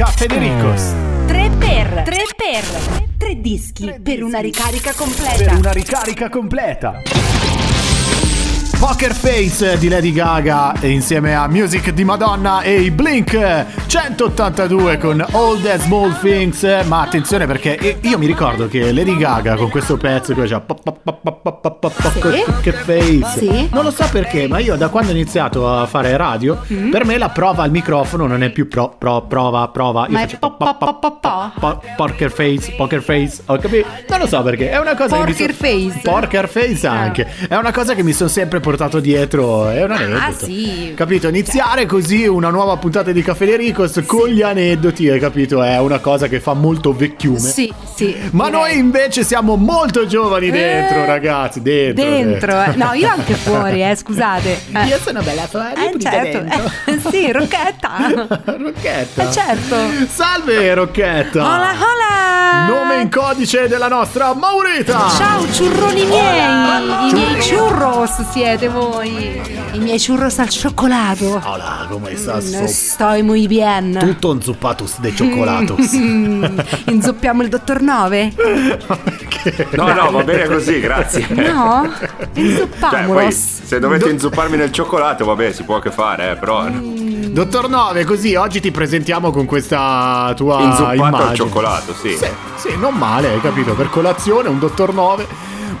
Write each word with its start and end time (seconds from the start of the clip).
Caffè 0.00 0.24
De 0.24 0.38
Ricos. 0.38 0.94
3 1.26 1.50
per 1.58 2.02
3 2.06 2.16
per 2.34 3.04
3 3.18 3.34
dischi 3.38 4.00
per 4.02 4.22
una 4.22 4.38
ricarica 4.38 4.94
completa. 4.94 5.44
Per 5.44 5.58
una 5.58 5.72
ricarica 5.72 6.30
completa. 6.30 7.02
Poker 8.80 9.12
Face 9.14 9.76
di 9.78 9.88
Lady 9.88 10.10
Gaga 10.10 10.72
insieme 10.80 11.34
a 11.34 11.46
Music 11.48 11.90
di 11.90 12.02
Madonna 12.02 12.62
e 12.62 12.80
i 12.80 12.90
Blink 12.90 13.38
182 13.86 14.96
con 14.96 15.22
All 15.32 15.60
the 15.60 15.76
Small 15.80 16.18
Things. 16.18 16.62
Ma 16.86 17.02
attenzione 17.02 17.46
perché 17.46 17.98
io 18.00 18.16
mi 18.16 18.24
ricordo 18.24 18.68
che 18.68 18.90
Lady 18.92 19.18
Gaga 19.18 19.56
con 19.56 19.68
questo 19.68 19.98
pezzo 19.98 20.32
che 20.32 20.40
faceva. 20.40 20.60
Poker 20.60 22.72
Face. 22.74 23.68
Non 23.70 23.84
lo 23.84 23.90
so 23.90 24.08
perché, 24.10 24.48
ma 24.48 24.58
io 24.58 24.76
da 24.76 24.88
quando 24.88 25.10
ho 25.10 25.14
iniziato 25.14 25.70
a 25.70 25.84
fare 25.86 26.16
radio, 26.16 26.58
Mm. 26.72 26.90
per 26.90 27.04
me 27.04 27.18
la 27.18 27.28
prova 27.28 27.64
al 27.64 27.70
microfono 27.70 28.26
non 28.26 28.42
è 28.42 28.48
più 28.50 28.66
pro, 28.68 28.94
pro- 28.96 29.22
prova, 29.26 29.68
prova. 29.68 30.06
Io 30.06 30.12
Ma 30.12 30.20
faccio 30.20 30.38
Poker 31.96 32.30
Face, 32.30 32.72
Poker 32.76 33.02
Face, 33.02 33.42
ho 33.46 33.56
capito? 33.58 33.86
Non 34.08 34.20
lo 34.20 34.26
so 34.26 34.42
perché, 34.42 34.70
è 34.70 34.78
una 34.78 34.94
cosa 34.94 35.16
Poker 35.16 35.52
face. 35.52 36.00
Poker 36.02 36.48
Face 36.48 36.86
Ah. 36.86 36.92
anche. 36.92 37.26
È 37.48 37.56
una 37.56 37.72
cosa 37.72 37.94
che 37.94 38.02
mi 38.02 38.12
sono 38.12 38.28
sempre 38.30 38.58
portato 38.58 38.68
dietro, 39.00 39.68
è 39.68 39.82
un 39.84 39.90
aneddoto. 39.90 40.24
Ah, 40.24 40.32
sì. 40.32 40.92
Capito? 40.96 41.28
Iniziare 41.28 41.86
così 41.86 42.26
una 42.26 42.50
nuova 42.50 42.76
puntata 42.76 43.10
di 43.12 43.22
Caffè 43.22 43.46
De 43.46 43.56
Ricos 43.56 44.02
con 44.06 44.28
gli 44.28 44.42
aneddoti, 44.42 45.08
hai 45.08 45.18
capito? 45.18 45.62
È 45.62 45.78
una 45.78 45.98
cosa 45.98 46.26
che 46.28 46.40
fa 46.40 46.54
molto 46.54 46.92
vecchiume. 46.92 47.38
Sì, 47.38 47.72
sì. 47.94 48.16
Ma 48.32 48.44
direi. 48.46 48.60
noi 48.60 48.78
invece 48.78 49.24
siamo 49.24 49.56
molto 49.56 50.06
giovani 50.06 50.50
dentro, 50.50 50.98
Eh, 50.98 51.06
ragazzi, 51.06 51.62
dentro. 51.62 52.04
Dentro, 52.04 52.62
eh. 52.62 52.72
no, 52.76 52.92
io 52.92 53.08
anche 53.08 53.34
fuori, 53.34 53.82
eh, 53.82 53.94
scusate. 53.96 54.58
Eh. 54.72 54.86
Io 54.90 54.98
sono 54.98 55.20
bella 55.22 55.46
fuori, 55.46 55.72
Eh, 55.74 55.98
certo. 56.00 56.38
dentro. 56.38 56.70
Eh, 56.86 57.00
sì, 57.10 57.32
Rocchetta. 57.32 57.90
Rocchetta. 58.56 59.28
Eh, 59.28 59.32
certo. 59.32 59.76
Salve 60.08 60.74
Rocchetta. 60.74 61.40
Hola, 61.42 61.70
hola. 61.72 62.66
Nome 62.66 63.00
in 63.02 63.10
codice 63.10 63.68
della 63.68 63.88
nostra 63.88 64.34
Maurita. 64.34 65.08
Ciao 65.16 65.50
ciurroni 65.52 66.04
miei, 66.04 67.08
i 67.08 67.12
miei 67.12 67.48
churros 67.48 68.28
siete 68.30 68.59
voi, 68.68 69.40
i 69.72 69.78
miei 69.78 69.98
churros 69.98 70.38
al 70.38 70.48
cioccolato. 70.48 71.40
Hola, 71.44 71.86
come 71.88 72.16
sta? 72.16 72.36
Mm, 72.36 72.64
Sto 72.66 73.22
muy 73.22 73.46
bien. 73.46 73.96
Tutto 73.98 74.30
un 74.30 74.42
zuppatus 74.42 74.98
de 75.00 75.14
cioccolatus. 75.14 75.92
Mm, 75.96 76.44
Inzuppiamo 76.86 77.42
il 77.42 77.48
dottor 77.48 77.80
Nove? 77.80 78.32
No, 79.70 79.90
no, 79.94 80.10
va 80.10 80.22
bene 80.22 80.44
così, 80.46 80.80
grazie. 80.80 81.26
No? 81.30 81.90
Cioè, 81.98 82.08
poi 82.34 82.44
Inzuppamos. 82.44 83.60
se 83.64 83.78
dovete 83.78 84.10
inzupparmi 84.10 84.58
nel 84.58 84.70
cioccolato, 84.70 85.24
vabbè, 85.24 85.50
si 85.52 85.62
può 85.62 85.78
che 85.78 85.90
fare, 85.90 86.32
eh, 86.32 86.36
però 86.36 86.68
Dottor 86.68 87.70
Nove, 87.70 88.04
così 88.04 88.34
oggi 88.34 88.60
ti 88.60 88.70
presentiamo 88.70 89.30
con 89.30 89.46
questa 89.46 90.34
tua 90.36 90.60
inzuppato 90.60 90.94
immagine. 90.94 91.22
al 91.30 91.34
cioccolato, 91.36 91.94
sì. 91.94 92.10
Sì, 92.18 92.26
sì, 92.56 92.76
non 92.76 92.94
male, 92.96 93.28
hai 93.30 93.40
capito? 93.40 93.72
Per 93.72 93.88
colazione 93.88 94.48
un 94.50 94.58
Dottor 94.58 94.92
Nove. 94.92 95.26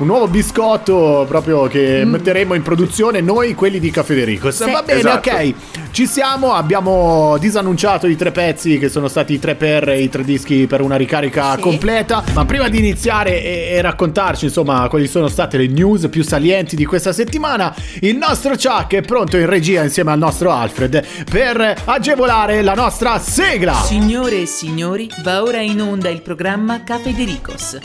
Un 0.00 0.06
nuovo 0.06 0.28
biscotto 0.28 1.26
proprio 1.28 1.64
che 1.66 2.04
metteremo 2.06 2.54
in 2.54 2.62
produzione 2.62 3.20
noi, 3.20 3.52
quelli 3.54 3.78
di 3.78 3.90
Caffè 3.90 4.14
De 4.14 4.24
Ricos. 4.24 4.62
Mm. 4.62 4.64
Sì. 4.66 4.70
Va 4.72 4.82
bene, 4.82 4.98
Esatto. 5.00 5.28
ok. 5.28 5.54
Ci 5.90 6.06
siamo, 6.06 6.54
abbiamo 6.54 7.36
disannunciato 7.38 8.06
i 8.06 8.16
tre 8.16 8.30
pezzi 8.32 8.78
che 8.78 8.88
sono 8.88 9.08
stati 9.08 9.34
i 9.34 9.38
tre 9.38 9.56
per 9.56 9.88
i 9.88 10.08
tre 10.08 10.24
dischi 10.24 10.66
per 10.66 10.80
una 10.80 10.96
ricarica 10.96 11.54
Sì. 11.56 11.60
completa. 11.60 12.24
Ma 12.32 12.46
prima 12.46 12.70
di 12.70 12.78
iniziare 12.78 13.42
e, 13.42 13.74
e 13.74 13.80
raccontarci, 13.82 14.46
insomma, 14.46 14.88
quali 14.88 15.06
sono 15.06 15.28
state 15.28 15.58
le 15.58 15.66
news 15.66 16.08
più 16.08 16.24
salienti 16.24 16.76
di 16.76 16.86
questa 16.86 17.12
settimana, 17.12 17.74
il 18.00 18.16
nostro 18.16 18.52
Chuck 18.52 18.94
è 18.94 19.02
pronto 19.02 19.36
in 19.36 19.44
regia 19.44 19.82
insieme 19.82 20.12
al 20.12 20.18
nostro 20.18 20.50
Alfred 20.50 21.04
per 21.30 21.82
agevolare 21.84 22.62
la 22.62 22.74
nostra 22.74 23.18
sigla. 23.18 23.74
Signore 23.74 24.40
e 24.40 24.46
signori, 24.46 25.10
va 25.22 25.42
ora 25.42 25.60
in 25.60 25.82
onda 25.82 26.08
il 26.08 26.22
programma 26.22 26.82
Caffè 26.84 27.12
De 27.12 27.24
Ricos. 27.24 27.78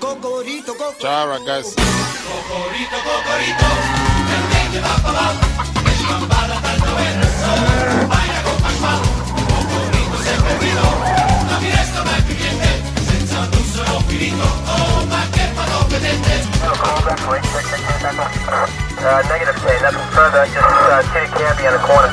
Cocorito, 0.00 0.74
cocorito. 0.74 0.98
Ciao 0.98 1.28
ragazzi. 1.28 1.74
Cocorito, 1.74 2.96
cocorito. 3.04 3.64
Cocorito 9.60 10.16
sempre 10.22 10.56
guido. 10.58 10.80
Non 19.00 19.26
negative 19.28 19.80
nothing 19.82 20.08
further, 20.12 20.46
just 20.46 20.56
uh, 20.56 21.02
hit 21.12 21.30
candy 21.32 21.66
on 21.66 21.72
the 21.72 21.78
corner. 21.78 22.10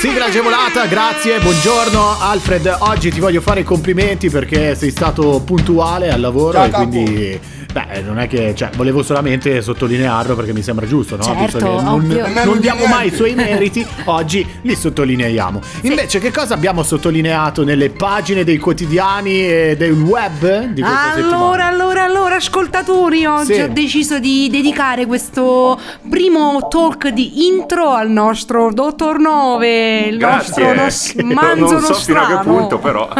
Sigla 0.00 0.24
agevolata, 0.24 0.86
grazie, 0.86 1.38
buongiorno 1.40 2.20
Alfred. 2.20 2.74
Oggi 2.80 3.10
ti 3.10 3.20
voglio 3.20 3.42
fare 3.42 3.60
i 3.60 3.64
complimenti 3.64 4.30
perché 4.30 4.74
sei 4.74 4.90
stato 4.90 5.42
puntuale 5.44 6.10
al 6.10 6.20
lavoro 6.20 6.52
Ciao, 6.52 6.64
e 6.64 6.70
capo. 6.70 6.88
quindi 6.88 7.40
beh, 7.72 8.02
non 8.02 8.18
è 8.18 8.26
che 8.28 8.54
cioè, 8.54 8.70
volevo 8.76 9.02
solamente 9.02 9.60
sottolinearlo 9.62 10.34
perché 10.34 10.52
mi 10.52 10.62
sembra 10.62 10.86
giusto, 10.86 11.16
no? 11.16 11.22
Certo, 11.22 11.80
non, 11.80 12.06
non 12.44 12.60
diamo 12.60 12.86
mai 12.86 13.08
i 13.08 13.14
suoi 13.14 13.34
meriti, 13.34 13.86
oggi 14.04 14.46
li 14.62 14.74
sottolineiamo. 14.74 15.60
Invece, 15.82 16.18
che 16.18 16.30
cosa 16.32 16.54
abbiamo 16.54 16.82
sottolineato 16.82 17.64
nelle 17.64 17.90
pagine 17.90 18.44
dei 18.44 18.58
quotidiani 18.58 19.46
e 19.46 19.74
del 19.78 19.92
web 19.92 20.64
di 20.66 20.80
questa 20.82 21.12
settimana? 21.14 21.36
Allora, 21.36 21.66
allora, 21.66 22.04
allora, 22.04 22.34
ascoltatori, 22.36 23.24
oggi 23.24 23.54
Sì. 23.54 23.60
ho 23.60 23.68
deciso 23.68 24.18
di 24.18 24.48
dedicare 24.50 25.06
questo 25.06 25.78
primo 26.08 26.66
talk 26.68 27.08
di 27.08 27.46
intro 27.46 27.90
al 27.90 28.10
nostro 28.10 28.72
Dottor 28.72 29.18
Nove, 29.18 30.00
il 30.00 30.18
Grazie. 30.18 30.74
nostro 30.74 30.74
nos- 30.74 31.14
Non- 31.30 31.32
manzo 31.34 31.72
non 31.74 31.82
so 31.82 31.94
fino 31.94 32.20
a 32.20 32.26
che 32.26 32.32
nostrano. 32.34 32.58
punto, 32.58 32.78
però. 32.78 33.08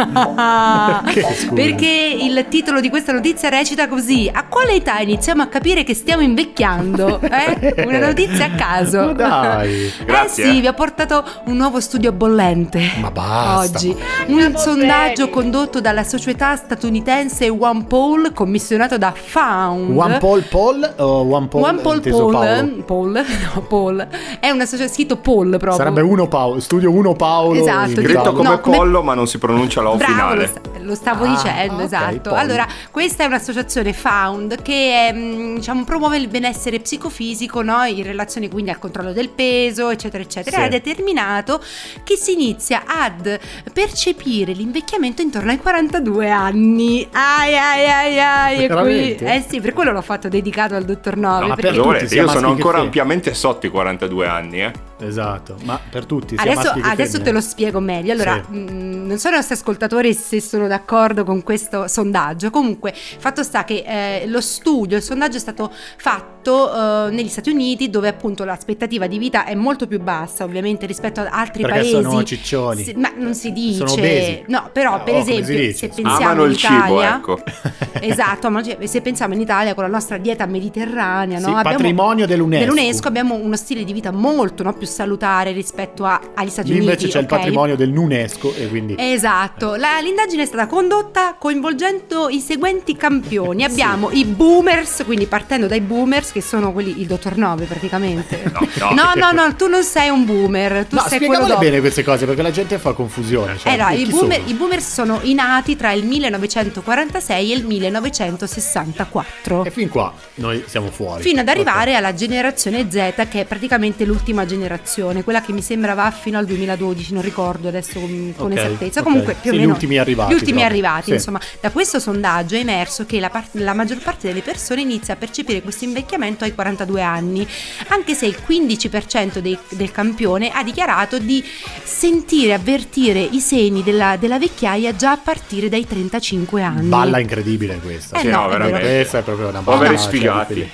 Scusa? 1.11 1.53
Perché 1.53 2.17
il 2.21 2.45
titolo 2.49 2.79
di 2.79 2.89
questa 2.89 3.11
notizia 3.11 3.49
recita 3.49 3.87
così: 3.87 4.29
A 4.41 4.45
quale 4.49 4.73
età 4.73 4.97
iniziamo 4.99 5.43
a 5.43 5.45
capire 5.45 5.83
che 5.83 5.93
stiamo 5.93 6.23
invecchiando? 6.23 7.19
Eh? 7.21 7.85
Una 7.85 7.99
notizia 7.99 8.45
a 8.45 8.49
caso. 8.55 8.97
Ma 9.05 9.11
dai. 9.13 9.93
Grazie, 10.03 10.43
Eh 10.43 10.47
sì, 10.51 10.57
eh. 10.57 10.61
vi 10.61 10.67
ho 10.67 10.73
portato 10.73 11.23
un 11.45 11.55
nuovo 11.57 11.79
studio 11.79 12.11
bollente. 12.11 12.81
Ma 12.99 13.11
basta. 13.11 13.77
Oggi. 13.77 13.95
Un 14.27 14.53
sondaggio 14.57 15.29
condotto 15.29 15.79
dalla 15.79 16.03
società 16.03 16.55
statunitense 16.55 17.49
One 17.49 17.83
Poll, 17.85 18.33
commissionato 18.33 18.97
da 18.97 19.13
Found. 19.15 19.95
One 19.95 20.17
Paul 20.17 20.41
Paul 20.49 20.93
o 20.97 21.21
One 21.29 21.47
Paul? 21.47 21.63
One 21.63 21.79
Poll 21.81 22.01
Poll? 22.01 22.83
Poll, 22.83 23.11
no, 23.53 23.61
Poll, 23.61 24.07
è 24.39 24.49
una 24.49 24.65
società 24.65 24.91
scritto 24.91 25.17
Poll 25.17 25.51
proprio. 25.51 25.75
Sarebbe 25.75 26.01
uno 26.01 26.27
Paolo, 26.27 26.59
studio 26.59 26.89
uno 26.91 27.13
Paolo. 27.13 27.59
Esatto, 27.61 28.01
Scritto 28.01 28.33
come 28.33 28.49
No, 28.49 28.59
come- 28.59 28.75
pollo, 28.77 29.03
ma 29.03 29.13
non 29.13 29.27
si 29.27 29.37
pronuncia 29.37 29.81
la 29.83 29.91
O 29.91 29.97
Bravo, 29.97 30.11
lo, 30.11 30.17
finale. 30.17 30.47
sta- 30.47 30.61
lo 30.79 30.95
stavo 30.95 31.25
Ah, 31.25 31.27
dicendo, 31.29 31.73
ok, 31.75 31.81
esatto. 31.83 32.29
poi. 32.31 32.39
Allora, 32.39 32.65
questa 32.89 33.23
è 33.23 33.27
un'associazione 33.27 33.93
Found 33.93 34.29
che 34.61 35.11
mm, 35.13 35.55
diciamo, 35.55 35.83
promuove 35.83 36.17
il 36.17 36.27
benessere 36.27 36.79
psicofisico 36.79 37.61
no? 37.61 37.83
in 37.83 38.03
relazione 38.03 38.49
quindi 38.49 38.71
al 38.71 38.79
controllo 38.79 39.13
del 39.13 39.29
peso, 39.29 39.89
eccetera, 39.89 40.23
eccetera. 40.23 40.57
Sì. 40.57 40.63
Ha 40.63 40.67
determinato 40.67 41.61
che 42.03 42.15
si 42.15 42.33
inizia 42.33 42.83
ad 42.85 43.39
percepire 43.73 44.53
l'invecchiamento 44.53 45.21
intorno 45.21 45.51
ai 45.51 45.57
42 45.57 46.29
anni. 46.29 47.07
Ai 47.11 47.55
ai 47.57 47.89
ai 47.89 48.19
ai. 48.19 48.67
qui, 48.69 49.15
eh 49.15 49.43
sì, 49.47 49.59
per 49.59 49.73
quello 49.73 49.91
l'ho 49.91 50.01
fatto 50.01 50.27
dedicato 50.27 50.75
al 50.75 50.83
dottor 50.83 51.17
Nove. 51.17 51.41
No, 51.41 51.47
ma 51.47 51.55
perché 51.55 51.71
per 51.71 51.79
Allora, 51.79 51.97
tutti, 51.99 52.09
sia 52.09 52.23
io 52.23 52.29
sono 52.29 52.49
ancora 52.49 52.79
ampiamente 52.79 53.33
sotto 53.33 53.65
i 53.65 53.69
42 53.69 54.27
anni, 54.27 54.61
eh. 54.61 54.71
Esatto, 55.05 55.55
ma 55.63 55.79
per 55.89 56.05
tutti. 56.05 56.35
Adesso, 56.37 56.73
adesso 56.81 57.21
te 57.21 57.31
lo 57.31 57.41
spiego 57.41 57.79
meglio. 57.79 58.11
Allora, 58.13 58.43
Sì. 58.49 58.55
mh, 58.57 59.05
non 59.07 59.17
so 59.17 59.29
i 59.29 59.31
nostri 59.31 59.55
ascoltatori 59.55 60.13
se 60.13 60.39
sono 60.41 60.67
d'accordo 60.67 61.23
con 61.23 61.43
questo 61.43 61.87
sondaggio. 61.87 62.49
Comunque, 62.49 62.93
fatto 62.95 63.43
sta 63.43 63.63
che 63.63 63.83
eh, 63.85 64.27
lo 64.27 64.41
studio, 64.41 64.97
il 64.97 65.03
sondaggio 65.03 65.37
è 65.37 65.39
stato 65.39 65.71
fatto 65.97 67.07
eh, 67.07 67.11
negli 67.11 67.27
Stati 67.27 67.49
Uniti, 67.49 67.89
dove 67.89 68.07
appunto 68.07 68.43
l'aspettativa 68.43 69.07
di 69.07 69.17
vita 69.17 69.45
è 69.45 69.55
molto 69.55 69.87
più 69.87 69.99
bassa, 69.99 70.43
ovviamente, 70.43 70.85
rispetto 70.85 71.19
ad 71.21 71.27
altri 71.29 71.63
Perché 71.63 71.79
paesi. 71.79 71.91
sono 72.01 72.23
ciccioni. 72.23 72.83
Sì, 72.83 72.93
ma 72.93 73.11
non 73.15 73.33
si 73.35 73.51
dice. 73.51 73.77
Sono 73.79 73.91
obesi. 73.93 74.43
No, 74.47 74.69
però, 74.71 75.03
per 75.03 75.15
oh, 75.15 75.23
si 75.23 75.37
esempio, 75.37 75.73
se 75.73 75.87
pensiamo 75.87 76.15
Amano 76.15 76.45
in 76.45 76.51
il 76.51 76.57
cibo, 76.57 76.73
Italia, 76.75 77.15
ecco. 77.15 77.39
esatto, 78.01 78.49
se 78.85 79.01
pensiamo 79.01 79.33
in 79.33 79.41
Italia 79.41 79.73
con 79.73 79.83
la 79.83 79.89
nostra 79.89 80.17
dieta 80.17 80.45
mediterranea, 80.45 81.39
Sì, 81.39 81.45
no? 81.45 81.61
patrimonio 81.61 82.25
dell'UNESCO. 82.27 82.65
dell'UNESCO 82.73 83.07
abbiamo 83.07 83.35
uno 83.35 83.55
stile 83.55 83.83
di 83.83 83.93
vita 83.93 84.11
molto 84.11 84.63
no, 84.63 84.73
più 84.73 84.87
salutare 84.91 85.51
rispetto 85.51 86.05
a- 86.05 86.21
agli 86.35 86.49
Stati 86.49 86.67
Lì 86.69 86.75
Uniti. 86.75 86.91
invece 86.91 87.07
c'è 87.07 87.17
il 87.19 87.25
ok? 87.25 87.29
patrimonio 87.29 87.75
dell'UNESCO 87.75 88.53
e 88.55 88.67
quindi... 88.69 88.95
Esatto, 88.97 89.75
La- 89.75 89.99
l'indagine 89.99 90.43
è 90.43 90.45
stata 90.45 90.67
condotta 90.67 91.35
coinvolgendo 91.39 92.29
i 92.29 92.39
seguenti 92.39 92.95
campioni. 92.95 93.63
Abbiamo 93.63 94.09
i 94.11 94.25
boomers, 94.25 95.03
quindi 95.05 95.25
partendo 95.25 95.67
dai 95.67 95.81
boomers, 95.81 96.31
che 96.31 96.41
sono 96.41 96.71
quelli, 96.73 97.01
il 97.01 97.07
dottor 97.07 97.37
Nove 97.37 97.65
praticamente. 97.65 98.49
No, 98.81 98.91
no. 98.91 99.11
no, 99.15 99.31
no, 99.31 99.47
no, 99.47 99.55
tu 99.55 99.67
non 99.67 99.83
sei 99.83 100.09
un 100.09 100.25
boomer, 100.25 100.85
tu 100.85 100.95
No, 100.95 101.03
sei 101.07 101.19
quello 101.19 101.45
dopo. 101.45 101.59
bene 101.59 101.79
queste 101.79 102.03
cose 102.03 102.25
perché 102.25 102.41
la 102.41 102.51
gente 102.51 102.77
fa 102.77 102.93
confusione. 102.93 103.57
Cioè, 103.57 103.73
Allora, 103.73 103.91
i, 103.91 104.05
boomer, 104.05 104.37
sono? 104.39 104.49
i 104.49 104.53
boomer 104.53 104.81
sono 104.81 105.19
i 105.23 105.33
nati 105.33 105.75
tra 105.75 105.91
il 105.93 106.05
1946 106.05 107.51
e 107.51 107.55
il 107.55 107.65
1964. 107.65 109.65
E 109.65 109.71
fin 109.71 109.89
qua 109.89 110.13
noi 110.35 110.63
siamo 110.67 110.89
fuori. 110.91 111.21
Fino 111.21 111.41
ad 111.41 111.47
arrivare 111.47 111.95
alla 111.95 112.13
generazione 112.13 112.87
Z, 112.89 113.27
che 113.29 113.41
è 113.41 113.45
praticamente 113.45 114.05
l'ultima 114.05 114.45
generazione, 114.45 114.79
quella 115.23 115.41
che 115.41 115.51
mi 115.53 115.61
sembra 115.61 115.93
va 115.93 116.09
fino 116.11 116.37
al 116.37 116.45
2012, 116.45 117.13
non 117.13 117.21
ricordo 117.21 117.67
adesso 117.67 117.99
con, 117.99 118.33
con 118.35 118.51
Ok, 118.51 118.57
esattezza. 118.57 118.99
ok. 118.99 119.05
Comunque, 119.05 119.33
più 119.39 119.49
Sì, 119.51 119.55
o 119.55 119.59
gli 119.59 119.61
meno. 119.61 119.73
ultimi 119.73 119.97
arrivati 119.97 120.31
Gli 120.33 120.35
ultimi 120.35 120.63
arrivati, 120.63 121.03
Sì. 121.05 121.11
insomma. 121.13 121.39
Da 121.59 121.69
questo 121.71 121.99
sondaggio 121.99 122.55
è 122.55 122.59
emerso 122.59 123.05
che 123.05 123.19
la, 123.19 123.29
par- 123.29 123.47
la 123.53 123.73
maggior 123.73 123.99
parte 123.99 124.27
delle 124.27 124.41
persone 124.41 124.81
inizia 124.81 125.13
a 125.13 125.17
percepire 125.17 125.61
questo 125.61 125.85
invecchiamento 125.85 126.43
ai 126.43 126.53
42 126.53 127.01
anni, 127.01 127.47
anche 127.87 128.13
se 128.13 128.25
il 128.25 128.37
15% 128.45 129.39
dei- 129.39 129.57
del 129.69 129.91
campione 129.91 130.49
ha 130.49 130.63
dichiarato 130.63 131.17
di 131.19 131.43
sentire, 131.83 132.53
avvertire 132.53 133.19
i 133.19 133.39
segni 133.39 133.83
della, 133.83 134.17
della 134.17 134.37
vecchiaia 134.39 134.95
già 134.95 135.11
a 135.11 135.17
partire 135.17 135.69
dai 135.69 135.85
35 135.85 136.61
anni. 136.63 136.87
Balla 136.87 137.19
incredibile 137.19 137.79
questa. 137.79 138.17
Eh 138.17 138.21
Sì, 138.21 138.27
no, 138.27 138.31
no, 138.41 138.45
è 138.45 138.47
vero. 138.49 138.63
veramente. 138.65 138.95
Questa 138.95 139.17
è 139.19 139.21
proprio 139.21 139.47
una 139.49 139.59
Poveri 139.61 139.83
balla, 139.85 139.97
cioè, 139.97 140.07
sfigati. 140.07 140.53
quindi- 140.53 140.71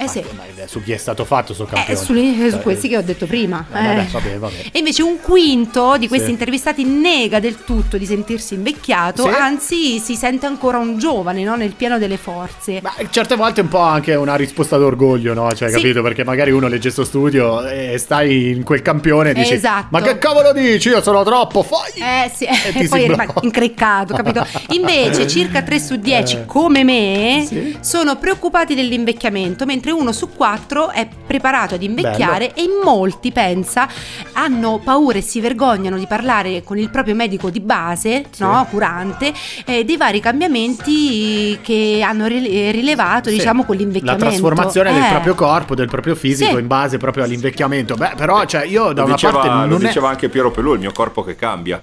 Eh 0.00 0.06
sì. 0.08 0.22
Su 0.66 0.80
chi 0.82 0.92
è 0.92 0.96
stato 0.96 1.24
fatto 1.24 1.54
sto 1.54 1.64
Eh, 1.64 1.74
campione? 1.74 1.98
su, 1.98 2.14
su 2.14 2.50
Cioè, 2.50 2.60
questi 2.62 2.88
che 2.88 2.96
ho 2.96 3.02
detto 3.02 3.26
prima. 3.26 3.64
eh, 3.68 3.72
vabbè, 3.82 3.98
eh. 4.00 4.06
vabbè, 4.12 4.38
vabbè. 4.38 4.54
E 4.72 4.78
invece 4.78 5.02
un 5.02 5.18
quinto 5.20 5.96
di 5.98 6.06
questi 6.06 6.26
Sì. 6.26 6.32
intervistati 6.32 6.84
nega 6.84 7.40
del 7.40 7.64
tutto 7.64 7.96
di 7.98 8.06
sentirsi 8.06 8.54
invecchiato, 8.54 9.24
Sì. 9.24 9.28
anzi 9.30 9.98
si 9.98 10.14
sente 10.14 10.46
ancora 10.46 10.78
un 10.78 10.98
giovane, 10.98 11.42
no? 11.42 11.56
nel 11.56 11.72
pieno 11.72 11.98
delle 11.98 12.16
forze. 12.16 12.78
Ma 12.80 12.92
certe 13.10 13.34
volte 13.34 13.60
è 13.60 13.64
un 13.64 13.70
po' 13.70 13.78
anche 13.80 14.14
una 14.14 14.36
risposta 14.36 14.76
d'orgoglio, 14.76 15.34
no? 15.34 15.52
Cioè, 15.52 15.68
capito? 15.70 16.00
Perché 16.02 16.22
magari 16.22 16.52
uno 16.52 16.68
legge 16.68 16.90
sto 16.90 17.04
studio 17.04 17.66
e 17.66 17.98
stai 17.98 18.50
in 18.50 18.62
quel 18.62 18.82
campione 18.82 19.30
e 19.30 19.34
dici 19.34 19.54
Esatto. 19.54 19.88
Ma 19.90 20.00
che 20.00 20.18
cavolo 20.18 20.52
dici? 20.52 20.90
Io 20.90 21.02
sono 21.02 21.24
troppo, 21.24 21.64
fai! 21.64 21.90
Eh 22.24 22.30
sì, 22.32 22.44
E 22.44 22.72
e 22.84 22.88
poi 22.88 23.08
rimane 23.08 23.32
increccato, 23.40 24.14
capito? 24.14 24.46
Invece 24.70 25.26
circa 25.26 25.62
3 25.62 25.80
su 25.80 25.96
10, 25.96 26.36
Eh. 26.36 26.44
come 26.46 26.84
me, 26.84 27.76
sono 27.80 28.16
preoccupati 28.16 28.74
dell'invecchiamento, 28.76 29.64
mentre 29.66 29.87
uno 29.90 30.12
su 30.12 30.30
4 30.34 30.90
è 30.90 31.08
preparato 31.26 31.74
ad 31.74 31.82
invecchiare 31.82 32.54
e 32.54 32.62
in 32.62 32.80
molti, 32.82 33.32
pensa, 33.32 33.88
hanno 34.32 34.80
paura 34.82 35.18
e 35.18 35.20
si 35.22 35.40
vergognano 35.40 35.96
di 35.98 36.06
parlare 36.06 36.62
con 36.62 36.78
il 36.78 36.90
proprio 36.90 37.14
medico 37.14 37.50
di 37.50 37.60
base, 37.60 38.24
no, 38.38 38.66
curante, 38.70 39.32
eh, 39.66 39.84
dei 39.84 39.96
vari 39.96 40.20
cambiamenti 40.20 41.58
che 41.62 42.00
hanno 42.04 42.26
rile- 42.26 42.70
rilevato, 42.70 43.28
Sì. 43.28 43.36
diciamo, 43.36 43.64
con 43.64 43.76
La 43.76 43.82
l'invecchiamento. 43.82 44.24
trasformazione 44.26 44.92
del 44.92 45.02
Eh. 45.02 45.08
proprio 45.10 45.34
corpo, 45.34 45.74
del 45.74 45.88
proprio 45.88 46.14
fisico 46.14 46.54
Sì. 46.54 46.60
in 46.60 46.66
base 46.66 46.96
proprio 46.98 47.24
all'invecchiamento. 47.24 47.94
Beh, 47.94 48.12
però, 48.16 48.44
cioè, 48.44 48.64
io 48.64 48.92
da 48.92 49.00
Lo 49.02 49.06
una 49.06 49.14
diceva, 49.14 49.32
parte 49.38 49.48
lo 49.48 49.66
non 49.66 49.82
è... 49.82 49.86
diceva 49.86 50.08
anche 50.08 50.28
Piero 50.28 50.50
Pelù, 50.50 50.74
il 50.74 50.80
mio 50.80 50.92
corpo 50.92 51.22
che 51.22 51.36
cambia. 51.36 51.80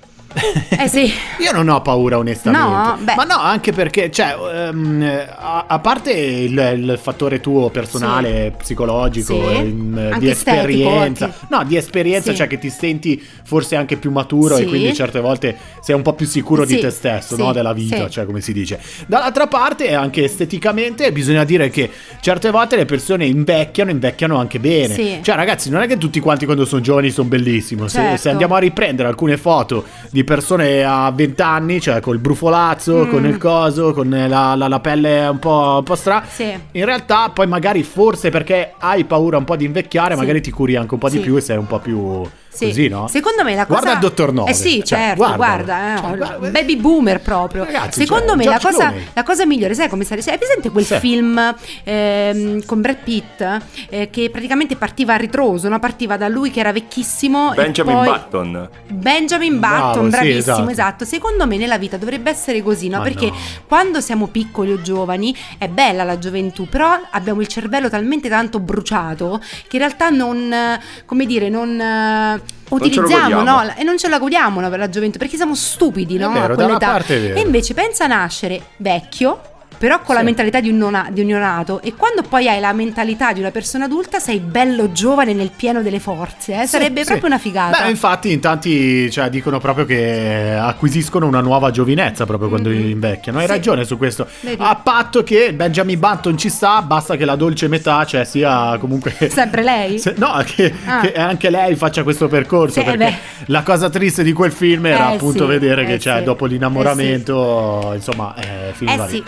Eh 0.69 0.87
sì. 0.87 1.11
Io 1.39 1.51
non 1.53 1.69
ho 1.69 1.81
paura 1.81 2.17
onestamente. 2.17 2.67
No, 2.67 2.97
beh. 3.01 3.15
Ma 3.15 3.23
no, 3.23 3.37
anche 3.39 3.71
perché, 3.71 4.11
cioè, 4.11 4.35
ehm, 4.53 5.25
a, 5.37 5.65
a 5.67 5.79
parte 5.79 6.11
il, 6.11 6.51
il 6.77 6.99
fattore 7.01 7.39
tuo 7.39 7.69
personale, 7.69 8.53
psicologico, 8.57 9.33
Sì. 9.49 9.55
Anche 9.55 10.19
di 10.19 10.29
esperienza. 10.29 11.27
estetico, 11.27 11.55
No, 11.55 11.63
di 11.63 11.77
esperienza, 11.77 12.31
Sì. 12.31 12.37
cioè 12.37 12.47
che 12.47 12.57
ti 12.59 12.69
senti 12.69 13.23
forse 13.43 13.75
anche 13.75 13.95
più 13.97 14.11
maturo 14.11 14.55
e 14.57 14.61
Sì. 14.61 14.65
quindi 14.65 14.93
certe 14.93 15.19
volte 15.19 15.55
sei 15.81 15.95
un 15.95 16.01
po' 16.01 16.13
più 16.13 16.25
sicuro 16.25 16.65
di 16.65 16.75
Sì, 16.75 16.79
te 16.81 16.89
stesso, 16.89 17.35
sì, 17.35 17.41
no? 17.41 17.53
Della 17.53 17.73
vita, 17.73 18.05
sì. 18.05 18.09
cioè 18.11 18.25
come 18.25 18.41
si 18.41 18.51
dice. 18.53 18.79
Dall'altra 19.07 19.47
parte, 19.47 19.93
anche 19.93 20.23
esteticamente, 20.25 21.11
bisogna 21.11 21.43
dire 21.43 21.69
che 21.69 21.89
certe 22.19 22.51
volte 22.51 22.75
le 22.75 22.85
persone 22.85 23.25
invecchiano, 23.25 23.89
invecchiano 23.91 24.37
anche 24.37 24.59
bene. 24.59 24.93
Sì. 24.93 25.19
Cioè, 25.21 25.35
ragazzi, 25.35 25.69
non 25.69 25.81
è 25.81 25.87
che 25.87 25.97
tutti 25.97 26.19
quanti 26.19 26.45
quando 26.45 26.65
sono 26.65 26.81
giovani 26.81 27.09
sono 27.09 27.27
bellissimi. 27.27 27.87
Se- 27.87 27.93
Se, 27.95 28.01
Certo. 28.01 28.29
andiamo 28.29 28.55
a 28.55 28.59
riprendere 28.59 29.07
alcune 29.07 29.37
foto 29.37 29.85
di 30.11 30.23
persone 30.25 30.83
a 30.83 31.09
20 31.15 31.41
anni, 31.41 31.79
cioè 31.79 32.01
col 32.01 32.17
brufolazzo, 32.17 33.05
Mm. 33.05 33.09
con 33.09 33.25
il 33.25 33.37
coso, 33.37 33.93
con 33.93 34.09
la, 34.09 34.55
la- 34.55 34.67
la 34.67 34.79
pelle 34.81 35.27
un 35.27 35.39
po', 35.39 35.75
un 35.77 35.83
po' 35.83 35.95
strana. 35.95 36.25
Sì. 36.27 36.51
In 36.71 36.83
realtà, 36.85 37.29
poi 37.29 37.47
magari 37.47 37.83
forse 37.83 38.29
perché 38.29 38.73
hai 38.77 39.05
paura 39.05 39.37
un 39.37 39.45
po' 39.45 39.55
di 39.55 39.63
invecchiare, 39.65 40.15
Sì. 40.15 40.19
magari 40.19 40.41
ti 40.41 40.51
curi 40.51 40.75
anche 40.75 40.93
un 40.95 40.99
po' 40.99 41.09
di 41.09 41.19
più 41.19 41.37
e 41.37 41.41
sei 41.41 41.55
un 41.57 41.67
po' 41.67 41.79
più 41.79 42.21
Sì. 42.55 42.65
così, 42.67 42.87
no? 42.87 43.07
Secondo 43.07 43.43
me 43.43 43.55
la 43.55 43.65
cosa. 43.65 43.79
Guarda 43.81 43.93
il 43.93 43.99
dottor 43.99 44.33
Nove. 44.33 44.51
Eh 44.51 44.53
sì, 44.53 44.83
Cioè, 44.83 44.97
certo, 44.99 45.15
guardalo. 45.17 45.37
guarda, 45.37 45.93
eh, 45.95 45.97
Cioè, 45.99 46.17
guarda- 46.17 46.49
baby 46.49 46.75
boomer 46.77 47.21
proprio. 47.21 47.63
Ragazzi, 47.65 47.99
Secondo 48.01 48.27
cioè, 48.27 48.35
me 48.37 48.45
la 48.45 48.59
cosa, 48.61 48.93
la 49.13 49.23
cosa 49.23 49.45
migliore, 49.45 49.73
sai 49.73 49.89
come 49.89 50.03
sarebbe? 50.03 50.31
Hai 50.31 50.37
presente 50.37 50.69
quel 50.69 50.85
Sì. 50.85 50.97
film 50.99 51.55
ehm, 51.83 52.65
con 52.65 52.81
Brad 52.81 52.97
Pitt 53.03 53.59
eh, 53.89 54.09
che 54.09 54.29
praticamente 54.29 54.75
partiva 54.75 55.13
a 55.13 55.17
ritroso, 55.17 55.67
no? 55.69 55.79
Partiva 55.79 56.17
da 56.17 56.27
lui 56.27 56.51
che 56.51 56.59
era 56.59 56.71
vecchissimo. 56.71 57.51
e 57.53 57.55
Benjamin 57.55 57.93
poi- 57.95 58.07
Button. 58.07 58.69
Benjamin 58.87 59.59
Bravo, 59.59 59.87
Button, 59.87 60.03
sì, 60.05 60.09
bravissimo, 60.09 60.39
esatto. 60.55 60.71
esatto. 60.71 61.05
Secondo 61.05 61.47
me 61.47 61.57
nella 61.57 61.77
vita 61.77 61.97
dovrebbe 61.97 62.29
essere 62.29 62.61
così, 62.63 62.87
no? 62.89 62.97
Ma 62.97 63.03
Perché 63.03 63.27
no. 63.27 63.35
quando 63.67 64.01
siamo 64.01 64.27
piccoli 64.27 64.71
o 64.71 64.81
giovani 64.81 65.35
è 65.57 65.67
bella 65.67 66.03
la 66.03 66.17
gioventù, 66.17 66.67
però 66.67 66.97
abbiamo 67.11 67.41
il 67.41 67.47
cervello 67.47 67.89
talmente 67.89 68.29
tanto 68.29 68.59
bruciato 68.59 69.39
che 69.67 69.75
in 69.77 69.79
realtà 69.79 70.09
non, 70.09 70.51
eh, 70.51 70.79
come 71.05 71.25
dire, 71.25 71.49
non 71.49 71.79
eh, 71.79 72.41
utilizziamo, 72.69 73.35
godiamo. 73.35 73.63
no? 73.63 73.75
E 73.75 73.83
non 73.83 73.97
ce 73.97 74.07
la 74.09 74.19
godiamo 74.19 74.67
per 74.69 74.79
la 74.79 74.89
gioventù 74.89 75.17
perché 75.17 75.35
siamo 75.35 75.55
stupidi, 75.55 76.17
no? 76.17 76.31
vero, 76.31 76.53
a 76.53 76.55
quell'età. 76.55 77.03
E 77.05 77.39
invece 77.39 77.73
pensa 77.73 78.05
a 78.05 78.07
nascere 78.07 78.61
vecchio. 78.77 79.41
Però 79.85 80.01
con 80.01 80.15
la 80.15 80.21
Sì. 80.21 80.25
mentalità 80.25 80.59
di 80.61 80.69
un, 80.69 80.77
nona- 80.77 81.09
di 81.11 81.21
un 81.21 81.27
neonato 81.27 81.79
e 81.83 81.93
quando 81.93 82.23
poi 82.27 82.47
hai 82.49 82.59
la 82.59 82.73
mentalità 82.73 83.33
di 83.33 83.39
una 83.39 83.51
persona 83.51 83.85
adulta 83.85 84.17
sei 84.17 84.39
bello 84.39 84.91
giovane 84.91 85.33
nel 85.33 85.51
pieno 85.55 85.83
delle 85.83 85.99
forze, 85.99 86.59
eh? 86.63 86.65
sarebbe 86.65 87.01
Sì, 87.01 87.05
proprio 87.11 87.19
sì. 87.19 87.25
una 87.27 87.37
figata. 87.37 87.83
Beh, 87.83 87.89
infatti, 87.91 88.31
in 88.31 88.39
tanti 88.39 89.11
cioè, 89.11 89.29
dicono 89.29 89.59
proprio 89.59 89.85
che 89.85 90.57
acquisiscono 90.59 91.27
una 91.27 91.39
nuova 91.41 91.69
giovinezza 91.69 92.25
proprio 92.25 92.49
quando 92.49 92.69
Mhm. 92.69 92.79
invecchiano. 92.89 93.37
Hai 93.37 93.45
Sì. 93.45 93.51
ragione 93.51 93.85
su 93.85 93.95
questo. 93.99 94.27
Vedi? 94.39 94.57
A 94.59 94.73
patto 94.75 95.21
che 95.21 95.53
Benjamin 95.53 95.99
Button 95.99 96.35
ci 96.35 96.49
sta, 96.49 96.81
basta 96.81 97.15
che 97.15 97.25
la 97.25 97.35
dolce 97.35 97.67
metà, 97.67 98.03
cioè, 98.05 98.23
sia 98.25 98.79
comunque. 98.79 99.13
Sempre 99.29 99.61
lei? 99.61 99.99
Se- 99.99 100.15
no, 100.17 100.41
che, 100.47 100.73
Ah. 100.87 101.01
che 101.01 101.13
anche 101.13 101.51
lei 101.51 101.75
faccia 101.75 102.01
questo 102.01 102.27
percorso. 102.27 102.79
Sì, 102.79 102.83
perché 102.85 103.13
la 103.45 103.61
cosa 103.61 103.87
triste 103.91 104.23
di 104.23 104.33
quel 104.33 104.51
film 104.51 104.87
era 104.87 105.11
Eh, 105.11 105.13
appunto 105.13 105.43
sì, 105.43 105.49
vedere 105.51 105.83
eh, 105.83 105.85
che 105.85 105.99
cioè, 105.99 106.17
sì. 106.17 106.23
dopo 106.23 106.47
l'innamoramento, 106.47 107.91
insomma, 107.93 108.33
eh, 108.35 108.73
finiva 108.73 109.05
Eh, 109.05 109.11
lì. 109.11 109.15
sì. 109.17 109.23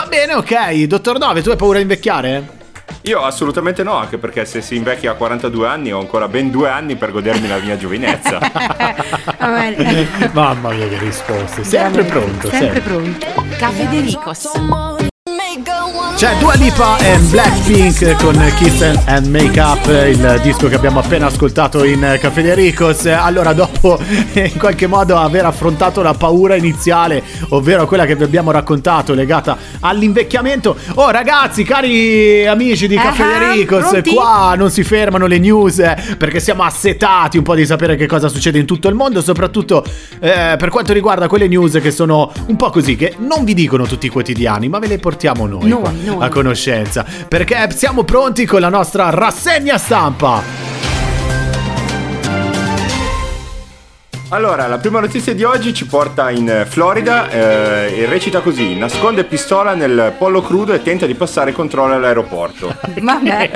Va 0.00 0.06
bene, 0.06 0.32
ok. 0.32 0.84
Dottor 0.84 1.18
Nove, 1.18 1.42
tu 1.42 1.50
hai 1.50 1.56
paura 1.56 1.76
di 1.76 1.82
invecchiare? 1.82 2.58
Io 3.02 3.22
assolutamente 3.22 3.82
no, 3.82 3.96
anche 3.96 4.16
perché 4.16 4.46
se 4.46 4.62
si 4.62 4.74
invecchia 4.74 5.10
a 5.10 5.14
42 5.14 5.68
anni 5.68 5.92
ho 5.92 5.98
ancora 5.98 6.26
ben 6.26 6.50
due 6.50 6.70
anni 6.70 6.96
per 6.96 7.12
godermi 7.12 7.46
la 7.46 7.58
mia 7.58 7.76
giovinezza. 7.76 8.38
Mamma 10.32 10.70
mia, 10.70 10.88
che 10.88 10.98
risposte. 10.98 11.64
Sempre 11.64 12.04
pronto. 12.04 12.48
Sempre 12.48 12.80
sempre. 12.80 12.80
pronto. 12.80 13.26
Caffè 13.58 13.88
De 13.88 14.00
Ricos. 14.00 14.48
C'è 16.20 16.36
Dua 16.36 16.52
Lipa 16.52 16.98
e 16.98 17.16
Blackpink 17.30 18.22
con 18.22 18.38
Kiss 18.58 18.82
and 19.06 19.24
Make 19.28 19.58
Up, 19.58 19.86
il 19.86 20.40
disco 20.42 20.68
che 20.68 20.74
abbiamo 20.74 20.98
appena 20.98 21.28
ascoltato 21.28 21.82
in 21.82 22.18
Caffè 22.20 22.42
De 22.42 22.54
Ricos. 22.54 23.06
Allora, 23.06 23.54
dopo 23.54 23.98
in 24.34 24.58
qualche 24.58 24.86
modo 24.86 25.16
aver 25.16 25.46
affrontato 25.46 26.02
la 26.02 26.12
paura 26.12 26.56
iniziale, 26.56 27.22
ovvero 27.48 27.86
quella 27.86 28.04
che 28.04 28.16
vi 28.16 28.24
abbiamo 28.24 28.50
raccontato 28.50 29.14
legata 29.14 29.56
all'invecchiamento. 29.80 30.76
Oh 30.96 31.08
ragazzi, 31.08 31.64
cari 31.64 32.46
amici 32.46 32.86
di 32.86 32.96
Caffè 32.96 33.38
De 33.38 33.52
Ricos, 33.52 33.88
pronti? 33.88 34.12
qua 34.12 34.52
non 34.58 34.70
si 34.70 34.84
fermano 34.84 35.24
le 35.24 35.38
news 35.38 35.78
eh, 35.78 35.96
perché 36.18 36.38
siamo 36.38 36.64
assetati 36.64 37.38
un 37.38 37.44
po' 37.44 37.54
di 37.54 37.64
sapere 37.64 37.96
che 37.96 38.04
cosa 38.04 38.28
succede 38.28 38.58
in 38.58 38.66
tutto 38.66 38.88
il 38.88 38.94
mondo, 38.94 39.22
soprattutto 39.22 39.82
eh, 40.20 40.56
per 40.58 40.68
quanto 40.68 40.92
riguarda 40.92 41.28
quelle 41.28 41.48
news 41.48 41.78
che 41.80 41.90
sono 41.90 42.30
un 42.48 42.56
po' 42.56 42.68
così, 42.68 42.94
che 42.94 43.14
non 43.20 43.42
vi 43.44 43.54
dicono 43.54 43.86
tutti 43.86 44.04
i 44.04 44.10
quotidiani, 44.10 44.68
ma 44.68 44.78
ve 44.78 44.86
le 44.86 44.98
portiamo 44.98 45.46
noi, 45.46 45.70
qua, 45.70 45.90
noi. 45.90 46.09
A 46.18 46.28
conoscenza, 46.28 47.04
perché 47.28 47.68
siamo 47.74 48.04
pronti 48.04 48.44
con 48.46 48.60
la 48.60 48.68
nostra 48.68 49.10
rassegna 49.10 49.78
stampa. 49.78 50.79
Allora, 54.32 54.68
la 54.68 54.78
prima 54.78 55.00
notizia 55.00 55.34
di 55.34 55.42
oggi 55.42 55.74
ci 55.74 55.86
porta 55.86 56.30
in 56.30 56.64
Florida 56.68 57.28
eh, 57.28 57.98
e 57.98 58.06
recita 58.06 58.38
così: 58.38 58.76
nasconde 58.76 59.24
pistola 59.24 59.74
nel 59.74 60.14
pollo 60.16 60.40
crudo 60.40 60.72
e 60.72 60.82
tenta 60.82 61.04
di 61.04 61.14
passare 61.14 61.50
controllo 61.50 61.94
all'aeroporto. 61.94 62.72
Vabbè. 63.02 63.50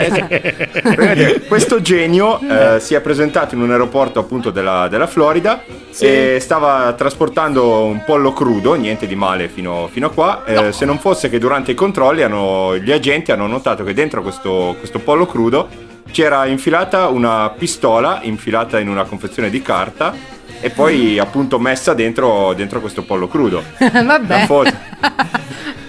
Vedete, 0.97 1.43
questo 1.43 1.81
genio 1.81 2.41
eh, 2.41 2.81
si 2.81 2.95
è 2.95 3.01
presentato 3.01 3.55
in 3.55 3.61
un 3.61 3.71
aeroporto 3.71 4.19
appunto 4.19 4.51
della, 4.51 4.89
della 4.89 5.07
Florida 5.07 5.63
e 5.97 6.39
stava 6.41 6.93
trasportando 6.95 7.85
un 7.85 8.03
pollo 8.05 8.33
crudo, 8.33 8.75
niente 8.75 9.07
di 9.07 9.15
male 9.15 9.47
fino, 9.47 9.89
fino 9.93 10.09
a 10.09 10.11
qua, 10.11 10.45
eh, 10.45 10.73
se 10.73 10.85
non 10.85 10.99
fosse 10.99 11.31
che 11.31 11.39
durante 11.39 11.71
i 11.71 11.75
controlli 11.75 12.23
hanno- 12.23 12.77
gli 12.79 12.91
agenti 12.91 13.31
hanno 13.31 13.47
notato 13.47 13.85
che 13.85 13.95
dentro 13.95 14.23
questo, 14.23 14.75
questo 14.81 14.99
pollo 14.99 15.27
crudo 15.27 15.93
c'era 16.11 16.47
infilata 16.47 17.07
una 17.09 17.49
pistola 17.57 18.21
infilata 18.23 18.81
in 18.81 18.89
una 18.89 19.05
confezione 19.05 19.51
di 19.51 19.63
carta 19.63 20.34
e 20.65 20.71
poi 20.71 21.19
appunto 21.19 21.59
messa 21.59 21.93
dentro, 21.93 22.55
dentro 22.55 22.81
questo 22.81 23.03
pollo 23.03 23.29
crudo. 23.29 23.63
Vabbè. 23.77 24.27
La 24.27 24.47
foto. 24.47 24.73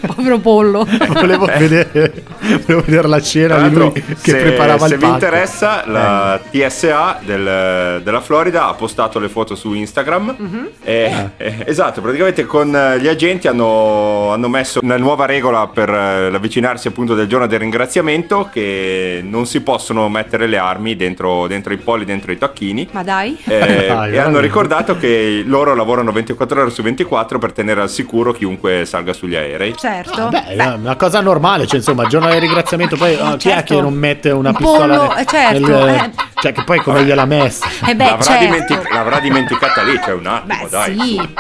Povero 0.14 0.40
pollo. 0.40 0.86
Volevo, 1.14 1.46
vedere, 1.46 2.24
volevo 2.66 2.82
vedere 2.86 3.08
la 3.08 3.22
cena 3.22 3.68
di 3.68 3.76
lui 3.76 3.92
che 3.92 4.04
se, 4.16 4.36
preparava 4.38 4.88
se 4.88 4.94
il 4.94 5.00
vi 5.00 5.06
patto. 5.06 5.14
interessa, 5.26 5.84
la 5.88 6.40
TSA 6.52 7.20
del- 7.24 8.02
della 8.04 8.22
Florida 8.22 8.68
ha 8.68 8.74
postato 8.74 9.20
le 9.20 9.30
foto 9.30 9.56
su 9.56 9.74
Instagram. 9.74 10.36
Mhm. 10.38 10.70
E- 10.84 11.12
Ah. 11.12 11.30
e- 11.38 11.64
esatto, 11.66 12.02
praticamente 12.02 12.46
con 12.46 12.76
eh, 12.76 13.00
gli 13.00 13.08
agenti 13.08 13.48
hanno, 13.48 14.32
hanno 14.32 14.48
messo 14.50 14.80
una 14.84 14.98
nuova 14.98 15.26
regola 15.26 15.68
per 15.68 15.90
eh, 15.90 16.30
l'avvicinarsi 16.30 16.88
appunto 16.88 17.14
del 17.16 17.28
giorno 17.28 17.48
del 17.48 17.60
ringraziamento 17.60 18.50
che 18.52 19.22
non 19.24 19.46
si 19.46 19.62
possono 19.62 20.08
mettere 20.10 20.48
le 20.48 20.58
armi 20.58 20.96
dentro, 20.96 21.48
dentro 21.48 21.74
i 21.74 21.78
polli, 21.78 22.06
dentro 22.06 22.32
i 22.32 22.38
tacchini. 22.38 22.88
Ma 22.92 23.04
dai. 23.04 23.38
Eh, 23.46 23.84
Dai, 23.96 24.14
e 24.14 24.18
hanno 24.18 24.40
ricordato 24.40 24.98
che 24.98 25.44
loro 25.46 25.74
lavorano 25.76 26.12
24 26.12 26.62
ore 26.62 26.70
su 26.70 26.82
24 26.82 27.38
per 27.40 27.52
tenere 27.52 27.82
al 27.82 27.90
sicuro 27.90 28.32
chiunque 28.34 28.86
salga 28.86 29.14
sugli 29.14 29.36
aerei. 29.36 29.76
Certo. 29.78 29.95
Beh, 30.30 30.46
è 30.46 30.74
una 30.74 30.96
cosa 30.96 31.22
normale, 31.22 31.66
cioè 31.68 31.78
insomma, 31.78 32.06
giorno 32.08 32.28
del 32.30 32.40
ringraziamento, 32.42 32.96
poi 32.98 33.16
ah, 33.16 33.38
chi 33.38 33.50
è 33.50 33.54
Certo. 33.54 33.76
che 33.76 33.82
non 33.82 33.94
mette 33.94 34.30
una 34.32 34.50
Un 34.50 34.56
pistola 34.56 34.98
pollo, 34.98 35.14
nel- 35.14 35.22
eh, 35.22 35.26
certo, 35.26 35.68
nel- 35.86 35.96
eh. 35.96 36.12
cioè 36.42 36.52
che 36.52 36.64
poi 36.64 36.80
come 36.82 37.04
gliel'ha 37.04 37.26
messa? 37.26 37.66
Eh 37.86 37.96
beh, 37.96 38.04
l'avrà, 38.06 38.24
certo. 38.24 38.44
dimentic- 38.46 38.92
l'avrà 38.94 39.20
dimenticata 39.20 39.82
lì, 39.84 40.00
c'è 40.00 40.12
un 40.14 40.26
attimo, 40.28 40.64
Beh, 40.64 40.70
dai. 40.70 41.00
sì, 41.00 41.34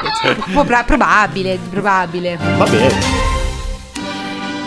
probabile, 0.85 1.59
probabile. 1.69 2.37
Va 2.57 2.65
bene. 2.65 3.34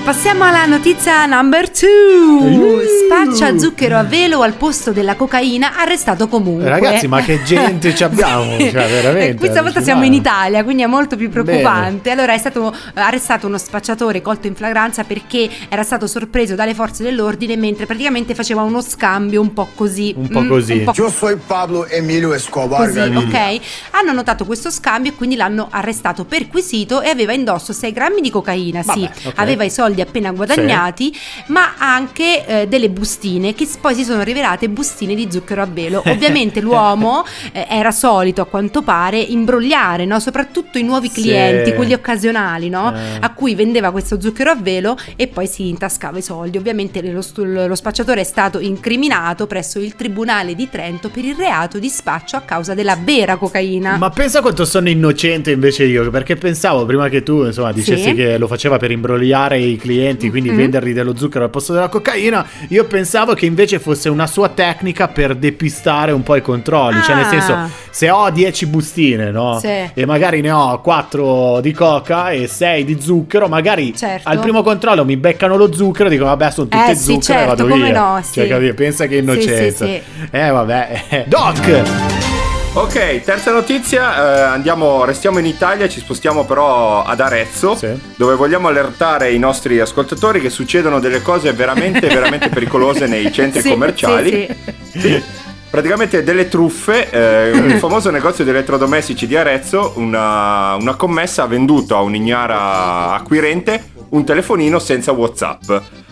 Passiamo 0.09 0.45
alla 0.45 0.65
notizia 0.65 1.27
number 1.27 1.69
2. 1.69 2.83
Spaccia 3.05 3.59
zucchero 3.59 3.99
a 3.99 4.05
velo 4.05 4.41
al 4.41 4.55
posto 4.55 4.91
della 4.91 5.17
cocaina, 5.17 5.77
arrestato 5.77 6.29
comunque. 6.29 6.67
Ragazzi, 6.67 7.07
ma 7.07 7.21
che 7.21 7.43
gente 7.45 7.95
ci 7.95 8.05
abbiamo, 8.05 8.59
cioè, 8.59 8.71
veramente, 8.71 9.37
Questa 9.37 9.61
volta 9.61 9.83
siamo 9.83 10.05
in 10.05 10.15
Italia, 10.15 10.65
quindi 10.65 10.83
è 10.83 10.87
molto 10.87 11.15
più 11.17 11.29
preoccupante. 11.29 12.11
Allora 12.11 12.33
è 12.33 12.39
stato 12.39 12.75
arrestato 12.95 13.47
uno 13.49 13.59
spacciatore 13.59 14.23
colto 14.23 14.47
in 14.47 14.55
flagranza 14.55 15.05
perché 15.05 15.47
era 15.69 15.83
stato 15.83 16.07
sorpreso 16.07 16.55
dalle 16.55 16.73
forze 16.73 17.03
dell'ordine 17.03 17.57
mentre 17.57 17.85
praticamente 17.85 18.35
faceva 18.35 18.63
uno 18.63 18.81
scambio 18.81 19.43
un 19.43 19.53
po' 19.53 19.69
così. 19.75 20.15
Un 20.17 20.29
po' 20.29 20.41
Mm, 20.41 20.49
così. 20.49 20.73
un 20.73 20.85
po' 20.85 20.93
Yo 20.95 21.11
soy 21.11 21.37
Pablo 21.37 21.87
Emilio 21.87 22.33
Escobar 22.33 22.87
Così, 22.87 22.99
ok? 22.99 23.61
Hanno 23.91 24.13
notato 24.15 24.47
questo 24.47 24.71
scambio 24.71 25.11
e 25.13 25.15
quindi 25.15 25.37
l'hanno 25.37 25.69
arrestato, 25.71 26.25
perquisito 26.25 27.03
e 27.03 27.11
aveva 27.11 27.35
indosso 27.35 27.75
6 27.75 27.93
grammi 27.93 28.23
di 28.23 28.31
cocaina. 28.31 28.83
sì, 28.83 29.03
Vabbè, 29.03 29.29
ok. 29.29 29.33
aveva 29.37 29.65
i 29.65 29.71
soldi 29.71 29.97
appena 30.01 30.31
guadagnati, 30.33 31.13
ma 31.49 31.75
anche 31.79 32.47
eh, 32.47 32.67
delle 32.69 32.89
bustine 32.91 33.55
che 33.55 33.67
poi 33.81 33.95
si 33.95 34.05
sono 34.05 34.23
rivelate 34.23 34.69
bustine 34.69 35.15
di 35.15 35.29
zucchero 35.31 35.63
a 35.63 35.67
velo. 35.67 36.03
Ovviamente 36.07 36.61
l'uomo 36.61 37.25
eh, 37.53 37.67
era 37.69 37.91
solito, 37.91 38.41
a 38.43 38.47
quanto 38.47 38.83
pare, 38.83 39.19
imbrogliare, 39.19 40.05
no? 40.05 40.19
soprattutto 40.21 40.79
i 40.79 40.83
nuovi 40.83 41.09
Sì. 41.09 41.23
clienti, 41.23 41.73
quelli 41.75 41.93
occasionali, 41.95 42.69
no? 42.69 42.93
Eh. 42.95 43.19
a 43.21 43.33
cui 43.33 43.55
vendeva 43.55 43.91
questo 43.91 44.21
zucchero 44.21 44.51
a 44.51 44.57
velo 44.57 44.97
e 45.17 45.27
poi 45.29 45.47
si 45.47 45.69
intascava 45.69 46.19
i 46.19 46.23
soldi. 46.23 46.57
Ovviamente 46.59 47.01
lo, 47.03 47.23
lo 47.35 47.75
spacciatore 47.75 48.21
è 48.21 48.25
stato 48.25 48.59
incriminato 48.61 49.47
presso 49.47 49.79
il 49.79 49.95
Tribunale 49.97 50.55
di 50.55 50.69
Trento 50.69 51.09
per 51.09 51.25
il 51.25 51.35
reato 51.35 51.79
di 51.79 51.89
spaccio 51.89 52.37
a 52.37 52.41
causa 52.41 52.75
della 52.75 52.97
vera 53.03 53.37
cocaina. 53.37 53.97
Ma 53.97 54.11
pensa 54.11 54.41
quanto 54.41 54.65
sono 54.65 54.89
innocente 54.89 55.51
invece 55.51 55.85
io, 55.85 56.11
perché 56.11 56.37
pensavo 56.37 56.85
prima 56.87 57.09
che 57.09 57.23
tu 57.23 57.45
insomma 57.45 57.73
dicessi 57.73 57.97
Sì. 58.11 58.15
che 58.15 58.39
lo 58.39 58.47
faceva 58.47 58.77
per 58.77 58.91
imbrogliare 58.91 59.59
i 59.59 59.77
clienti, 59.79 60.29
quindi 60.31 60.51
Mhm. 60.51 60.57
vendergli 60.57 60.93
dello 60.93 61.17
zucchero 61.17 61.45
al 61.45 61.51
posto 61.51 61.73
della 61.73 61.89
cocaina, 61.89 62.47
io 62.69 62.85
pensavo 62.85 63.35
che 63.35 63.47
invece 63.47 63.79
fosse 63.79 64.09
una 64.09 64.27
sua 64.27 64.49
tecnica 64.51 65.09
per 65.09 65.35
depistare 65.37 66.13
un 66.13 66.23
po' 66.23 66.37
i 66.37 66.43
controlli, 66.43 67.01
cioè 67.03 67.15
nel 67.15 67.25
Ah. 67.25 67.29
senso 67.29 67.57
se 67.91 68.11
ho 68.11 68.29
10 68.31 68.67
bustine, 68.67 69.31
no? 69.31 69.59
Sì. 69.61 69.69
E 69.95 70.05
magari 70.07 70.41
ne 70.41 70.51
ho 70.51 70.81
4 70.81 71.61
di 71.61 71.73
coca 71.73 72.31
e 72.31 72.47
6 72.47 72.85
di 72.85 73.01
zucchero, 73.01 73.49
magari 73.49 73.95
Certo. 73.97 74.29
al 74.29 74.39
primo 74.41 74.63
controllo 74.63 75.05
mi 75.05 75.17
beccano 75.17 75.57
lo 75.57 75.73
zucchero, 75.73 76.09
dico 76.09 76.25
vabbè 76.25 76.51
sono 76.51 76.69
tutte 76.69 76.91
Eh 76.91 76.95
sì, 76.95 77.13
zucchero 77.13 77.19
e 77.19 77.23
certo, 77.43 77.47
vado 77.47 77.67
come 77.69 77.91
via. 77.91 78.01
no, 78.01 78.23
Cioè, 78.23 78.43
sì. 78.45 78.49
capito? 78.49 78.75
Pensa 78.75 79.07
che 79.07 79.17
Sì, 79.19 79.25
sì, 79.25 79.31
innocenza. 79.31 79.85
sì. 79.87 80.01
Eh 80.31 80.51
vabbè. 80.51 81.25
Doc! 81.29 82.38
Ok, 82.75 83.23
terza 83.25 83.51
notizia, 83.51 84.15
eh, 84.15 84.41
andiamo, 84.43 85.05
restiamo 85.05 85.39
in 85.39 85.47
Italia, 85.47 85.89
ci 85.89 85.99
spostiamo 85.99 86.45
però 86.45 87.03
ad 87.03 87.19
Arezzo, 87.19 87.75
Sì. 87.75 87.89
dove 88.15 88.35
vogliamo 88.37 88.69
allertare 88.69 89.33
i 89.33 89.39
nostri 89.39 89.81
ascoltatori 89.81 90.41
che 90.41 90.49
succedono 90.51 91.01
delle 91.01 91.21
cose 91.21 91.53
veramente, 91.53 92.07
veramente 92.07 92.51
pericolose 92.51 93.07
nei 93.07 93.33
centri 93.33 93.63
Sì, 93.63 93.71
commerciali. 93.71 94.47
sì, 94.93 95.01
Sì. 95.01 95.23
Praticamente 95.71 96.23
delle 96.23 96.49
truffe, 96.49 97.11
eh, 97.11 97.51
il 97.51 97.73
famoso 97.79 98.11
negozio 98.11 98.43
di 98.45 98.51
elettrodomestici 98.51 99.27
di 99.27 99.37
Arezzo, 99.37 99.93
una, 99.97 100.77
una 100.77 100.95
commessa 100.95 101.43
ha 101.43 101.47
venduto 101.47 101.95
a 101.97 102.01
un'ignara 102.01 103.13
acquirente 103.13 103.91
un 104.11 104.25
telefonino 104.25 104.79
senza 104.79 105.13
Whatsapp. 105.13 105.71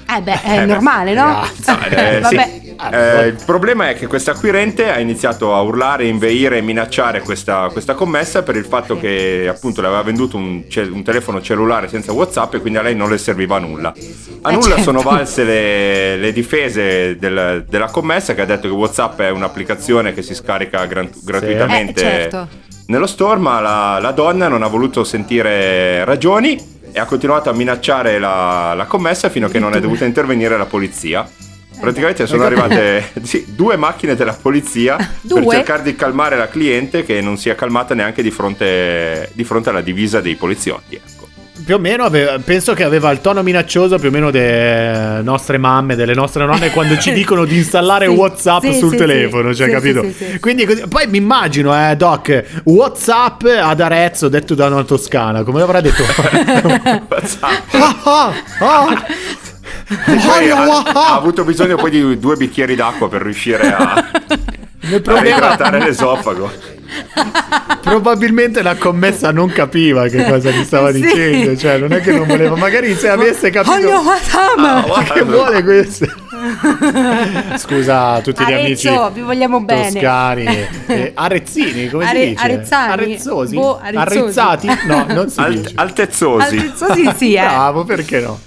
Eh 0.09 0.21
beh, 0.23 0.43
è 0.43 0.61
Eh 0.61 0.65
normale, 0.67 1.15
no? 1.15 1.43
Eh, 1.91 2.23
sì. 2.25 2.37
Eh, 2.93 3.27
il 3.29 3.39
problema 3.47 3.89
è 3.89 3.95
che 3.95 4.07
questa 4.07 4.33
acquirente 4.33 4.91
ha 4.93 4.99
iniziato 4.99 5.55
a 5.55 5.61
urlare, 5.63 6.05
inveire 6.07 6.59
e 6.59 6.61
minacciare 6.61 7.21
questa, 7.23 7.69
questa 7.73 7.95
commessa 7.95 8.43
per 8.43 8.55
il 8.57 8.67
fatto 8.67 8.95
Sì. 8.97 9.01
che 9.01 9.47
appunto 9.49 9.81
le 9.81 9.87
aveva 9.87 10.03
venduto 10.03 10.37
un, 10.37 10.63
un 10.93 11.03
telefono 11.03 11.41
cellulare 11.41 11.89
senza 11.89 12.13
WhatsApp 12.13 12.55
e 12.55 12.61
quindi 12.61 12.79
a 12.79 12.83
lei 12.83 12.95
non 12.95 13.09
le 13.09 13.17
serviva 13.19 13.57
a 13.57 13.61
nulla. 13.61 13.89
A 14.43 14.51
Eh, 14.51 14.53
nulla 14.53 14.67
certo. 14.77 14.83
sono 14.83 15.01
valse 15.01 15.43
le, 15.45 16.17
le 16.19 16.33
difese 16.33 17.17
del- 17.19 17.65
della 17.67 17.87
commessa 17.87 18.35
che 18.35 18.43
ha 18.43 18.47
detto 18.47 18.69
che 18.69 18.75
WhatsApp 18.75 19.21
è 19.21 19.31
un'applicazione 19.31 20.13
che 20.13 20.21
si 20.23 20.35
scarica 20.35 20.85
gran- 20.85 21.11
gratuitamente 21.25 22.01
Eh, 22.01 22.05
certo. 22.31 22.49
nello 22.89 23.07
store, 23.07 23.41
ma 23.41 23.59
la, 23.61 23.99
la 24.01 24.11
donna 24.13 24.49
non 24.49 24.63
ha 24.63 24.69
voluto 24.69 25.03
sentire 25.03 26.05
ragioni 26.05 26.75
e 26.97 26.99
ha 26.99 27.05
continuato 27.05 27.51
a 27.51 27.53
minacciare 27.53 28.19
la, 28.19 28.73
la 28.73 28.87
commessa 28.87 29.29
fino 29.29 29.49
a 29.49 29.51
che 29.51 29.59
non 29.59 29.75
è 29.75 29.81
dovuta 29.81 30.07
intervenire 30.07 30.57
la 30.57 30.65
polizia. 30.65 31.29
Praticamente 31.79 32.27
sono 32.27 32.45
capito? 32.45 32.63
arrivate 32.63 33.21
sì, 33.23 33.45
due 33.49 33.77
macchine 33.77 34.15
della 34.15 34.33
polizia 34.33 34.97
per 34.97 35.43
Due? 35.43 35.57
cercare 35.57 35.83
di 35.83 35.95
calmare 35.95 36.39
la 36.39 36.49
cliente 36.49 37.05
che 37.05 37.21
non 37.21 37.37
si 37.37 37.51
è 37.51 37.55
calmata 37.55 37.95
neanche 37.95 38.23
di 38.23 38.31
fronte, 38.31 39.29
di 39.35 39.45
fronte 39.45 39.69
alla 39.69 39.83
divisa 39.83 40.23
dei 40.23 40.37
poliziotti. 40.37 40.99
Più 41.65 41.75
o 41.75 41.79
meno 41.79 42.05
aveva- 42.05 42.39
penso 42.39 42.75
che 42.75 42.85
aveva 42.85 43.11
il 43.11 43.21
tono 43.21 43.43
minaccioso 43.43 43.99
più 43.99 44.09
o 44.09 44.13
meno 44.13 44.31
delle 44.31 45.23
nostre 45.23 45.57
mamme, 45.59 45.95
delle 45.97 46.13
nostre 46.15 46.45
nonne 46.45 46.71
quando 46.71 46.99
ci 46.99 47.13
dicono 47.15 47.45
di 47.45 47.57
installare 47.57 48.07
Sì, 48.07 48.13
WhatsApp 48.13 48.63
sì, 48.63 48.75
sul 48.75 48.91
sì, 48.91 48.97
telefono, 48.97 49.51
sì, 49.53 49.57
cioè 49.59 49.67
sì, 49.69 49.73
capito? 49.73 50.03
sì, 50.03 50.13
sì, 50.13 50.25
sì. 50.33 50.39
Quindi 50.39 50.67
così- 50.67 50.87
poi 50.87 51.07
mi 51.09 51.17
immagino, 51.17 51.75
eh, 51.75 51.97
Doc, 51.97 52.45
WhatsApp 52.65 53.45
ad 53.45 53.81
Arezzo 53.81 54.29
detto 54.29 54.55
da 54.55 54.67
una 54.67 54.85
toscana, 54.85 55.43
come 55.45 55.61
l'avrà 55.61 55.81
detto? 55.81 56.03
WhatsApp. 57.09 57.73
Ah, 57.79 57.97
ah, 58.05 58.33
ah. 58.61 59.05
Poi 59.89 60.51
ha, 60.51 60.63
Ah, 60.63 60.83
ah. 60.93 61.07
ha 61.13 61.15
avuto 61.17 61.45
bisogno 61.45 61.77
poi 61.77 61.91
di 61.91 62.19
due 62.19 62.37
bicchieri 62.37 62.75
d'acqua 62.75 63.09
per 63.09 63.23
riuscire 63.23 63.73
a, 63.73 64.05
Il 64.81 64.95
a 64.95 65.01
problema 65.01 65.37
idratare 65.37 65.79
l'esofago. 65.79 66.51
Probabilmente 67.81 68.63
la 68.63 68.75
commessa 68.77 69.31
non 69.31 69.49
capiva 69.51 70.07
che 70.09 70.25
cosa 70.25 70.51
gli 70.51 70.65
stava 70.65 70.93
Sì. 70.97 71.01
dicendo, 71.01 71.57
cioè 71.57 71.79
non 71.79 71.93
è 71.93 72.01
che 72.01 72.13
non 72.13 72.27
voleva, 72.27 72.57
magari 72.57 72.95
se 72.95 73.09
avesse 73.09 73.51
capito! 73.51 73.73
Ah, 73.93 75.03
che 75.13 75.23
vuole 75.23 75.63
questo. 75.63 76.07
Scusa 77.57 78.13
a 78.13 78.21
tutti 78.21 78.45
gli 78.45 78.53
amici 78.53 78.89
Arezzo, 78.89 79.11
vi 79.11 79.21
vogliamo 79.23 79.61
bene. 79.61 79.91
toscani, 79.93 80.45
eh, 80.87 81.13
arezzini, 81.15 81.89
come 81.89 82.05
Are- 82.09 82.21
si 82.21 82.29
dice? 82.29 82.45
arezzani? 82.45 82.93
Arezzosi? 82.93 83.55
Boh, 83.55 83.81
arezzosi. 83.83 84.19
Arrezzati? 84.19 84.69
No, 84.87 85.07
non 85.09 85.29
si 85.31 85.41
Alt- 85.41 85.57
dice. 85.61 85.73
altezzosi. 85.77 86.57
Altezzosi 86.57 87.11
sì, 87.17 87.35
eh. 87.35 87.41
Bravo, 87.41 87.85
perché 87.85 88.21
no? 88.21 88.41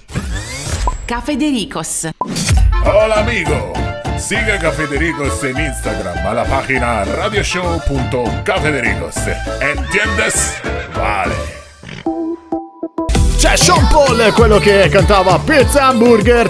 Cafedericos. 1.06 2.10
Hola 2.84 3.16
amigo, 3.16 3.72
siga 4.20 4.56
a 4.56 4.60
Cafedericos 4.60 5.44
en 5.44 5.60
Instagram 5.60 6.26
a 6.26 6.34
la 6.34 6.46
página 6.46 7.06
radioshow.cafedericos. 7.06 9.16
¿Entiendes? 9.62 10.56
Vale. 10.96 11.59
C'è 13.40 13.56
Sean 13.56 13.88
Paul, 13.88 14.34
quello 14.34 14.58
che 14.60 14.90
cantava 14.92 15.40
Pizza 15.40 15.84
Hamburger. 15.88 16.50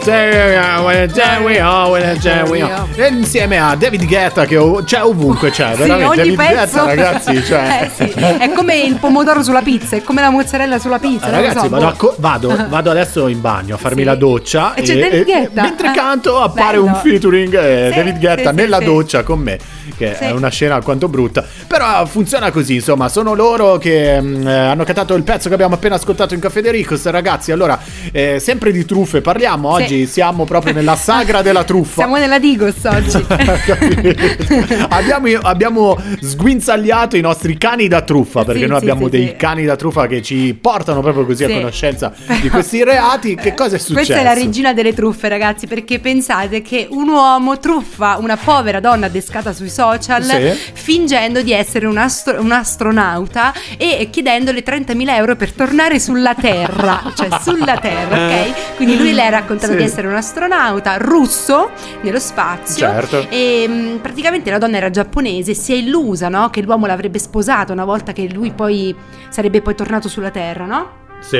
E 2.97 3.07
insieme 3.11 3.59
a 3.59 3.75
David 3.75 4.05
Guetta 4.07 4.45
che 4.45 4.57
c'è 4.85 5.03
ovunque 5.03 5.51
c'è, 5.51 5.73
Sì, 5.75 5.81
veramente 5.83 6.15
David 6.15 6.35
pezzo. 6.35 6.55
Guetta 6.55 6.85
ragazzi, 6.85 7.43
cioè 7.45 7.83
Eh, 7.83 7.89
sì. 7.95 8.11
È 8.19 8.51
come 8.53 8.79
il 8.79 8.95
pomodoro 8.95 9.43
sulla 9.43 9.61
pizza, 9.61 9.95
è 9.97 10.01
come 10.01 10.21
la 10.21 10.31
mozzarella 10.31 10.79
sulla 10.79 10.97
pizza. 10.97 11.27
Eh, 11.27 11.31
Ragazzi, 11.31 11.59
so, 11.59 11.69
vado, 11.69 11.95
boh. 11.99 12.15
vado- 12.17 12.65
vado 12.67 12.89
adesso 12.89 13.27
in 13.27 13.39
bagno 13.39 13.75
a 13.75 13.77
farmi 13.77 13.99
Sì. 13.99 14.05
la 14.05 14.15
doccia 14.15 14.73
E 14.73 14.81
c'è 14.81 14.97
David 14.97 15.23
Guetta. 15.25 15.61
mentre 15.61 15.89
Eh, 15.89 15.93
canto 15.93 16.41
appare 16.41 16.77
bello. 16.77 16.85
un 16.85 16.95
featuring 16.95 17.53
eh, 17.53 17.91
David 17.93 18.17
Guetta 18.17 18.51
nella 18.51 18.79
doccia 18.79 19.21
con 19.21 19.39
me 19.39 19.59
che 19.95 20.15
Sì. 20.15 20.23
è 20.25 20.31
una 20.31 20.49
scena 20.49 20.75
alquanto 20.75 21.07
brutta. 21.07 21.45
Però 21.67 22.05
funziona 22.05 22.51
così, 22.51 22.75
insomma, 22.75 23.09
sono 23.09 23.33
loro 23.33 23.77
che 23.77 24.19
mm, 24.21 24.47
eh, 24.47 24.53
hanno 24.57 24.83
cantato 24.83 25.13
il 25.15 25.23
pezzo 25.23 25.47
che 25.47 25.53
abbiamo 25.55 25.75
appena 25.75 25.95
ascoltato 25.95 26.33
in 26.33 26.39
Caffè 26.39 26.61
De 26.61 26.71
Ricos. 26.71 27.05
Ragazzi, 27.09 27.51
allora, 27.51 27.79
eh, 28.11 28.39
sempre 28.39 28.71
di 28.71 28.85
truffe 28.85 29.21
parliamo, 29.21 29.75
Sì. 29.77 29.81
oggi 29.83 30.05
siamo 30.07 30.45
proprio 30.45 30.73
nella 30.73 30.95
sagra 30.95 31.41
della 31.41 31.63
truffa. 31.63 32.01
Siamo 32.01 32.17
nella 32.17 32.39
Digos 32.39 32.75
oggi. 32.85 33.25
Abbiamo, 34.89 35.27
abbiamo 35.41 35.97
sguinzagliato 36.21 37.15
i 37.15 37.21
nostri 37.21 37.57
cani 37.57 37.87
da 37.87 38.01
truffa 38.01 38.43
perché 38.43 38.61
Sì, 38.63 38.67
noi 38.67 38.77
abbiamo 38.77 39.07
dei 39.07 39.35
cani 39.35 39.65
da 39.65 39.75
truffa 39.75 40.07
che 40.07 40.21
ci 40.21 40.57
portano 40.59 41.01
proprio 41.01 41.25
così 41.25 41.43
a 41.43 41.49
conoscenza 41.49 42.13
di 42.41 42.49
questi 42.49 42.83
reati. 42.83 43.35
Che 43.35 43.53
cosa 43.53 43.75
è 43.75 43.79
successo? 43.79 43.93
Questa 43.93 44.19
è 44.19 44.23
la 44.23 44.33
regina 44.33 44.73
delle 44.73 44.93
truffe, 44.93 45.29
ragazzi, 45.29 45.67
perché 45.67 45.99
pensate 45.99 46.61
che 46.61 46.87
un 46.89 47.07
uomo 47.09 47.59
truffa 47.59 48.17
una 48.19 48.37
povera 48.37 48.79
donna 48.79 49.05
adescata 49.07 49.53
sui 49.53 49.69
social 49.79 50.23
Sì. 50.23 50.71
fingendo 50.73 51.41
di 51.41 51.53
essere 51.53 51.85
un, 51.85 51.97
astro- 51.97 52.41
un 52.41 52.51
astronauta 52.51 53.53
e 53.77 54.09
chiedendole 54.11 54.61
30.000 54.63 55.09
euro 55.15 55.35
per 55.37 55.53
tornare 55.53 55.99
sulla 55.99 56.33
Terra, 56.35 57.01
cioè 57.15 57.29
sulla 57.41 57.77
Terra, 57.77 58.15
ok? 58.25 58.75
Quindi 58.75 58.97
lui 58.97 59.13
le 59.13 59.25
ha 59.25 59.29
raccontato 59.29 59.71
Sì. 59.71 59.77
di 59.77 59.83
essere 59.83 60.07
un 60.07 60.15
astronauta 60.15 60.97
russo 60.97 61.69
nello 62.01 62.19
spazio 62.19 62.87
Certo. 62.87 63.25
e 63.29 63.67
mh, 63.67 63.99
praticamente 64.01 64.51
la 64.51 64.57
donna 64.57 64.77
era 64.77 64.89
giapponese, 64.89 65.53
si 65.53 65.71
è 65.73 65.75
illusa, 65.77 66.27
no? 66.27 66.49
Che 66.49 66.61
l'uomo 66.61 66.85
l'avrebbe 66.85 67.19
sposata 67.19 67.71
una 67.71 67.85
volta 67.85 68.11
che 68.11 68.27
lui 68.31 68.51
poi 68.51 68.93
sarebbe 69.29 69.61
poi 69.61 69.75
tornato 69.75 70.09
sulla 70.09 70.29
Terra, 70.31 70.65
no? 70.65 70.98
Sì. 71.19 71.37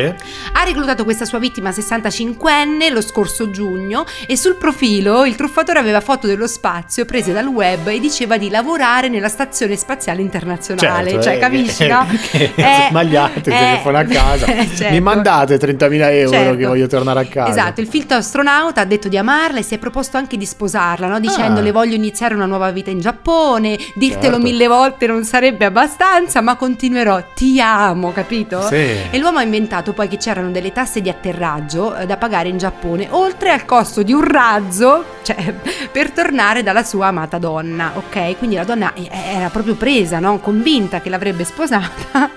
Ha 0.53 0.63
reclutato 0.63 1.03
questa 1.03 1.25
sua 1.25 1.39
vittima 1.39 1.69
65enne 1.71 2.91
lo 2.91 3.01
scorso 3.01 3.49
giugno 3.49 4.05
e 4.27 4.35
sul 4.37 4.55
profilo 4.55 5.25
il 5.25 5.35
truffatore 5.35 5.79
aveva 5.79 6.01
foto 6.01 6.27
dello 6.27 6.47
spazio 6.47 7.05
prese 7.05 7.31
dal 7.33 7.47
web 7.47 7.87
e 7.87 7.99
diceva 7.99 8.37
di 8.37 8.49
lavorare 8.49 9.09
nella 9.09 9.29
stazione 9.29 9.75
spaziale 9.75 10.21
internazionale. 10.21 11.09
Certo, 11.11 11.23
cioè, 11.23 11.35
eh, 11.35 11.39
capisci, 11.39 11.83
che- 11.85 11.87
no? 11.87 12.07
che 12.31 12.51
Eh, 12.55 12.85
sbagliate, 12.89 13.39
eh, 13.39 13.41
telefono 13.43 13.97
a 13.97 14.03
casa. 14.03 14.45
certo. 14.75 14.89
Mi 14.91 14.99
mandate 15.01 15.57
30.000 15.57 16.11
euro 16.11 16.29
Certo. 16.37 16.57
che 16.57 16.65
voglio 16.65 16.87
tornare 16.87 17.19
a 17.21 17.25
casa. 17.25 17.49
Esatto, 17.51 17.81
il 17.81 17.87
filtro 17.87 18.17
astronauta 18.17 18.81
ha 18.81 18.85
detto 18.85 19.07
di 19.07 19.17
amarla 19.17 19.59
e 19.59 19.63
si 19.63 19.73
è 19.75 19.77
proposto 19.77 20.17
anche 20.17 20.37
di 20.37 20.45
sposarla, 20.45 21.07
no? 21.07 21.19
dicendo 21.19 21.59
Ah. 21.59 21.63
le 21.63 21.71
voglio 21.71 21.95
iniziare 21.95 22.33
una 22.35 22.45
nuova 22.45 22.69
vita 22.71 22.89
in 22.89 22.99
Giappone, 22.99 23.77
dirtelo 23.95 24.33
Certo. 24.33 24.39
mille 24.39 24.67
volte 24.67 25.07
non 25.07 25.23
sarebbe 25.23 25.65
abbastanza, 25.65 26.41
ma 26.41 26.55
continuerò, 26.55 27.23
ti 27.33 27.59
amo, 27.61 28.11
capito? 28.11 28.61
Sì. 28.63 28.75
E 29.09 29.17
l'uomo 29.17 29.37
ha 29.39 29.43
inventato 29.43 29.67
poi 29.93 30.07
che 30.07 30.17
c'erano 30.17 30.51
delle 30.51 30.71
tasse 30.71 31.01
di 31.01 31.09
atterraggio 31.09 31.95
eh, 31.95 32.05
da 32.05 32.17
pagare 32.17 32.49
in 32.49 32.57
Giappone, 32.57 33.07
oltre 33.11 33.51
al 33.51 33.65
costo 33.65 34.03
di 34.03 34.11
un 34.11 34.23
razzo, 34.23 35.05
cioè 35.21 35.53
per 35.91 36.11
tornare 36.11 36.63
dalla 36.63 36.83
sua 36.83 37.07
amata 37.07 37.37
donna, 37.37 37.91
ok? 37.95 38.37
Quindi 38.37 38.55
la 38.55 38.63
donna 38.63 38.93
eh, 38.93 39.07
era 39.11 39.49
proprio 39.49 39.75
presa, 39.75 40.19
no? 40.19 40.39
convinta 40.39 40.99
che 40.99 41.09
l'avrebbe 41.09 41.43
sposata, 41.43 42.29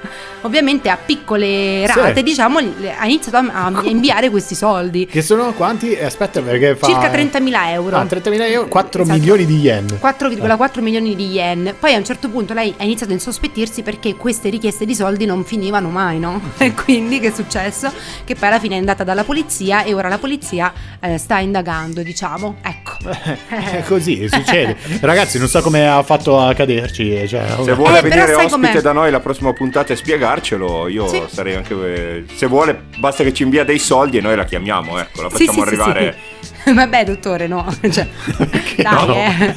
ovviamente 0.42 0.88
a 0.88 0.96
piccole 0.96 1.86
Sì. 1.88 1.98
rate, 1.98 2.22
diciamo, 2.22 2.58
le- 2.60 2.94
ha 2.96 3.04
iniziato 3.06 3.36
a, 3.38 3.64
a 3.66 3.82
inviare 3.84 4.30
questi 4.30 4.54
soldi. 4.54 5.06
Che 5.06 5.22
sono 5.22 5.52
quanti? 5.52 5.92
Eh, 5.92 6.04
Aspetta 6.04 6.40
perché 6.42 6.76
fa... 6.76 6.86
Circa 6.86 7.10
30.000 7.10 7.68
euro. 7.70 7.96
Ah, 7.96 8.04
30.000 8.04 8.40
euro, 8.50 8.68
4 8.68 9.02
Esatto. 9.02 9.18
milioni 9.18 9.46
di 9.46 9.58
yen. 9.60 9.86
4,4 10.00 10.80
milioni 10.80 11.14
di 11.16 11.26
yen. 11.30 11.74
Poi 11.78 11.94
a 11.94 11.98
un 11.98 12.04
certo 12.04 12.28
punto 12.28 12.52
lei 12.54 12.74
ha 12.78 12.84
iniziato 12.84 13.12
a 13.12 13.14
insospettirsi 13.14 13.82
perché 13.82 14.14
queste 14.16 14.48
richieste 14.50 14.84
di 14.84 14.94
soldi 14.94 15.24
non 15.24 15.44
finivano 15.44 15.88
mai, 15.88 16.18
no? 16.18 16.40
E 16.58 16.72
quindi 16.74 17.18
che 17.20 17.28
è 17.28 17.32
successo? 17.32 17.90
Che 18.24 18.34
poi 18.34 18.48
alla 18.48 18.58
fine 18.60 18.74
è 18.76 18.78
andata 18.78 19.04
dalla 19.04 19.24
polizia 19.24 19.82
e 19.84 19.94
ora 19.94 20.08
la 20.08 20.18
polizia 20.18 20.72
eh, 21.00 21.18
sta 21.18 21.38
indagando, 21.38 22.02
diciamo. 22.02 22.56
Ecco. 22.62 22.81
È 23.48 23.82
così, 23.86 24.28
succede. 24.28 24.76
Ragazzi, 25.00 25.38
non 25.38 25.48
so 25.48 25.60
come 25.62 25.88
ha 25.88 26.02
fatto 26.02 26.38
a 26.40 26.52
caderci. 26.54 27.26
Cioè, 27.28 27.44
Se 27.64 27.72
vuole 27.74 27.98
Eh, 27.98 28.02
venire 28.02 28.34
ospite 28.34 28.48
com'è? 28.70 28.80
da 28.80 28.92
noi 28.92 29.10
la 29.10 29.20
prossima 29.20 29.52
puntata 29.52 29.92
e 29.92 29.96
spiegarcelo, 29.96 30.88
io 30.88 31.06
Sì. 31.08 31.22
sarei 31.28 31.54
anche. 31.54 31.74
eh, 31.74 32.24
Se 32.34 32.46
vuole, 32.46 32.82
basta 32.98 33.22
che 33.24 33.32
ci 33.32 33.42
invia 33.42 33.64
dei 33.64 33.78
soldi 33.78 34.18
e 34.18 34.20
noi 34.20 34.36
la 34.36 34.44
chiamiamo, 34.44 34.98
ecco, 34.98 35.22
la 35.22 35.28
facciamo 35.30 35.50
sì, 35.52 35.58
sì, 35.58 35.66
arrivare. 35.66 36.16
sì. 36.40 36.50
Vabbè, 36.72 37.04
dottore, 37.04 37.46
no. 37.48 37.66
Cioè, 37.90 38.06
dai, 38.76 39.06
no? 39.06 39.14
eh. 39.14 39.54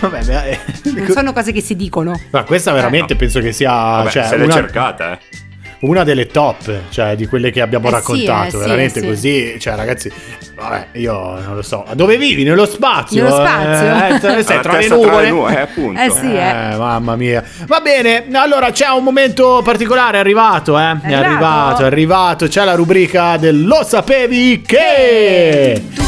Vabbè, 0.00 0.24
beh, 0.24 0.48
eh, 0.50 0.58
Non 0.96 1.06
sono 1.10 1.32
cose 1.32 1.52
che 1.52 1.60
si 1.60 1.76
dicono. 1.76 2.18
Ma 2.30 2.42
questa 2.42 2.72
veramente 2.72 3.14
penso 3.16 3.38
che 3.40 3.52
sia 3.52 3.70
Vabbè, 3.70 4.10
cioè, 4.10 4.24
se 4.26 4.36
l'è 4.36 4.44
una, 4.44 4.52
cercata, 4.54 5.12
eh. 5.12 5.18
Una 5.80 6.02
delle 6.02 6.26
top, 6.26 6.70
cioè 6.90 7.14
di 7.14 7.26
quelle 7.26 7.50
che 7.50 7.60
abbiamo 7.60 7.86
Eh 7.86 7.90
sì, 7.90 7.94
raccontato. 7.94 8.46
eh 8.46 8.50
sì, 8.50 8.56
veramente 8.56 8.98
eh 8.98 9.02
sì. 9.02 9.08
così, 9.08 9.60
cioè 9.60 9.76
ragazzi, 9.76 10.10
vabbè, 10.56 10.86
io 10.94 11.12
non 11.40 11.54
lo 11.54 11.62
so. 11.62 11.84
Dove 11.94 12.16
vivi? 12.16 12.42
Nello 12.42 12.66
spazio? 12.66 13.22
Nello 13.22 13.34
spazio? 13.36 13.86
Eh, 13.86 14.18
dove 14.18 14.42
sei? 14.42 14.60
Tra 14.60 14.72
le 14.72 14.78
testa 14.78 14.88
tra 14.88 14.96
nuvole? 14.96 15.22
le 15.22 15.30
nuvole, 15.30 15.56
eh, 15.56 15.60
appunto. 15.60 16.00
Eh 16.00 16.10
sì, 16.10 16.32
eh. 16.34 16.48
Eh, 16.72 16.76
mamma 16.76 17.14
mia. 17.16 17.44
Va 17.66 17.80
bene, 17.80 18.26
allora 18.32 18.70
c'è 18.72 18.88
un 18.88 19.04
momento 19.04 19.60
particolare, 19.62 20.16
è 20.16 20.20
arrivato, 20.20 20.76
eh? 20.78 20.82
È, 20.82 20.84
arrivato? 20.84 21.14
arrivato, 21.14 21.82
è 21.82 21.86
arrivato. 21.86 22.46
C'è 22.48 22.64
la 22.64 22.74
rubrica 22.74 23.36
del 23.36 23.64
Lo 23.64 23.84
sapevi 23.84 24.60
che? 24.62 26.07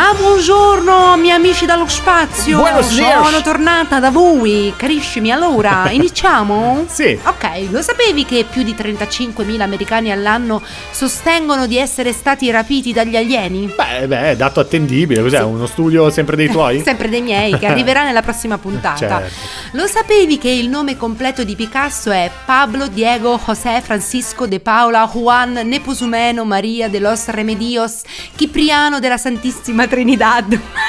Ma 0.00 0.14
buongiorno, 0.14 1.14
miei 1.18 1.36
amici 1.36 1.66
dallo 1.66 1.86
spazio. 1.86 2.56
Buenos 2.56 2.88
Sono 2.88 3.42
tornata 3.42 4.00
da 4.00 4.08
voi, 4.08 4.72
carissimi. 4.74 5.30
Allora, 5.30 5.88
iniziamo? 5.92 6.86
Sì. 6.88 7.18
Ok, 7.22 7.68
lo 7.70 7.82
sapevi 7.82 8.24
che 8.24 8.46
più 8.50 8.62
di 8.62 8.72
35.000 8.72 9.60
americani 9.60 10.10
all'anno 10.10 10.62
sostengono 10.90 11.66
di 11.66 11.76
essere 11.76 12.14
stati 12.14 12.50
rapiti 12.50 12.94
dagli 12.94 13.14
alieni? 13.14 13.70
Beh, 13.76 14.06
beh, 14.06 14.36
dato 14.36 14.60
attendibile, 14.60 15.20
cos'è? 15.20 15.42
Uno 15.42 15.66
studio 15.66 16.08
sempre 16.08 16.34
dei 16.34 16.48
tuoi? 16.48 16.80
Sempre 16.90 17.10
dei 17.10 17.20
miei, 17.20 17.58
che 17.58 17.66
arriverà 17.66 18.02
nella 18.02 18.22
prossima 18.22 18.56
puntata. 18.58 18.96
Certo. 18.96 19.34
Lo 19.72 19.86
sapevi 19.86 20.38
che 20.38 20.48
il 20.48 20.70
nome 20.70 20.96
completo 20.96 21.44
di 21.44 21.54
Picasso 21.54 22.10
è 22.10 22.30
Pablo 22.46 22.88
Diego 22.88 23.38
José 23.44 23.82
Francisco 23.82 24.46
de 24.46 24.60
Paula 24.60 25.06
Juan 25.12 25.60
Nepusumeno 25.64 26.46
Maria 26.46 26.88
de 26.88 27.00
los 27.00 27.26
Remedios 27.26 28.00
Cipriano 28.34 28.98
della 28.98 29.18
Santissima 29.18 29.88
Trinidad 29.90 30.46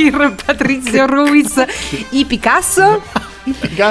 Martir 0.00 0.34
Patrizio 0.44 1.06
Ruiz 1.06 1.54
I 2.12 2.24
Picasso? 2.24 3.02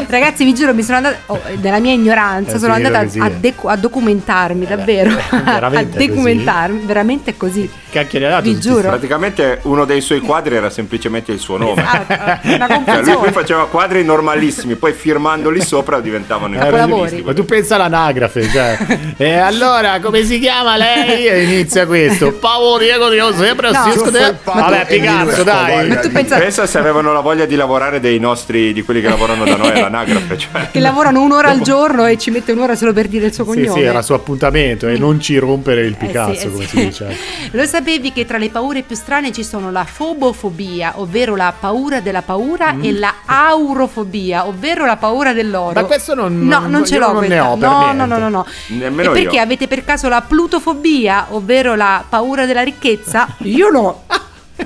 Ragazzi, 0.08 0.44
vi 0.44 0.54
giuro, 0.54 0.74
mi 0.74 0.84
sono 0.84 0.98
andata. 0.98 1.18
oh, 1.28 1.40
nella 1.60 1.80
mia 1.80 1.94
ignoranza, 1.94 2.56
Eh 2.56 2.60
sono 2.60 2.74
andata 2.74 3.04
così 3.04 3.20
a, 3.20 3.26
è. 3.28 3.32
decu- 3.32 3.70
a 3.70 3.76
documentarmi, 3.76 4.66
davvero. 4.66 5.10
eh, 5.10 5.22
veramente 5.44 6.04
a 6.04 6.08
documentarmi, 6.08 6.82
veramente 6.86 7.38
così. 7.38 7.70
Cacchio, 7.90 8.20
dato 8.20 8.44
Vi 8.44 8.60
giuro. 8.60 8.88
Praticamente 8.90 9.60
uno 9.64 9.84
dei 9.86 10.02
suoi 10.02 10.20
quadri 10.20 10.56
era 10.56 10.70
semplicemente 10.70 11.32
il 11.32 11.40
suo 11.40 11.58
nome. 11.58 11.82
Esatto, 11.82 12.14
una 12.14 12.68
Cioè, 12.68 12.78
lui, 12.78 12.84
confusione. 12.86 13.32
faceva 13.32 13.68
quadri 13.68 14.04
normalissimi, 14.04 14.76
poi 14.76 14.94
firmandoli 14.94 15.62
sopra 15.62 16.00
diventavano 16.00 16.56
Capolavori. 16.58 17.24
Ma 17.24 17.34
tu 17.34 17.46
pensa 17.46 17.76
all'anagrafe, 17.76 18.48
cioè. 18.48 18.78
e 19.18 19.34
allora 19.38 20.00
come 20.00 20.24
si 20.24 20.38
chiama 20.40 20.78
lei? 20.78 21.26
E 21.28 21.44
inizia 21.44 21.88
questo. 21.88 22.34
Paolo 22.40 22.78
Diego 22.78 23.10
di 23.10 23.18
José 23.18 23.56
Francisco 23.56 24.06
No. 24.06 24.12
de... 24.12 24.36
Vabbè, 24.44 24.86
Picasso, 24.86 25.44
dai. 25.44 25.88
Ma 25.88 25.96
tu 25.98 26.12
pensa 26.12 26.38
Pensa 26.38 26.66
se 26.68 26.78
avevano 26.78 27.12
la 27.12 27.22
voglia 27.22 27.46
di 27.46 27.56
lavorare 27.56 28.00
dei 28.00 28.20
nostri, 28.20 28.72
di 28.72 28.84
quelli 28.84 29.02
che 29.02 29.10
lavorano 29.10 29.39
da 29.46 29.56
noi 29.56 29.72
all'anagrafe. 29.72 30.38
Cioè. 30.38 30.70
che 30.72 30.80
lavorano 30.80 31.22
un'ora 31.22 31.50
al 31.50 31.62
giorno 31.62 32.06
e 32.06 32.18
ci 32.18 32.32
mette 32.32 32.52
un'ora 32.52 32.76
solo 32.76 32.94
per 32.94 33.08
dire 33.08 33.28
il 33.28 33.34
suo 33.34 33.44
Sì, 33.46 33.50
cognome. 33.52 33.80
sì, 33.80 33.86
era 33.86 34.00
il 34.00 34.04
suo 34.06 34.16
appuntamento 34.16 34.88
e 34.88 34.98
non 34.98 35.20
ci 35.20 35.38
rompere 35.38 35.82
il 35.86 35.94
Eh 35.94 35.98
sì, 36.00 36.06
Picasso, 36.06 36.48
eh 36.48 36.52
come 36.52 36.64
sì. 36.66 36.70
si 36.78 36.86
dice. 36.86 37.18
Lo 37.52 37.66
sapevi 37.66 38.12
che 38.12 38.26
tra 38.26 38.38
le 38.38 38.50
paure 38.50 38.82
più 38.84 38.96
strane 38.96 39.32
ci 39.32 39.44
sono 39.44 39.72
la 39.72 39.84
fobofobia, 39.86 40.94
ovvero 40.96 41.36
la 41.36 41.54
paura 41.58 42.00
della 42.00 42.22
paura, 42.22 42.76
e 42.82 42.92
la 42.92 43.14
aurofobia, 43.26 44.48
ovvero 44.48 44.86
la 44.86 44.98
paura 44.98 45.34
dell'oro. 45.34 45.72
Mm. 45.72 45.76
Ma 45.76 45.84
questo 45.84 46.14
non- 46.16 46.48
No, 46.48 46.60
non- 46.60 46.72
non 46.72 46.86
ce 46.86 46.96
io 46.96 47.00
l'ho 47.02 47.12
non 47.14 47.26
ne 47.26 47.40
ho 47.40 47.56
per 47.58 47.68
no, 47.70 47.92
no, 47.94 48.06
no, 48.06 48.18
no, 48.18 48.30
no. 48.30 48.46
Nemmeno 48.68 49.12
e 49.12 49.22
perché 49.22 49.36
io. 49.38 49.42
avete 49.42 49.68
per 49.68 49.84
caso 49.84 50.08
la 50.10 50.22
plutofobia, 50.22 51.28
ovvero 51.30 51.76
la 51.76 52.04
paura 52.08 52.46
della 52.46 52.62
ricchezza? 52.64 53.28
Io 53.44 53.70
no. 53.70 54.04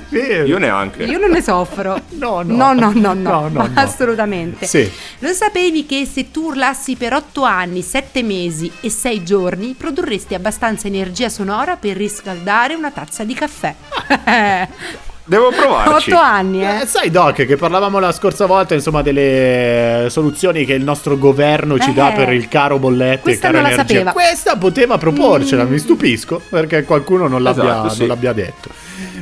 Vero. 0.08 0.44
Io 0.46 0.58
neanche. 0.58 1.04
Io 1.04 1.18
non 1.18 1.30
ne 1.30 1.42
soffro. 1.42 2.00
No, 2.14 2.42
no. 2.42 2.72
no, 2.72 2.72
no, 2.72 2.92
no, 2.92 3.12
no, 3.12 3.12
No, 3.14 3.48
no, 3.48 3.66
no. 3.66 3.70
assolutamente. 3.74 4.66
Sì. 4.66 4.90
Lo 5.18 5.32
sapevi 5.32 5.84
che 5.84 6.06
se 6.06 6.30
tu 6.30 6.44
urlassi 6.46 6.96
per 6.96 7.12
8 7.12 7.42
anni, 7.42 7.82
7 7.82 8.22
mesi 8.22 8.70
e 8.80 8.88
6 8.88 9.24
giorni, 9.24 9.74
produrresti 9.76 10.34
abbastanza 10.34 10.86
energia 10.86 11.28
sonora 11.28 11.76
per 11.76 11.96
riscaldare 11.96 12.74
una 12.74 12.90
tazza 12.90 13.24
di 13.24 13.34
caffè? 13.34 13.74
Devo 15.26 15.48
provarci. 15.50 16.10
Otto 16.12 16.20
anni, 16.20 16.62
eh. 16.62 16.82
Eh, 16.82 16.86
sai 16.86 17.10
Doc 17.10 17.46
che 17.46 17.56
parlavamo 17.56 17.98
la 17.98 18.12
scorsa 18.12 18.44
volta 18.44 18.74
insomma 18.74 19.00
delle 19.00 20.08
soluzioni 20.10 20.66
che 20.66 20.74
il 20.74 20.84
nostro 20.84 21.16
governo 21.16 21.78
ci 21.78 21.90
Eh. 21.90 21.92
dà 21.94 22.12
per 22.12 22.30
il 22.30 22.46
caro 22.48 22.78
bollette 22.78 23.30
e 23.30 23.38
caro 23.38 23.54
non 23.54 23.62
la 23.62 23.70
energia. 23.70 23.94
sapeva. 23.94 24.12
Questa 24.12 24.56
poteva 24.56 24.98
proporcela, 24.98 25.64
Mm. 25.64 25.68
mi 25.70 25.78
stupisco 25.78 26.42
perché 26.50 26.84
qualcuno 26.84 27.26
non 27.26 27.42
l'abbia, 27.42 27.62
Esatto, 27.64 27.88
sì. 27.88 27.98
non 28.00 28.08
l'abbia 28.08 28.32
detto. 28.34 28.68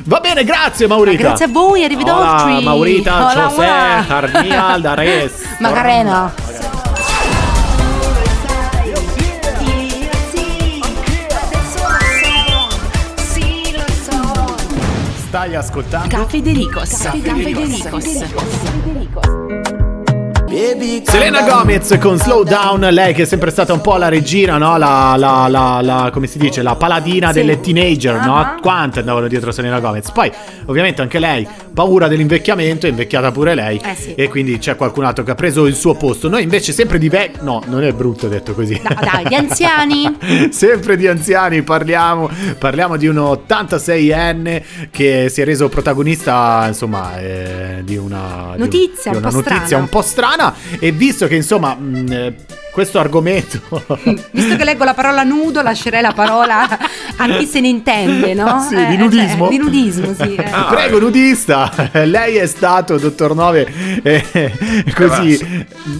Va 0.03 0.19
bene, 0.19 0.43
grazie 0.43 0.87
Maurita. 0.87 1.21
Grazie 1.21 1.45
a 1.45 1.49
voi, 1.49 1.85
arrivederci. 1.85 2.19
Hola, 2.19 2.59
Maurita, 2.61 3.15
Hola, 3.31 3.47
José. 3.47 4.05
Carnial, 4.07 4.81
Dares. 4.81 5.33
Macarena. 5.59 6.33
Stai 15.33 15.55
ascoltando? 15.55 16.09
Caffè 16.09 16.43
Dericos. 16.43 16.95
Caffè 16.95 17.19
Dericos. 17.19 19.62
Selena 20.57 21.41
Gomez 21.49 21.97
con 21.99 22.15
Slow 22.19 22.43
Down, 22.43 22.81
lei 22.91 23.15
che 23.15 23.23
è 23.23 23.25
sempre 23.25 23.49
stata 23.49 23.73
un 23.73 23.81
po' 23.81 23.97
la 23.97 24.07
regina, 24.07 24.59
no? 24.59 24.77
La, 24.77 25.15
la- 25.17 25.47
la- 25.47 25.81
la- 25.81 26.09
come 26.13 26.27
si 26.27 26.37
dice, 26.37 26.61
la 26.61 26.75
paladina 26.75 27.27
Sì. 27.29 27.33
delle 27.39 27.59
teenager, 27.59 28.23
no? 28.23 28.37
Ah. 28.37 28.57
Quante 28.61 28.99
andavano 28.99 29.27
dietro 29.27 29.51
Selena 29.51 29.79
Gomez? 29.79 30.11
Poi, 30.11 30.31
ovviamente, 30.67 31.01
anche 31.01 31.17
lei, 31.17 31.47
paura 31.73 32.07
dell'invecchiamento, 32.07 32.85
è 32.85 32.89
invecchiata 32.89 33.31
pure 33.31 33.55
lei. 33.55 33.81
Eh 33.83 33.95
sì. 33.95 34.13
E 34.13 34.27
quindi 34.29 34.59
c'è 34.59 34.75
qualcun 34.75 35.05
altro 35.05 35.23
che 35.23 35.31
ha 35.31 35.35
preso 35.35 35.65
il 35.65 35.73
suo 35.73 35.95
posto. 35.95 36.29
Noi 36.29 36.43
invece 36.43 36.71
sempre 36.71 36.99
di 36.99 37.09
vecchi... 37.09 37.39
No, 37.41 37.63
non 37.65 37.83
è 37.83 37.91
brutto 37.91 38.27
detto 38.27 38.53
così. 38.53 38.79
No, 38.83 38.95
dai, 39.01 39.25
gli 39.27 39.33
anziani. 39.33 40.17
Sempre 40.53 40.97
di 40.97 41.07
anziani 41.07 41.63
parliamo, 41.63 42.29
parliamo 42.59 42.95
di 42.97 43.07
un 43.07 43.15
86enne 43.17 44.61
che 44.91 45.29
si 45.29 45.41
è 45.41 45.45
reso 45.45 45.67
protagonista, 45.67 46.65
insomma, 46.67 47.17
eh, 47.19 47.81
di 47.83 47.97
una 47.97 48.51
di 48.55 48.61
un- 48.61 48.67
Notizia 48.67 49.11
di 49.11 49.17
un 49.17 49.23
una 49.23 49.29
po' 49.31 49.35
notizia 49.37 49.65
strana. 49.65 49.83
un 49.83 49.89
po' 49.89 50.01
strana 50.01 50.41
e 50.79 50.91
visto 50.91 51.27
che 51.27 51.35
insomma 51.35 51.75
mh, 51.75 52.11
eh, 52.11 52.35
questo 52.73 52.99
argomento 52.99 53.59
Visto 54.31 54.55
che 54.57 54.63
leggo 54.63 54.83
la 54.83 54.93
parola 54.95 55.23
nudo, 55.23 55.61
lascerei 55.61 56.01
la 56.01 56.11
parola 56.11 56.67
a 57.17 57.27
chi 57.37 57.45
se 57.45 57.59
ne 57.61 57.67
intende, 57.69 58.33
no? 58.33 58.59
Sì, 58.67 58.75
di 58.87 58.97
nudismo. 58.97 59.45
eh, 59.45 59.49
di 59.49 59.57
nudismo, 59.57 60.13
sì. 60.13 60.35
eh. 60.35 60.49
Ah, 60.51 60.65
Prego 60.71 60.99
nudista, 60.99 61.71
lei 62.05 62.35
è 62.37 62.47
stato, 62.47 62.97
dottor 62.97 63.35
Nove, 63.35 63.71
eh, 64.01 64.51
così... 64.95 65.37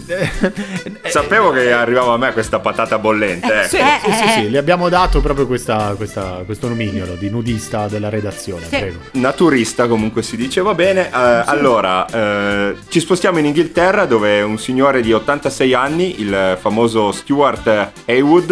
eh, 0.07 1.09
Sapevo 1.09 1.51
che 1.51 1.71
arrivava 1.71 2.13
a 2.13 2.17
me 2.17 2.31
questa 2.33 2.59
patata 2.59 2.97
bollente. 2.97 3.53
ecco. 3.53 3.67
Sì, 3.67 3.77
Eh, 3.77 3.99
sì, 4.03 4.11
sì, 4.11 4.23
eh. 4.23 4.29
sì, 4.43 4.49
le 4.49 4.57
abbiamo 4.57 4.89
dato 4.89 5.21
proprio 5.21 5.45
questa, 5.45 5.93
questa- 5.95 6.41
questo 6.45 6.67
nomignolo 6.67 7.13
di 7.15 7.29
nudista 7.29 7.87
della 7.87 8.09
redazione, 8.09 8.63
Sì. 8.63 8.77
prego. 8.77 8.97
Naturista 9.11 9.87
comunque 9.87 10.23
si 10.23 10.35
dice, 10.35 10.61
va 10.61 10.73
bene. 10.73 11.07
Eh, 11.07 11.41
Allora, 11.45 12.05
eh, 12.07 12.75
ci 12.89 12.99
spostiamo 12.99 13.37
in 13.37 13.45
Inghilterra 13.45 14.05
dove 14.05 14.41
un 14.41 14.57
signore 14.57 15.01
di 15.01 15.13
86 15.13 15.73
anni, 15.73 16.21
il 16.21 16.57
famoso 16.63 17.11
Stuart 17.11 17.91
Haywood, 18.05 18.47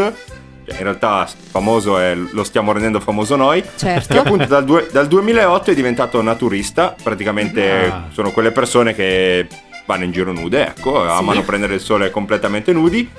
cioè 0.65 0.75
in 0.77 0.83
realtà 0.83 1.25
famoso 1.49 1.97
è, 1.97 2.13
lo 2.13 2.43
stiamo 2.43 2.73
rendendo 2.73 2.99
famoso 2.99 3.37
noi, 3.37 3.63
Certo. 3.77 4.13
che 4.13 4.19
appunto 4.19 4.45
dal, 4.47 4.65
due- 4.65 4.89
dal 4.91 5.07
2008 5.07 5.71
è 5.71 5.73
diventato 5.73 6.21
naturista, 6.21 6.93
praticamente 7.01 7.85
Ah. 7.89 8.07
sono 8.11 8.31
quelle 8.31 8.51
persone 8.51 8.93
che 8.93 9.47
vanno 9.85 10.03
in 10.03 10.11
giro 10.11 10.33
nude, 10.33 10.67
ecco, 10.67 11.07
amano 11.09 11.41
prendere 11.43 11.75
il 11.75 11.79
sole 11.79 12.11
completamente 12.11 12.73
nudi. 12.73 13.09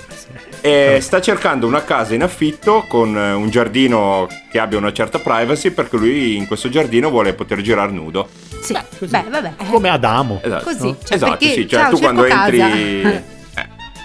E 0.61 0.99
sta 1.01 1.19
cercando 1.19 1.65
una 1.67 1.83
casa 1.83 2.13
in 2.13 2.21
affitto 2.23 2.85
con 2.87 3.17
eh, 3.17 3.33
un 3.33 3.49
giardino 3.49 4.27
che 4.51 4.59
abbia 4.59 4.77
una 4.77 4.93
certa 4.93 5.17
privacy 5.19 5.71
perché 5.71 5.97
lui 5.97 6.37
in 6.37 6.45
questo 6.47 6.69
giardino 6.69 7.09
vuole 7.09 7.33
poter 7.33 7.61
girare 7.61 7.91
nudo. 7.91 8.29
Sì. 8.61 8.73
Così. 8.97 9.11
Beh, 9.11 9.25
vabbè. 9.29 9.53
Come 9.69 9.89
Adamo. 9.89 10.39
Esatto. 10.41 10.63
Così, 10.63 10.95
cioè, 11.03 11.15
esatto, 11.17 11.31
perché- 11.37 11.53
sì, 11.53 11.67
cioè 11.67 11.79
ciao, 11.81 11.89
tu 11.89 11.99
quando 11.99 12.21
casa. 12.23 12.45
entri 12.45 13.23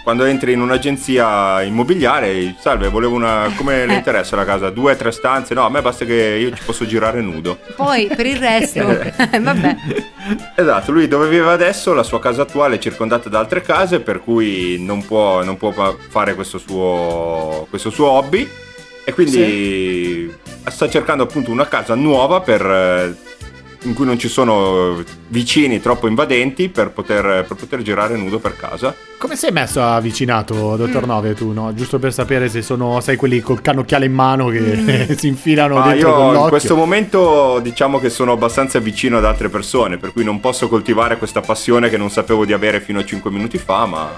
quando 0.08 0.24
entri 0.24 0.52
in 0.54 0.62
un'agenzia 0.62 1.60
immobiliare, 1.60 2.54
salve, 2.58 2.88
volevo 2.88 3.14
una 3.14 3.52
come 3.58 3.84
le 3.84 3.92
Eh. 3.92 3.96
interessa 4.00 4.36
la 4.36 4.46
casa? 4.46 4.70
Due, 4.70 4.96
tre 4.96 5.10
stanze? 5.10 5.52
No, 5.52 5.66
a 5.66 5.68
me 5.68 5.82
basta 5.82 6.06
che 6.06 6.14
io 6.14 6.50
ci 6.56 6.62
posso 6.64 6.86
girare 6.86 7.20
nudo. 7.20 7.58
Poi 7.76 8.06
per 8.16 8.24
il 8.24 8.38
resto, 8.38 8.86
vabbè. 8.86 9.76
Esatto, 10.54 10.92
lui 10.92 11.08
dove 11.08 11.28
vive 11.28 11.50
adesso, 11.50 11.92
la 11.92 12.02
sua 12.02 12.20
casa 12.20 12.40
attuale 12.40 12.76
è 12.76 12.78
circondata 12.78 13.28
da 13.28 13.38
altre 13.38 13.60
case, 13.60 14.00
per 14.00 14.22
cui 14.22 14.82
non 14.82 15.04
può, 15.04 15.44
non 15.44 15.58
può 15.58 15.72
fa- 15.72 15.94
fare 16.08 16.34
questo 16.34 16.56
suo, 16.56 17.66
questo 17.68 17.90
suo 17.90 18.06
hobby. 18.08 18.48
E 19.04 19.12
quindi 19.12 20.34
sta 20.68 20.88
cercando 20.88 21.24
appunto 21.24 21.50
una 21.50 21.68
casa 21.68 21.94
nuova 21.94 22.40
per, 22.40 22.64
eh, 22.64 23.14
in 23.88 23.94
cui 23.94 24.04
non 24.06 24.18
ci 24.18 24.28
sono 24.28 25.02
vicini 25.28 25.80
troppo 25.80 26.06
invadenti 26.06 26.68
per 26.68 26.90
poter, 26.90 27.44
per 27.46 27.56
poter 27.56 27.82
girare 27.82 28.16
nudo 28.16 28.38
per 28.38 28.56
casa. 28.56 28.94
Come 29.18 29.34
sei 29.34 29.50
messo 29.50 29.82
avvicinato, 29.82 30.76
dottor 30.76 31.02
Mm. 31.04 31.08
Nove, 31.08 31.34
tu, 31.34 31.52
no? 31.52 31.72
Giusto 31.74 31.98
per 31.98 32.12
sapere 32.12 32.48
se 32.48 32.62
sono, 32.62 33.00
sai, 33.00 33.16
quelli 33.16 33.40
col 33.40 33.60
cannocchiale 33.60 34.06
in 34.06 34.12
mano 34.12 34.48
che 34.48 34.60
Mm. 34.60 35.10
si 35.16 35.26
infilano 35.26 35.74
Ma 35.78 35.88
dentro 35.92 36.12
con 36.14 36.24
l'occhio. 36.26 36.42
in 36.42 36.48
questo 36.48 36.76
momento 36.76 37.58
diciamo 37.62 37.98
che 37.98 38.10
sono 38.10 38.32
abbastanza 38.32 38.78
vicino 38.78 39.16
ad 39.18 39.24
altre 39.24 39.48
persone, 39.48 39.96
per 39.96 40.12
cui 40.12 40.22
non 40.24 40.38
posso 40.40 40.68
coltivare 40.68 41.16
questa 41.18 41.40
passione 41.40 41.88
che 41.88 41.96
non 41.96 42.10
sapevo 42.10 42.44
di 42.44 42.52
avere 42.52 42.80
fino 42.80 43.00
a 43.00 43.04
5 43.04 43.30
minuti 43.30 43.58
fa, 43.58 43.86
ma 43.86 44.10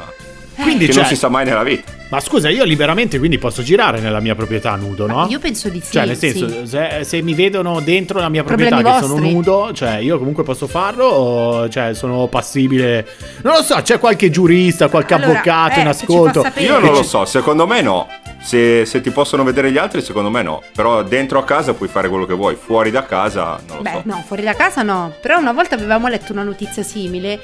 Quindi, 0.57 0.87
che 0.87 0.93
cioè, 0.93 1.03
non 1.03 1.11
si 1.11 1.17
sa 1.17 1.29
mai 1.29 1.45
nella 1.45 1.63
vita. 1.63 1.91
ma 2.11 2.21
scusa, 2.21 2.49
io 2.51 2.65
liberamente 2.65 3.19
quindi 3.19 3.39
posso 3.39 3.63
girare 3.63 4.01
nella 4.01 4.21
mia 4.21 4.35
proprietà 4.35 4.75
nudo, 4.77 5.07
no? 5.07 5.27
Io 5.31 5.39
penso 5.39 5.69
di 5.69 5.81
sì. 5.81 5.93
Cioè, 5.93 6.07
nel 6.07 6.17
senso, 6.17 6.49
sì. 6.49 6.67
se, 6.67 6.99
se 7.03 7.23
mi 7.23 7.35
vedono 7.35 7.81
dentro 7.81 8.19
la 8.19 8.29
mia 8.29 8.43
Problemi 8.43 8.71
proprietà 8.71 8.99
che 9.01 9.05
sono 9.07 9.15
vostri. 9.21 9.33
nudo, 9.35 9.71
cioè 9.73 9.97
io 9.97 10.19
comunque 10.19 10.43
posso 10.43 10.67
farlo 10.67 11.07
o 11.07 11.69
cioè 11.69 11.95
sono 11.95 12.27
passibile. 12.27 13.07
Non 13.43 13.55
lo 13.55 13.63
so, 13.63 13.77
c'è 13.81 13.99
qualche 13.99 14.29
giurista, 14.31 14.89
qualche 14.89 15.15
Allora, 15.15 15.31
avvocato 15.31 15.75
eh, 15.77 15.79
in 15.79 15.85
che 15.85 15.89
ascolto. 15.91 16.53
Io 16.57 16.73
non 16.79 16.83
Che 16.83 16.91
lo 16.91 17.03
so, 17.03 17.25
secondo 17.25 17.67
me 17.67 17.81
no. 17.81 18.07
Se, 18.43 18.87
se 18.87 19.01
ti 19.03 19.11
possono 19.11 19.45
vedere 19.45 19.71
gli 19.71 19.77
altri, 19.79 20.01
secondo 20.03 20.31
me 20.31 20.43
no. 20.43 20.63
Però 20.75 21.03
dentro 21.03 21.39
a 21.39 21.45
casa 21.45 21.75
puoi 21.75 21.89
fare 21.89 22.09
quello 22.09 22.25
che 22.27 22.35
vuoi, 22.35 22.57
fuori 22.57 22.91
da 22.91 23.05
casa 23.05 23.61
non 23.67 23.77
lo 23.79 23.83
Beh, 23.83 23.91
so. 23.91 24.03
no, 24.05 24.25
fuori 24.27 24.43
da 24.43 24.55
casa 24.55 24.83
no. 24.83 25.13
Però 25.21 25.39
una 25.39 25.53
volta 25.53 25.75
avevamo 25.75 26.09
letto 26.09 26.33
una 26.33 26.43
notizia 26.43 26.83
simile. 26.83 27.41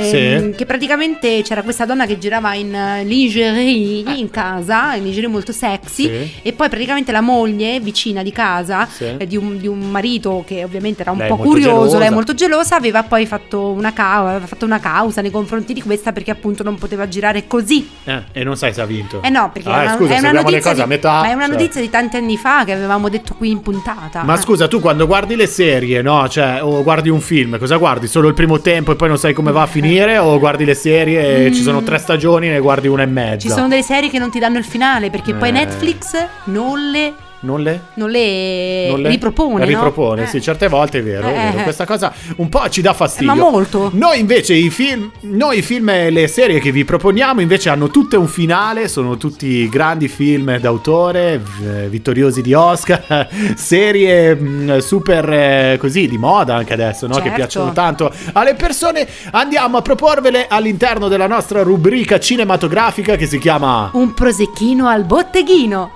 Ehm, 0.00 0.50
Sì. 0.50 0.56
Che 0.56 0.66
praticamente 0.66 1.42
c'era 1.42 1.62
questa 1.62 1.84
donna 1.84 2.06
che 2.06 2.18
girava 2.18 2.54
in 2.54 2.74
eh, 2.74 3.04
lingerie 3.04 4.16
in 4.18 4.30
casa, 4.30 4.94
in 4.94 5.04
lingerie 5.04 5.28
molto 5.28 5.52
sexy. 5.52 6.04
Sì. 6.04 6.30
E 6.42 6.52
poi 6.52 6.68
praticamente 6.68 7.12
la 7.12 7.20
moglie 7.20 7.80
vicina 7.80 8.22
di 8.22 8.32
casa 8.32 8.86
Sì. 8.90 9.14
eh, 9.16 9.26
di, 9.26 9.36
un, 9.36 9.58
di 9.58 9.66
un 9.66 9.90
marito 9.90 10.44
che 10.46 10.64
ovviamente 10.64 11.02
era 11.02 11.10
un 11.10 11.18
Lei 11.18 11.28
po' 11.28 11.36
curioso, 11.36 11.68
gelosa. 11.70 11.98
lei 11.98 12.10
molto 12.10 12.34
gelosa, 12.34 12.76
aveva 12.76 13.02
poi 13.02 13.26
fatto 13.26 13.70
una, 13.70 13.92
aveva 13.94 14.46
fatto 14.46 14.64
una 14.64 14.80
causa 14.80 15.20
nei 15.20 15.30
confronti 15.30 15.72
di 15.72 15.82
questa 15.82 16.12
perché 16.12 16.30
appunto 16.30 16.62
non 16.62 16.76
poteva 16.76 17.06
girare 17.08 17.46
così. 17.46 17.88
Eh, 18.04 18.22
e 18.32 18.44
non 18.44 18.56
sai 18.56 18.72
se 18.72 18.80
ha 18.80 18.86
vinto. 18.86 19.22
Eh 19.22 19.28
no, 19.30 19.50
perché 19.52 19.68
Ah, 19.68 19.82
è 19.82 19.84
una, 19.86 19.96
scusa, 19.96 20.14
è 20.14 20.18
una 20.20 20.32
notizia 20.32 20.60
cose 20.70 20.80
a 20.80 20.84
di, 20.84 20.90
metà. 20.90 21.12
ma 21.20 21.28
è 21.30 21.32
una 21.34 21.46
cioè. 21.46 21.54
notizia 21.54 21.80
di 21.80 21.90
tanti 21.90 22.16
anni 22.16 22.36
fa 22.36 22.64
che 22.64 22.72
avevamo 22.72 23.08
detto 23.08 23.34
qui 23.34 23.50
in 23.50 23.60
puntata. 23.60 24.22
Ma 24.22 24.34
Eh. 24.34 24.38
scusa, 24.38 24.68
tu 24.68 24.80
quando 24.80 25.06
guardi 25.06 25.36
le 25.36 25.46
serie, 25.46 26.02
no? 26.02 26.28
Cioè, 26.28 26.62
o 26.62 26.82
guardi 26.82 27.08
un 27.08 27.20
film, 27.20 27.58
cosa 27.58 27.76
guardi? 27.76 28.06
Solo 28.06 28.28
il 28.28 28.34
primo 28.34 28.60
tempo 28.60 28.92
e 28.92 28.96
poi 28.96 29.08
non 29.08 29.18
sai 29.18 29.32
come 29.34 29.52
va 29.52 29.62
a 29.62 29.66
finire? 29.66 29.86
O 30.18 30.38
guardi 30.38 30.64
le 30.66 30.74
serie 30.74 31.46
e 31.46 31.52
ci 31.54 31.62
sono 31.62 31.82
tre 31.82 31.98
stagioni 31.98 32.48
e 32.48 32.50
ne 32.50 32.58
guardi 32.60 32.88
una 32.88 33.02
e 33.02 33.06
mezza? 33.06 33.34
Mm. 33.36 33.38
Ci 33.38 33.48
sono 33.48 33.68
delle 33.68 33.82
serie 33.82 34.10
che 34.10 34.18
non 34.18 34.30
ti 34.30 34.38
danno 34.38 34.58
il 34.58 34.64
finale 34.64 35.08
perché 35.08 35.32
poi 35.34 35.48
Eh. 35.48 35.52
Netflix 35.52 36.14
non 36.44 36.90
le, 36.90 37.14
Non 37.40 37.60
le? 37.62 37.80
non 37.94 38.10
le, 38.10 38.88
non 38.90 39.00
le- 39.00 39.08
ripropone. 39.10 39.64
le 39.64 39.70
no? 39.70 39.76
ripropone, 39.76 40.22
Eh. 40.24 40.26
sì, 40.26 40.40
certe 40.42 40.66
volte 40.68 40.98
è 40.98 41.02
vero, 41.04 41.28
è 41.28 41.30
Eh, 41.30 41.34
vero. 41.50 41.58
eh. 41.58 41.62
Questa 41.62 41.86
cosa 41.86 42.12
un 42.36 42.48
po' 42.48 42.68
ci 42.68 42.80
dà 42.82 42.92
fastidio. 42.92 43.32
Ma 43.32 43.48
molto. 43.50 43.90
Noi 43.94 44.18
invece 44.18 44.54
i 44.54 44.70
film, 44.70 45.08
noi 45.20 45.58
i 45.58 45.62
film 45.62 45.88
e 45.90 46.10
le 46.10 46.26
serie 46.26 46.58
che 46.58 46.72
vi 46.72 46.84
proponiamo 46.84 47.40
invece 47.40 47.68
hanno 47.68 47.90
tutte 47.90 48.16
un 48.16 48.26
finale, 48.26 48.88
sono 48.88 49.16
tutti 49.16 49.68
grandi 49.68 50.08
film 50.08 50.58
d'autore, 50.58 51.40
vittoriosi 51.88 52.42
di 52.42 52.54
Oscar, 52.54 53.28
serie 53.56 54.34
mh, 54.34 54.78
super 54.78 55.30
eh, 55.32 55.76
così 55.78 56.08
di 56.08 56.18
moda 56.18 56.56
anche 56.56 56.72
adesso, 56.72 57.06
no? 57.06 57.14
che 57.14 57.20
Certo. 57.22 57.36
piacciono 57.36 57.72
tanto 57.72 58.12
alle 58.32 58.54
persone. 58.54 59.06
Andiamo 59.30 59.76
a 59.76 59.82
proporvele 59.82 60.46
all'interno 60.48 61.06
della 61.08 61.26
nostra 61.28 61.62
rubrica 61.62 62.18
cinematografica 62.18 63.14
che 63.16 63.26
si 63.26 63.38
chiama 63.38 63.90
Un 63.92 64.12
prosecchino 64.14 64.88
al 64.88 65.04
botteghino. 65.04 65.90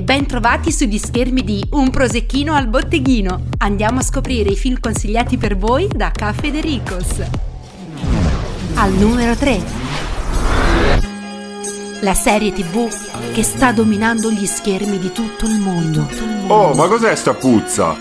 E 0.00 0.02
ben 0.02 0.24
trovati 0.24 0.72
sugli 0.72 0.96
schermi 0.96 1.44
di 1.44 1.62
Un 1.72 1.90
prosecchino 1.90 2.54
al 2.54 2.68
botteghino. 2.68 3.48
Andiamo 3.58 3.98
a 3.98 4.02
scoprire 4.02 4.48
i 4.48 4.56
film 4.56 4.80
consigliati 4.80 5.36
per 5.36 5.58
voi 5.58 5.88
da 5.94 6.10
Caffè 6.10 6.50
De 6.50 6.62
Ricos. 6.62 7.20
Al 8.76 8.92
numero 8.92 9.36
3. 9.36 9.62
La 12.00 12.14
serie 12.14 12.50
TV 12.50 12.88
che 13.34 13.42
sta 13.42 13.72
dominando 13.72 14.30
gli 14.30 14.46
schermi 14.46 14.98
di 14.98 15.12
tutto 15.12 15.44
il 15.44 15.58
mondo. 15.58 16.08
Oh, 16.46 16.72
ma 16.72 16.86
cos'è 16.86 17.14
sta 17.14 17.34
puzza? 17.34 17.94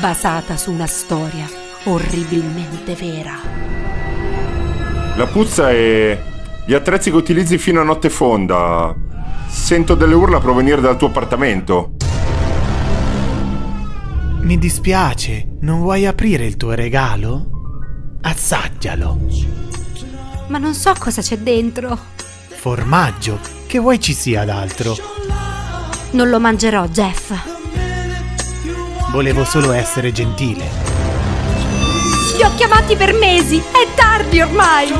basata 0.00 0.56
su 0.56 0.72
una 0.72 0.88
storia 0.88 1.46
orribilmente 1.84 2.94
vera. 2.94 3.38
La 5.14 5.26
puzza 5.26 5.70
e 5.70 6.18
gli 6.66 6.74
attrezzi 6.74 7.10
che 7.10 7.16
utilizzi 7.16 7.58
fino 7.58 7.80
a 7.80 7.84
notte 7.84 8.10
fonda. 8.10 9.03
Sento 9.46 9.94
delle 9.94 10.14
urla 10.14 10.40
provenire 10.40 10.80
dal 10.80 10.96
tuo 10.96 11.08
appartamento. 11.08 11.92
Mi 14.40 14.58
dispiace, 14.58 15.56
non 15.60 15.80
vuoi 15.80 16.06
aprire 16.06 16.44
il 16.44 16.56
tuo 16.56 16.72
regalo? 16.72 17.46
Assaggialo. 18.20 19.18
Ma 20.48 20.58
non 20.58 20.74
so 20.74 20.92
cosa 20.98 21.22
c'è 21.22 21.38
dentro. 21.38 21.98
Formaggio, 22.48 23.38
che 23.66 23.78
vuoi 23.78 23.98
ci 24.00 24.12
sia 24.12 24.44
d'altro? 24.44 24.96
Non 26.10 26.28
lo 26.28 26.38
mangerò, 26.38 26.86
Jeff. 26.86 27.32
Volevo 29.10 29.44
solo 29.44 29.72
essere 29.72 30.12
gentile. 30.12 30.64
Li 32.36 32.42
ho 32.42 32.54
chiamati 32.56 32.96
per 32.96 33.14
mesi, 33.14 33.58
è 33.58 33.94
tardi 33.94 34.40
ormai. 34.40 34.92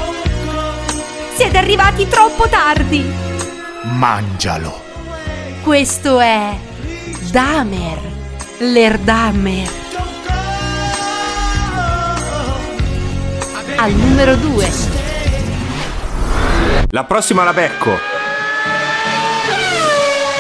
Siete 1.35 1.59
arrivati 1.59 2.07
troppo 2.09 2.49
tardi. 2.49 3.24
Mangialo. 3.85 4.83
Questo 5.63 6.19
è 6.19 6.57
Damer, 7.31 7.99
l'Erdamer. 8.59 9.69
Al 13.77 13.93
numero 13.93 14.37
2. 14.37 14.71
La 16.91 17.05
prossima 17.05 17.45
la 17.45 17.53
becco. 17.53 17.99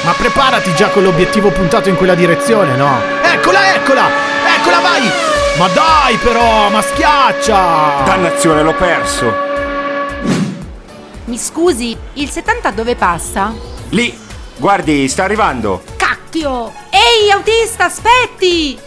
Ma 0.04 0.12
preparati 0.12 0.74
già 0.74 0.88
con 0.88 1.02
l'obiettivo 1.02 1.50
puntato 1.50 1.90
in 1.90 1.96
quella 1.96 2.14
direzione, 2.14 2.76
no? 2.76 2.98
Eccola, 3.22 3.74
eccola! 3.74 4.08
Eccola, 4.58 4.78
vai! 4.80 5.10
Ma 5.58 5.68
dai 5.68 6.16
però, 6.16 6.70
ma 6.70 6.80
schiaccia! 6.80 8.02
Dannazione, 8.04 8.62
l'ho 8.62 8.74
perso. 8.74 9.53
Mi 11.26 11.38
scusi, 11.38 11.96
il 12.14 12.28
70 12.28 12.70
dove 12.72 12.96
passa? 12.96 13.54
Lì, 13.90 14.16
guardi, 14.58 15.08
sta 15.08 15.24
arrivando. 15.24 15.82
Cacchio! 15.96 16.70
Ehi, 16.90 17.30
autista, 17.30 17.86
aspetti! 17.86 18.78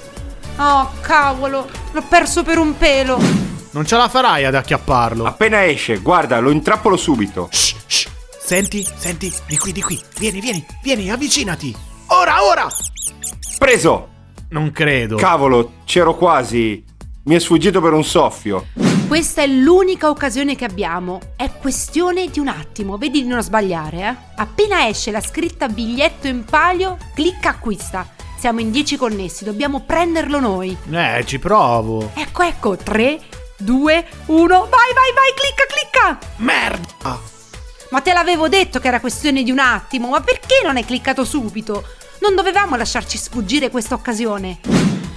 Oh, 0.58 0.92
cavolo, 1.02 1.68
l'ho 1.92 2.04
perso 2.08 2.44
per 2.44 2.60
un 2.60 2.78
pelo. 2.78 3.20
Non 3.72 3.86
ce 3.86 3.96
la 3.96 4.08
farai 4.08 4.46
ad 4.46 4.54
acchiapparlo. 4.54 5.26
Appena 5.26 5.66
esce, 5.66 5.98
guarda, 5.98 6.40
lo 6.40 6.52
intrappolo 6.52 6.96
subito. 6.96 7.48
Shh, 7.52 7.76
shh. 7.86 8.08
Senti, 8.40 8.88
senti, 8.96 9.34
di 9.48 9.58
qui, 9.58 9.72
di 9.72 9.82
qui. 9.82 10.00
Vieni, 10.18 10.40
vieni, 10.40 10.64
vieni, 10.84 11.12
avvicinati. 11.12 11.76
Ora, 12.08 12.44
ora! 12.44 12.68
Preso! 13.58 14.10
Non 14.50 14.72
credo. 14.72 15.18
Cavolo, 15.18 15.74
c'ero 15.86 16.16
quasi. 16.16 16.84
Mi 17.24 17.36
è 17.36 17.40
sfuggito 17.40 17.82
per 17.82 17.94
un 17.94 18.04
soffio. 18.04 18.68
Questa 19.08 19.42
è 19.42 19.48
l'unica 19.48 20.10
occasione 20.10 20.56
che 20.56 20.66
abbiamo. 20.66 21.20
È 21.38 21.50
questione 21.54 22.30
di 22.30 22.40
un 22.40 22.50
attimo, 22.50 22.98
vedi 22.98 23.22
di 23.22 23.28
non 23.28 23.42
sbagliare, 23.42 23.98
eh? 24.00 24.16
Appena 24.36 24.86
esce 24.88 25.12
la 25.12 25.22
scritta 25.22 25.70
biglietto 25.70 26.28
in 26.28 26.44
palio, 26.44 26.98
clicca 27.16 27.50
acquista. 27.50 28.06
Siamo 28.38 28.60
in 28.60 28.70
10 28.70 28.98
connessi, 28.98 29.46
dobbiamo 29.46 29.80
prenderlo 29.86 30.40
noi. 30.42 30.76
eh, 30.92 31.24
ci 31.26 31.40
provo. 31.40 32.12
Ecco, 32.16 32.44
ecco, 32.44 32.76
3, 32.76 33.20
2, 33.60 34.08
1, 34.26 34.48
vai, 34.48 34.70
vai, 34.70 35.14
vai, 35.14 35.34
clicca, 35.36 35.64
clicca! 35.68 36.20
Merda! 36.38 37.20
Ma 37.90 38.02
te 38.02 38.12
l'avevo 38.12 38.50
detto 38.50 38.80
che 38.80 38.90
era 38.90 39.00
questione 39.00 39.42
di 39.42 39.52
un 39.52 39.60
attimo, 39.60 40.10
ma 40.10 40.20
perché 40.20 40.60
non 40.64 40.76
hai 40.76 40.86
cliccato 40.86 41.24
subito? 41.24 41.86
Non 42.20 42.36
dovevamo 42.36 42.76
lasciarci 42.76 43.18
sfuggire 43.18 43.70
questa 43.70 43.96
occasione. 43.96 44.60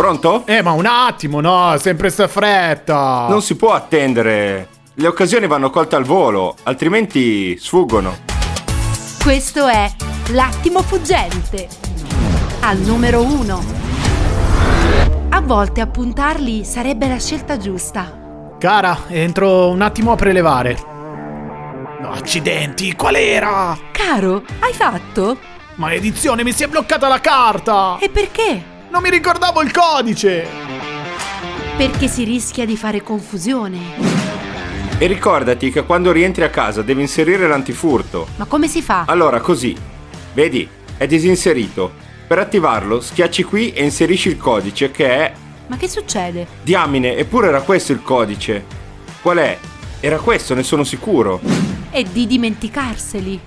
Pronto? 0.00 0.46
Eh, 0.46 0.62
ma 0.62 0.70
un 0.70 0.86
attimo, 0.86 1.42
no, 1.42 1.76
sempre 1.76 2.08
sta 2.08 2.26
fretta. 2.26 3.26
Non 3.28 3.42
si 3.42 3.54
può 3.54 3.74
attendere. 3.74 4.68
Le 4.94 5.06
occasioni 5.06 5.46
vanno 5.46 5.68
colte 5.68 5.94
al 5.94 6.04
volo, 6.04 6.56
altrimenti 6.62 7.54
sfuggono. 7.58 8.16
Questo 9.22 9.66
è 9.66 9.92
L'attimo 10.28 10.80
fuggente. 10.80 11.68
Al 12.60 12.78
numero 12.78 13.20
1. 13.22 13.64
A 15.28 15.40
volte 15.42 15.82
appuntarli 15.82 16.64
sarebbe 16.64 17.06
la 17.06 17.18
scelta 17.18 17.58
giusta. 17.58 18.56
Cara, 18.58 19.00
entro 19.08 19.68
un 19.68 19.82
attimo 19.82 20.12
a 20.12 20.16
prelevare. 20.16 20.78
No, 22.00 22.10
accidenti, 22.10 22.94
qual 22.94 23.16
era? 23.16 23.76
Caro, 23.92 24.44
hai 24.60 24.72
fatto? 24.72 25.36
Maledizione, 25.74 26.42
mi 26.42 26.52
si 26.52 26.62
è 26.62 26.68
bloccata 26.68 27.06
la 27.06 27.20
carta! 27.20 27.98
E 28.00 28.08
perché? 28.08 28.69
Non 28.90 29.02
mi 29.02 29.10
ricordavo 29.10 29.62
il 29.62 29.70
codice! 29.70 30.44
Perché 31.76 32.08
si 32.08 32.24
rischia 32.24 32.66
di 32.66 32.76
fare 32.76 33.04
confusione. 33.04 33.78
E 34.98 35.06
ricordati 35.06 35.70
che 35.70 35.84
quando 35.84 36.10
rientri 36.10 36.42
a 36.42 36.50
casa 36.50 36.82
devi 36.82 37.00
inserire 37.00 37.46
l'antifurto. 37.46 38.26
Ma 38.34 38.46
come 38.46 38.66
si 38.66 38.82
fa? 38.82 39.04
Allora, 39.06 39.40
così. 39.40 39.76
Vedi, 40.34 40.68
è 40.96 41.06
disinserito. 41.06 41.92
Per 42.26 42.40
attivarlo, 42.40 43.00
schiacci 43.00 43.44
qui 43.44 43.72
e 43.72 43.84
inserisci 43.84 44.28
il 44.28 44.36
codice 44.36 44.90
che 44.90 45.08
è... 45.08 45.32
Ma 45.68 45.76
che 45.76 45.88
succede? 45.88 46.48
Diamine, 46.64 47.16
eppure 47.16 47.46
era 47.46 47.60
questo 47.60 47.92
il 47.92 48.02
codice. 48.02 48.64
Qual 49.22 49.36
è? 49.36 49.56
Era 50.00 50.18
questo, 50.18 50.54
ne 50.54 50.64
sono 50.64 50.82
sicuro. 50.82 51.40
È 51.90 52.02
di 52.02 52.26
dimenticarseli. 52.26 53.40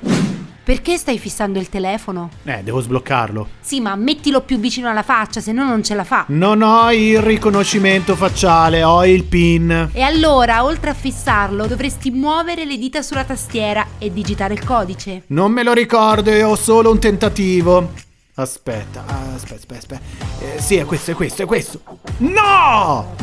Perché 0.63 0.95
stai 0.95 1.19
fissando 1.19 1.59
il 1.59 1.67
telefono? 1.67 2.29
Eh, 2.45 2.61
devo 2.63 2.79
sbloccarlo. 2.79 3.49
Sì, 3.59 3.81
ma 3.81 3.97
mettilo 3.97 4.39
più 4.41 4.59
vicino 4.59 4.89
alla 4.89 5.03
faccia, 5.03 5.41
se 5.41 5.51
no 5.51 5.65
non 5.65 5.83
ce 5.83 5.93
la 5.93 6.05
fa. 6.05 6.23
Non 6.29 6.61
ho 6.61 6.89
il 6.93 7.19
riconoscimento 7.21 8.15
facciale, 8.15 8.81
ho 8.81 9.05
il 9.05 9.25
PIN. 9.25 9.89
E 9.91 10.01
allora, 10.01 10.63
oltre 10.63 10.91
a 10.91 10.93
fissarlo, 10.93 11.67
dovresti 11.67 12.11
muovere 12.11 12.63
le 12.63 12.77
dita 12.77 13.01
sulla 13.01 13.25
tastiera 13.25 13.85
e 13.97 14.13
digitare 14.13 14.53
il 14.53 14.63
codice. 14.63 15.23
Non 15.27 15.51
me 15.51 15.63
lo 15.63 15.73
ricordo 15.73 16.31
e 16.31 16.43
ho 16.43 16.55
solo 16.55 16.91
un 16.91 16.99
tentativo. 16.99 17.91
Aspetta, 18.35 19.03
aspetta, 19.35 19.53
aspetta, 19.53 19.77
aspetta. 19.77 20.01
Eh, 20.39 20.59
sì, 20.59 20.77
è 20.77 20.85
questo, 20.85 21.11
è 21.11 21.13
questo, 21.13 21.43
è 21.43 21.45
questo. 21.45 21.79
No! 22.17 23.13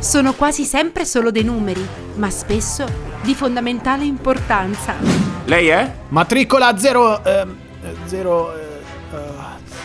Sono 0.00 0.34
quasi 0.34 0.64
sempre 0.64 1.04
solo 1.04 1.30
dei 1.30 1.44
numeri, 1.44 1.86
ma 2.16 2.28
spesso 2.30 2.84
di 3.22 3.32
fondamentale 3.36 4.04
importanza. 4.04 4.94
Lei 5.44 5.68
è? 5.68 5.92
Matricola 6.08 6.76
0... 6.76 7.24
ehm, 7.24 7.56
0... 8.06 8.54
eh, 8.56 8.62
eh, 9.12 9.18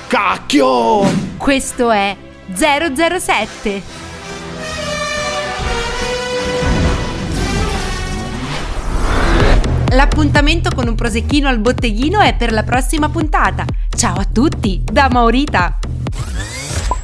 cacchio! 0.08 1.04
Questo 1.38 1.92
è 1.92 2.18
007. 2.52 4.00
L'appuntamento 9.94 10.72
con 10.74 10.88
un 10.88 10.96
prosecchino 10.96 11.48
al 11.48 11.60
botteghino 11.60 12.20
è 12.20 12.36
per 12.36 12.52
la 12.52 12.64
prossima 12.64 13.10
puntata. 13.10 13.66
Ciao 13.96 14.18
a 14.18 14.26
tutti, 14.26 14.82
da 14.84 15.08
Maurita. 15.10 15.78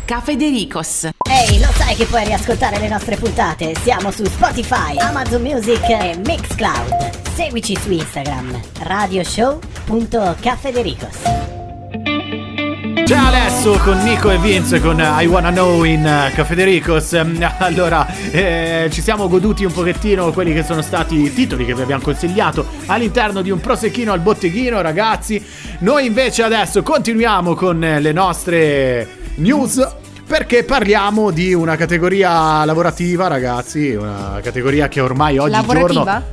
Cafedericos. 0.06 1.10
Ehi, 1.30 1.60
lo 1.60 1.68
sai 1.74 1.96
che 1.96 2.06
puoi 2.06 2.24
riascoltare 2.26 2.80
le 2.80 2.88
nostre 2.88 3.18
puntate? 3.18 3.76
Siamo 3.84 4.10
su 4.12 4.24
Spotify, 4.26 4.98
Amazon 4.98 5.42
Music 5.42 5.84
e 5.90 6.18
Mixcloud. 6.26 7.10
Seguici 7.36 7.76
su 7.76 7.92
Instagram, 7.92 8.58
radioshow.cafedericos. 8.80 11.57
C'è 13.08 13.16
adesso 13.16 13.78
con 13.86 14.00
Nico 14.00 14.30
e 14.32 14.38
Vince 14.38 14.82
con 14.82 15.00
I 15.00 15.26
Wanna 15.28 15.52
Know 15.52 15.86
in 15.86 16.02
uh, 16.02 16.36
Cafedericos. 16.36 17.14
Ehm, 17.14 17.40
Allora, 17.60 18.06
eh, 18.32 18.90
ci 18.92 19.02
siamo 19.02 19.30
goduti 19.30 19.64
un 19.64 19.72
pochettino 19.72 20.34
quelli 20.34 20.52
che 20.52 20.62
sono 20.62 20.82
stati 20.82 21.16
i 21.22 21.34
titoli 21.34 21.64
che 21.64 21.74
vi 21.74 21.84
abbiamo 21.84 22.02
consigliato 22.02 22.66
all'interno 22.88 23.42
di 23.42 23.50
un 23.50 23.62
prosecchino 23.62 24.12
al 24.12 24.20
botteghino, 24.20 24.82
ragazzi. 24.82 25.42
Noi 25.80 26.06
invece 26.06 26.44
adesso 26.44 26.84
continuiamo 26.84 27.56
con 27.56 27.82
eh, 27.82 28.02
le 28.02 28.12
nostre 28.12 29.08
news. 29.36 29.88
Perché 30.28 30.66
parliamo 30.66 31.32
di 31.32 31.54
una 31.54 31.78
categoria 31.78 32.66
lavorativa, 32.66 33.28
ragazzi, 33.28 33.92
una 33.92 34.42
categoria 34.44 34.90
che 34.90 35.00
ormai 35.00 35.38
oggigiorno... 35.38 36.04
Lavorativa? 36.04 36.24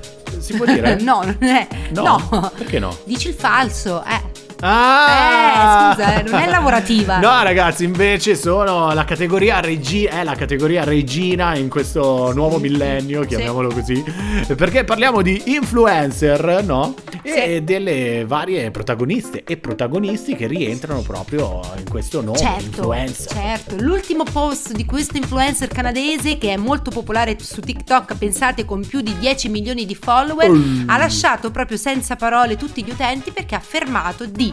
Si 0.41 0.55
può 0.55 0.67
dire? 0.67 0.97
no, 1.01 1.23
non 1.23 1.49
è. 1.49 1.69
No? 1.91 2.21
No. 2.29 2.53
Perché 2.59 2.81
no? 2.81 2.97
Dici 3.05 3.29
il 3.29 3.35
falso, 3.35 4.03
eh. 4.03 4.34
Ah! 4.67 5.93
Eh, 5.93 5.95
scusa, 5.95 6.15
eh, 6.15 6.23
non 6.23 6.41
è 6.41 6.49
lavorativa. 6.49 7.19
No, 7.19 7.43
ragazzi, 7.43 7.85
invece 7.85 8.35
sono 8.35 8.93
la 8.95 9.05
categoria 9.05 9.61
regi- 9.61 10.05
è 10.05 10.25
la 10.25 10.35
categoria 10.35 10.85
regina 10.85 11.55
in 11.57 11.69
questo 11.69 12.33
nuovo 12.33 12.59
millennio, 12.59 13.23
chiamiamolo 13.25 13.69
così. 13.73 14.03
Perché 14.57 14.85
parliamo 14.85 15.21
di 15.23 15.43
influencer, 15.47 16.63
no? 16.65 16.95
E 17.23 17.63
delle 17.63 18.25
varie 18.27 18.71
protagoniste 18.71 19.45
e 19.45 19.57
protagonisti 19.57 20.35
che 20.35 20.47
rientrano 20.47 21.01
proprio 21.03 21.61
in 21.79 21.89
questo 21.89 22.21
nome 22.23 22.39
Certo, 22.39 22.65
influencer. 22.65 23.33
certo. 23.33 23.77
L'ultimo 23.81 24.25
post 24.25 24.73
di 24.73 24.85
questo 24.85 25.17
influencer 25.17 25.69
canadese 25.69 26.39
che 26.39 26.53
è 26.53 26.57
molto 26.57 26.91
popolare 26.91 27.37
su 27.41 27.61
TikTok, 27.61 28.17
pensate 28.17 28.65
con 28.65 28.85
più 28.87 29.01
di 29.01 29.17
10 29.19 29.49
milioni 29.49 29.85
di 29.87 29.95
follower, 29.95 30.51
Mm. 30.51 30.89
ha 30.89 30.97
lasciato 30.99 31.51
proprio 31.51 31.77
senza 31.77 32.17
parole 32.17 32.57
tutti 32.57 32.83
gli 32.85 32.91
utenti 32.91 33.31
perché 33.31 33.55
ha 33.55 33.59
affermato 33.59 34.25
di 34.27 34.53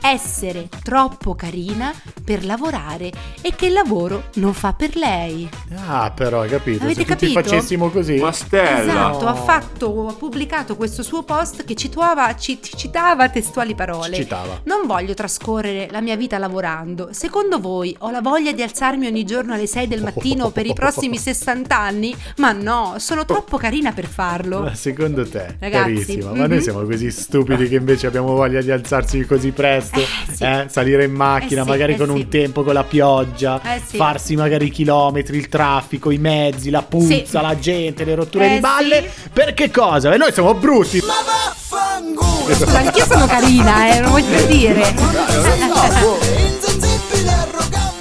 essere 0.00 0.68
troppo 0.82 1.34
carina 1.34 1.92
per 2.24 2.44
lavorare 2.44 3.10
e 3.40 3.54
che 3.54 3.66
il 3.66 3.72
lavoro 3.72 4.24
non 4.34 4.52
fa 4.54 4.72
per 4.72 4.96
lei. 4.96 5.48
Ah, 5.86 6.10
però, 6.14 6.42
hai 6.42 6.48
capito? 6.48 6.84
Avete 6.84 7.04
Se 7.04 7.06
tutti 7.06 7.32
capito? 7.32 7.48
facessimo 7.48 7.90
così. 7.90 8.16
Ma 8.16 8.32
Stella. 8.32 8.80
Esatto, 8.82 9.24
No. 9.24 9.30
ha 9.30 9.34
fatto, 9.34 10.06
ha 10.08 10.12
pubblicato 10.12 10.76
questo 10.76 11.02
suo 11.02 11.22
post 11.22 11.64
che 11.64 11.74
citava, 11.74 12.34
ci- 12.36 12.58
citava 12.62 13.28
testuali 13.28 13.74
parole. 13.74 14.14
Ci 14.14 14.22
citava. 14.22 14.60
Non 14.64 14.86
voglio 14.86 15.14
trascorrere 15.14 15.88
la 15.90 16.00
mia 16.00 16.16
vita 16.16 16.38
lavorando. 16.38 17.08
Secondo 17.12 17.58
voi 17.60 17.94
ho 18.00 18.10
la 18.10 18.20
voglia 18.20 18.52
di 18.52 18.62
alzarmi 18.62 19.06
ogni 19.06 19.24
giorno 19.24 19.54
alle 19.54 19.66
6 19.66 19.86
del 19.88 20.02
mattino 20.02 20.50
per 20.50 20.66
i 20.66 20.72
prossimi 20.74 21.16
60 21.18 21.76
anni? 21.76 22.14
Ma 22.36 22.52
no, 22.52 22.94
sono 22.98 23.24
troppo 23.24 23.56
carina 23.56 23.92
per 23.92 24.06
farlo. 24.06 24.60
Ma 24.60 24.74
secondo 24.74 25.26
te, 25.28 25.56
Ragazzi, 25.58 25.82
carissima, 25.94 26.32
ma 26.32 26.46
noi 26.46 26.60
siamo 26.62 26.82
così 26.82 27.10
stupidi 27.10 27.68
che 27.68 27.76
invece 27.76 28.06
abbiamo 28.06 28.34
voglia 28.34 28.60
di 28.60 28.70
alzarci 28.70 29.24
così 29.26 29.50
presto, 29.50 29.87
Eh, 29.94 30.06
sì. 30.34 30.42
eh, 30.44 30.66
salire 30.68 31.04
in 31.04 31.12
macchina, 31.12 31.60
Eh, 31.60 31.64
sì, 31.64 31.70
magari 31.70 31.92
eh, 31.94 31.96
con 31.96 32.06
sì. 32.08 32.12
un 32.12 32.28
tempo, 32.28 32.62
con 32.64 32.74
la 32.74 32.84
pioggia, 32.84 33.60
Eh, 33.62 33.80
sì. 33.84 33.96
farsi 33.96 34.36
magari 34.36 34.66
i 34.66 34.70
chilometri, 34.70 35.36
il 35.36 35.48
traffico, 35.48 36.10
i 36.10 36.18
mezzi, 36.18 36.70
la 36.70 36.82
puzza, 36.82 37.24
Sì. 37.24 37.32
la 37.40 37.58
gente, 37.58 38.04
le 38.04 38.14
rotture 38.14 38.46
Eh, 38.46 38.54
di 38.54 38.60
balle. 38.60 39.10
sì. 39.22 39.28
Per 39.32 39.54
che 39.54 39.70
cosa? 39.70 40.12
E 40.12 40.16
noi 40.16 40.32
siamo 40.32 40.54
brutti. 40.54 41.00
Scusa, 41.00 42.78
anch'io 42.78 43.04
sono 43.04 43.26
carina, 43.26 43.94
eh, 43.94 44.00
non 44.00 44.10
voglio 44.12 44.42
dire. 44.46 44.94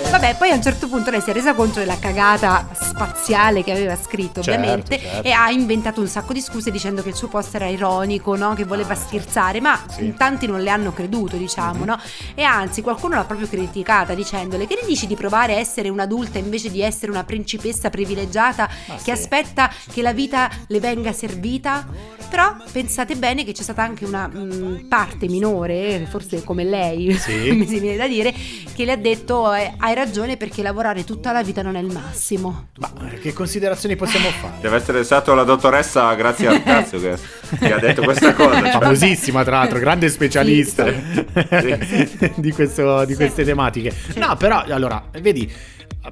Vabbè, 0.10 0.36
poi 0.38 0.50
a 0.52 0.56
un 0.56 0.62
certo 0.63 0.88
punto 0.88 1.12
lei 1.12 1.21
si 1.21 1.30
è 1.30 1.34
resa 1.34 1.54
conto 1.54 1.80
della 1.80 1.97
cagata 2.00 2.67
spaziale 2.98 3.64
che 3.64 3.72
aveva 3.72 3.96
scritto, 3.96 4.42
Certo, 4.42 4.60
ovviamente, 4.60 5.00
certo. 5.00 5.28
e 5.28 5.32
ha 5.32 5.52
inventato 5.52 6.02
un 6.02 6.08
sacco 6.08 6.34
di 6.34 6.42
scuse 6.42 6.72
dicendo 6.72 7.04
che 7.04 7.10
il 7.10 7.16
suo 7.16 7.28
post 7.28 7.54
era 7.54 7.68
ironico, 7.68 8.36
no? 8.36 8.54
che 8.56 8.64
voleva 8.66 8.96
scherzare, 8.96 9.62
ma 9.62 9.80
Sì. 9.88 10.06
in 10.06 10.16
tanti 10.16 10.48
non 10.48 10.62
le 10.62 10.70
hanno 10.72 10.92
creduto, 10.92 11.38
diciamo, 11.38 11.86
no? 11.86 12.00
E 12.34 12.42
anzi, 12.42 12.82
qualcuno 12.82 13.16
l'ha 13.16 13.26
proprio 13.26 13.48
criticata 13.48 14.16
dicendole 14.16 14.66
che 14.66 14.78
ne 14.82 14.88
dici 14.88 15.06
di 15.06 15.16
provare 15.16 15.54
a 15.56 15.60
essere 15.60 15.90
un'adulta 15.90 16.40
invece 16.40 16.72
di 16.72 16.82
essere 16.82 17.12
una 17.12 17.24
principessa 17.24 17.90
privilegiata 17.90 18.68
Ma 18.88 18.96
che 18.96 19.02
sì. 19.04 19.12
aspetta 19.12 19.72
che 19.92 20.02
la 20.02 20.14
vita 20.14 20.50
le 20.68 20.80
venga 20.80 21.14
servita? 21.14 21.86
Però 22.30 22.56
pensate 22.72 23.16
bene 23.16 23.46
che 23.46 23.52
c'è 23.54 23.62
stata 23.64 23.84
anche 23.84 24.04
una 24.06 24.28
mm, 24.28 24.88
parte 24.90 25.28
minore, 25.28 26.06
forse 26.10 26.44
come 26.44 26.64
lei, 26.64 27.14
Sì. 27.18 27.52
mi 27.52 27.68
si 27.68 27.80
viene 27.80 27.96
da 27.98 28.08
dire, 28.08 28.34
che 28.74 28.86
le 28.86 28.92
ha 28.94 28.98
detto 28.98 29.54
eh, 29.54 29.74
hai 29.78 29.94
ragione 29.94 30.36
perché 30.36 30.62
lavorare 30.62 31.04
tutta 31.04 31.32
la 31.32 31.44
vita 31.44 31.62
non 31.62 31.76
è 31.76 31.80
il 31.80 31.92
massimo. 31.92 32.68
Ma 32.80 32.87
eh, 33.12 33.19
che 33.19 33.34
considerazioni 33.34 33.95
possiamo 33.95 34.30
fare? 34.30 34.54
Deve 34.62 34.78
essere 34.78 35.04
stato 35.04 35.34
la 35.34 35.43
dottoressa 35.43 36.13
Grazia 36.15 36.52
Arcazzo 36.56 37.00
che, 37.00 37.15
che 37.60 37.73
ha 37.73 37.80
detto 37.80 38.02
questa 38.04 38.34
cosa. 38.34 38.60
cioè. 38.62 38.71
Famosissima, 38.71 39.43
tra 39.43 39.58
l'altro, 39.60 39.80
grande 39.80 40.10
specialista 40.10 40.86
Sì. 40.88 42.32
di, 42.36 42.52
questo- 42.52 43.06
di 43.06 43.12
Sì. 43.13 43.17
queste 43.17 43.43
tematiche. 43.43 43.93
No, 44.15 44.36
però, 44.36 44.63
allora, 44.67 45.04
vedi. 45.21 45.52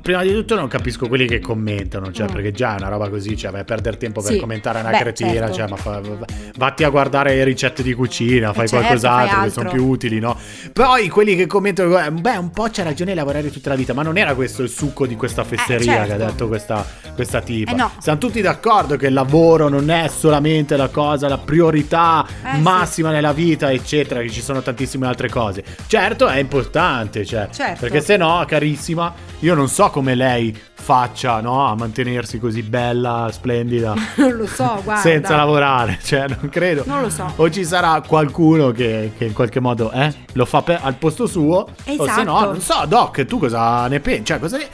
Prima 0.02 0.24
di 0.24 0.34
tutto 0.34 0.56
non 0.56 0.68
capisco 0.68 1.08
quelli 1.08 1.26
che 1.26 1.40
commentano, 1.40 2.12
cioè 2.12 2.28
Mm. 2.30 2.34
perché 2.34 2.52
già 2.52 2.76
è 2.76 2.80
una 2.80 2.90
roba 2.90 3.10
così, 3.10 3.36
cioè 3.38 3.50
vai 3.52 3.62
a 3.62 3.64
perdere 3.64 3.98
tempo 3.98 4.22
per 4.22 4.34
Sì. 4.34 4.40
commentare 4.40 4.80
una 4.82 4.90
Beh, 4.90 4.98
cretina, 4.98 5.32
certo. 5.32 5.54
cioè 5.54 5.68
ma 5.70 5.76
fa- 5.78 6.00
va- 6.02 6.26
vatti 6.58 6.84
a 6.84 6.90
guardare 6.90 7.44
ricette 7.46 7.82
di 7.82 7.94
cucina, 7.94 8.52
fai 8.54 8.68
certo, 8.68 8.86
qualcos'altro 8.86 9.36
fai 9.38 9.46
che 9.46 9.52
sono 9.54 9.70
più 9.72 9.86
utili, 9.88 10.20
no? 10.20 10.38
Poi 10.74 11.08
quelli 11.08 11.36
che 11.36 11.48
commentano, 11.48 11.98
eh, 11.98 12.12
beh, 12.12 12.36
un 12.38 12.52
po' 12.52 12.68
c'è 12.70 12.84
ragione 12.84 13.14
a 13.14 13.16
lavorare 13.16 13.50
tutta 13.52 13.70
la 13.70 13.76
vita, 13.76 13.94
ma 13.94 14.04
non 14.04 14.18
era 14.18 14.36
questo 14.36 14.62
il 14.64 14.70
succo 14.70 15.08
di 15.08 15.16
questa 15.16 15.44
fesseria 15.44 15.94
certo. 15.94 16.08
che 16.08 16.14
ha 16.14 16.26
detto 16.26 16.48
questa, 16.50 16.86
questa 17.16 17.42
tipa. 17.42 17.72
Eh, 17.72 17.76
no. 17.76 17.92
Siamo 18.00 18.20
tutti 18.20 18.42
d'accordo 18.42 18.98
che 18.98 19.08
il 19.08 19.14
lavoro 19.14 19.70
non 19.70 19.90
è 19.90 20.08
solamente 20.10 20.76
la 20.78 20.90
cosa, 20.90 21.28
la 21.30 21.38
priorità 21.38 22.26
Eh, 22.44 22.56
sì. 22.56 22.62
massima 22.62 23.12
nella 23.12 23.32
vita, 23.34 23.72
eccetera, 23.72 24.20
che 24.22 24.30
ci 24.30 24.42
sono 24.42 24.62
tantissime 24.62 25.08
altre 25.08 25.30
cose. 25.30 25.64
Certo, 25.88 26.28
è 26.28 26.38
importante, 26.38 27.26
cioè, 27.26 27.48
Certo. 27.52 27.80
perché 27.80 28.02
se 28.02 28.18
no, 28.18 28.44
carissima, 28.48 29.14
io 29.40 29.54
non 29.56 29.68
so 29.70 29.85
come 29.90 30.16
lei 30.16 30.56
faccia, 30.74 31.42
no, 31.42 31.68
a 31.68 31.76
mantenersi 31.76 32.40
così 32.40 32.62
bella, 32.62 33.30
splendida, 33.32 33.94
non 34.18 34.34
lo 34.36 34.46
so, 34.48 34.80
guarda. 34.84 35.02
senza 35.02 35.36
lavorare, 35.36 35.98
cioè, 36.04 36.26
non 36.28 36.50
credo. 36.50 36.84
Non 36.86 37.02
lo 37.02 37.10
so. 37.10 37.32
O 37.38 37.50
ci 37.50 37.66
sarà 37.66 38.02
qualcuno 38.06 38.72
che, 38.72 39.14
che 39.18 39.26
in 39.26 39.34
qualche 39.34 39.60
modo 39.60 39.92
eh, 39.92 40.14
lo 40.34 40.46
fa 40.46 40.62
per- 40.62 40.80
al 40.84 40.96
posto 40.96 41.26
suo, 41.26 41.58
o 41.60 41.68
se 41.86 41.96
no, 41.96 42.04
Esatto. 42.04 42.46
non 42.46 42.62
so, 42.62 42.84
Doc, 42.88 43.26
tu 43.26 43.40
cosa 43.40 43.88
ne 43.88 44.00
pensi? 44.00 44.26
Cioè, 44.26 44.40
cosa 44.40 44.58
ne- 44.58 44.68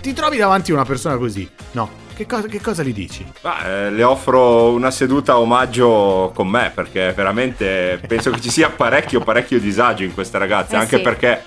ti 0.00 0.12
trovi 0.12 0.36
davanti 0.36 0.70
a 0.70 0.74
una 0.74 0.84
persona 0.84 1.16
così? 1.16 1.48
No, 1.72 1.88
che 2.14 2.26
cosa, 2.26 2.46
che 2.46 2.60
cosa 2.60 2.82
gli 2.84 2.94
dici? 2.94 3.26
Ma, 3.42 3.64
eh, 3.66 3.90
le 3.90 4.02
offro 4.04 4.70
una 4.70 4.90
seduta 4.92 5.38
omaggio 5.38 6.30
con 6.34 6.48
me 6.48 6.70
perché 6.72 7.12
veramente 7.14 8.00
penso 8.06 8.30
che 8.30 8.40
ci 8.40 8.50
sia 8.50 8.70
parecchio 8.70 9.20
parecchio 9.20 9.58
disagio 9.58 10.04
in 10.04 10.14
queste 10.14 10.38
ragazze, 10.38 10.76
Eh, 10.76 10.78
anche 10.78 10.96
sì. 10.96 11.02
perché 11.02 11.42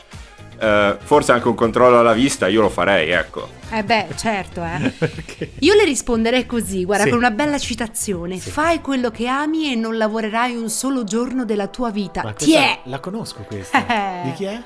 eh, 0.59 0.97
forse 0.99 1.31
anche 1.31 1.47
un 1.47 1.55
controllo 1.55 1.99
alla 1.99 2.13
vista 2.13 2.47
io 2.47 2.61
lo 2.61 2.69
farei, 2.69 3.09
ecco. 3.11 3.47
Eh 3.71 3.83
beh, 3.83 4.07
certo, 4.15 4.63
eh. 4.63 4.89
Perché? 4.97 5.51
Io 5.59 5.75
le 5.75 5.83
risponderei 5.85 6.45
così, 6.45 6.85
guarda, 6.85 7.03
Sì. 7.03 7.09
con 7.09 7.19
una 7.19 7.31
bella 7.31 7.57
citazione. 7.59 8.37
Fai 8.37 8.81
quello 8.81 9.11
che 9.11 9.27
ami 9.27 9.71
e 9.71 9.75
non 9.75 9.97
lavorerai 9.97 10.55
un 10.55 10.69
solo 10.69 11.03
giorno 11.03 11.45
della 11.45 11.67
tua 11.67 11.91
vita. 11.91 12.23
Ma 12.23 12.33
Ti 12.33 12.53
è! 12.55 12.79
La 12.85 12.99
conosco 12.99 13.43
questa. 13.47 13.85
Di 14.25 14.33
chi 14.33 14.45
è? 14.45 14.59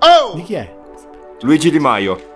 Oh! 0.00 0.34
Di 0.34 0.42
chi 0.42 0.54
è? 0.54 0.74
Luigi 1.42 1.70
Di 1.70 1.78
Maio. 1.78 2.28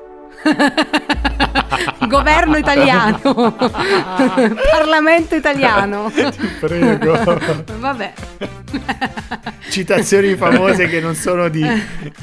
Governo 2.07 2.57
italiano. 2.57 3.55
Parlamento 4.73 5.35
italiano. 5.35 6.11
Ti 6.13 6.49
prego. 6.61 7.19
Vabbè. 7.79 8.13
Citazioni 9.69 10.35
famose 10.37 10.87
che 10.89 11.01
non 11.01 11.15
sono 11.15 11.49
di 11.49 11.65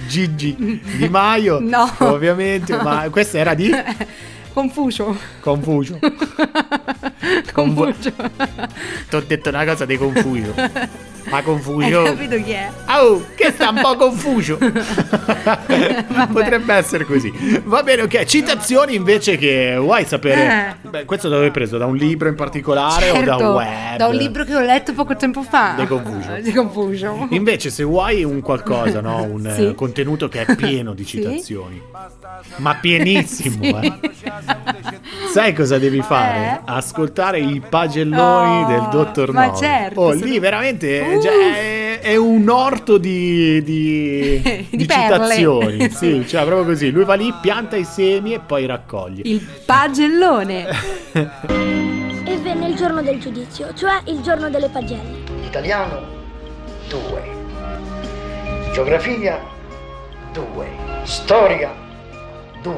Gigi 0.07 0.55
Di 0.55 1.09
Maio. 1.09 1.59
No. 1.59 1.91
Ovviamente, 1.99 2.75
ma 2.81 3.07
questa 3.09 3.39
era 3.39 3.53
di 3.53 3.71
Confucio. 4.53 5.17
Confucio. 5.39 5.99
Confucio. 7.53 8.13
Ti 9.09 9.15
ho 9.15 9.23
detto 9.25 9.49
una 9.49 9.65
cosa 9.65 9.85
di 9.85 9.97
Confucio. 9.97 10.53
Ma 11.31 11.37
Hai 11.37 11.43
Confucio. 11.43 12.03
capito 12.03 12.35
chi 12.43 12.51
è? 12.51 12.69
Oh, 12.89 13.23
che 13.35 13.51
sta 13.51 13.69
un 13.69 13.79
po' 13.81 13.95
confuso. 13.95 14.57
Potrebbe 16.31 16.73
essere 16.73 17.05
così. 17.05 17.31
Va 17.63 17.83
bene, 17.83 18.01
ok. 18.03 18.25
Citazioni 18.25 18.95
invece 18.95 19.37
che 19.37 19.75
vuoi 19.77 20.03
sapere. 20.05 20.77
Eh. 20.83 20.89
Beh, 20.89 21.05
questo 21.05 21.29
dove 21.29 21.45
hai 21.45 21.51
preso? 21.51 21.77
Da 21.77 21.85
un 21.85 21.95
libro 21.95 22.27
in 22.27 22.35
particolare 22.35 23.09
o 23.11 23.21
da 23.23 23.37
Certo, 23.37 23.51
web? 23.53 23.95
da 23.97 24.07
un 24.07 24.15
libro 24.15 24.43
che 24.43 24.55
ho 24.55 24.59
letto 24.61 24.93
poco 24.93 25.15
tempo 25.15 25.41
fa. 25.41 25.75
Di 25.77 25.85
Confucio. 25.87 26.39
Di 26.41 26.51
Confucio. 26.51 27.27
Invece, 27.29 27.69
se 27.69 27.83
vuoi 27.83 28.23
un 28.25 28.41
qualcosa, 28.41 28.99
no? 29.01 29.23
un 29.31 29.49
Sì. 29.55 29.67
eh, 29.67 29.75
contenuto 29.75 30.27
che 30.27 30.45
è 30.45 30.55
pieno 30.55 30.93
di 30.93 31.05
Sì. 31.05 31.17
citazioni, 31.21 31.81
ma 32.57 32.75
pienissimo, 32.75 33.63
Sì. 33.63 33.69
eh. 33.69 33.93
Sai 35.33 35.53
cosa 35.53 35.77
devi 35.77 36.01
fare? 36.01 36.37
Eh? 36.39 36.59
Ascoltare 36.65 37.39
i 37.39 37.61
pagelloni 37.67 38.63
Oh, 38.63 38.67
del 38.67 38.87
dottor 38.91 39.31
ma 39.31 39.45
Novi. 39.47 39.57
certo, 39.57 40.01
Oh, 40.01 40.11
lì 40.11 40.39
veramente 40.39 40.99
Uh. 41.01 41.21
cioè, 41.21 41.99
è, 41.99 41.99
è 42.01 42.15
un 42.17 42.49
orto 42.49 42.97
di, 42.97 43.61
di, 43.63 44.41
Di 44.69 44.77
di 44.77 44.87
citazioni. 44.87 45.89
Sì, 45.91 46.25
cioè 46.27 46.43
proprio 46.45 46.65
così. 46.65 46.89
Lui 46.91 47.03
va 47.05 47.13
lì, 47.13 47.33
pianta 47.41 47.75
i 47.75 47.83
semi 47.85 48.33
e 48.33 48.39
poi 48.39 48.65
raccoglie. 48.65 49.21
Il 49.25 49.41
pagellone. 49.65 50.67
E 51.13 52.37
venne 52.41 52.67
il 52.67 52.75
giorno 52.75 53.01
del 53.01 53.19
giudizio, 53.19 53.73
cioè 53.73 53.99
il 54.05 54.21
giorno 54.21 54.49
delle 54.49 54.69
pagelle. 54.69 55.19
Italiano 55.45 55.99
2. 56.89 57.39
Geografia 58.73 59.39
2. 60.33 60.67
Storia 61.03 61.71
2. 62.61 62.71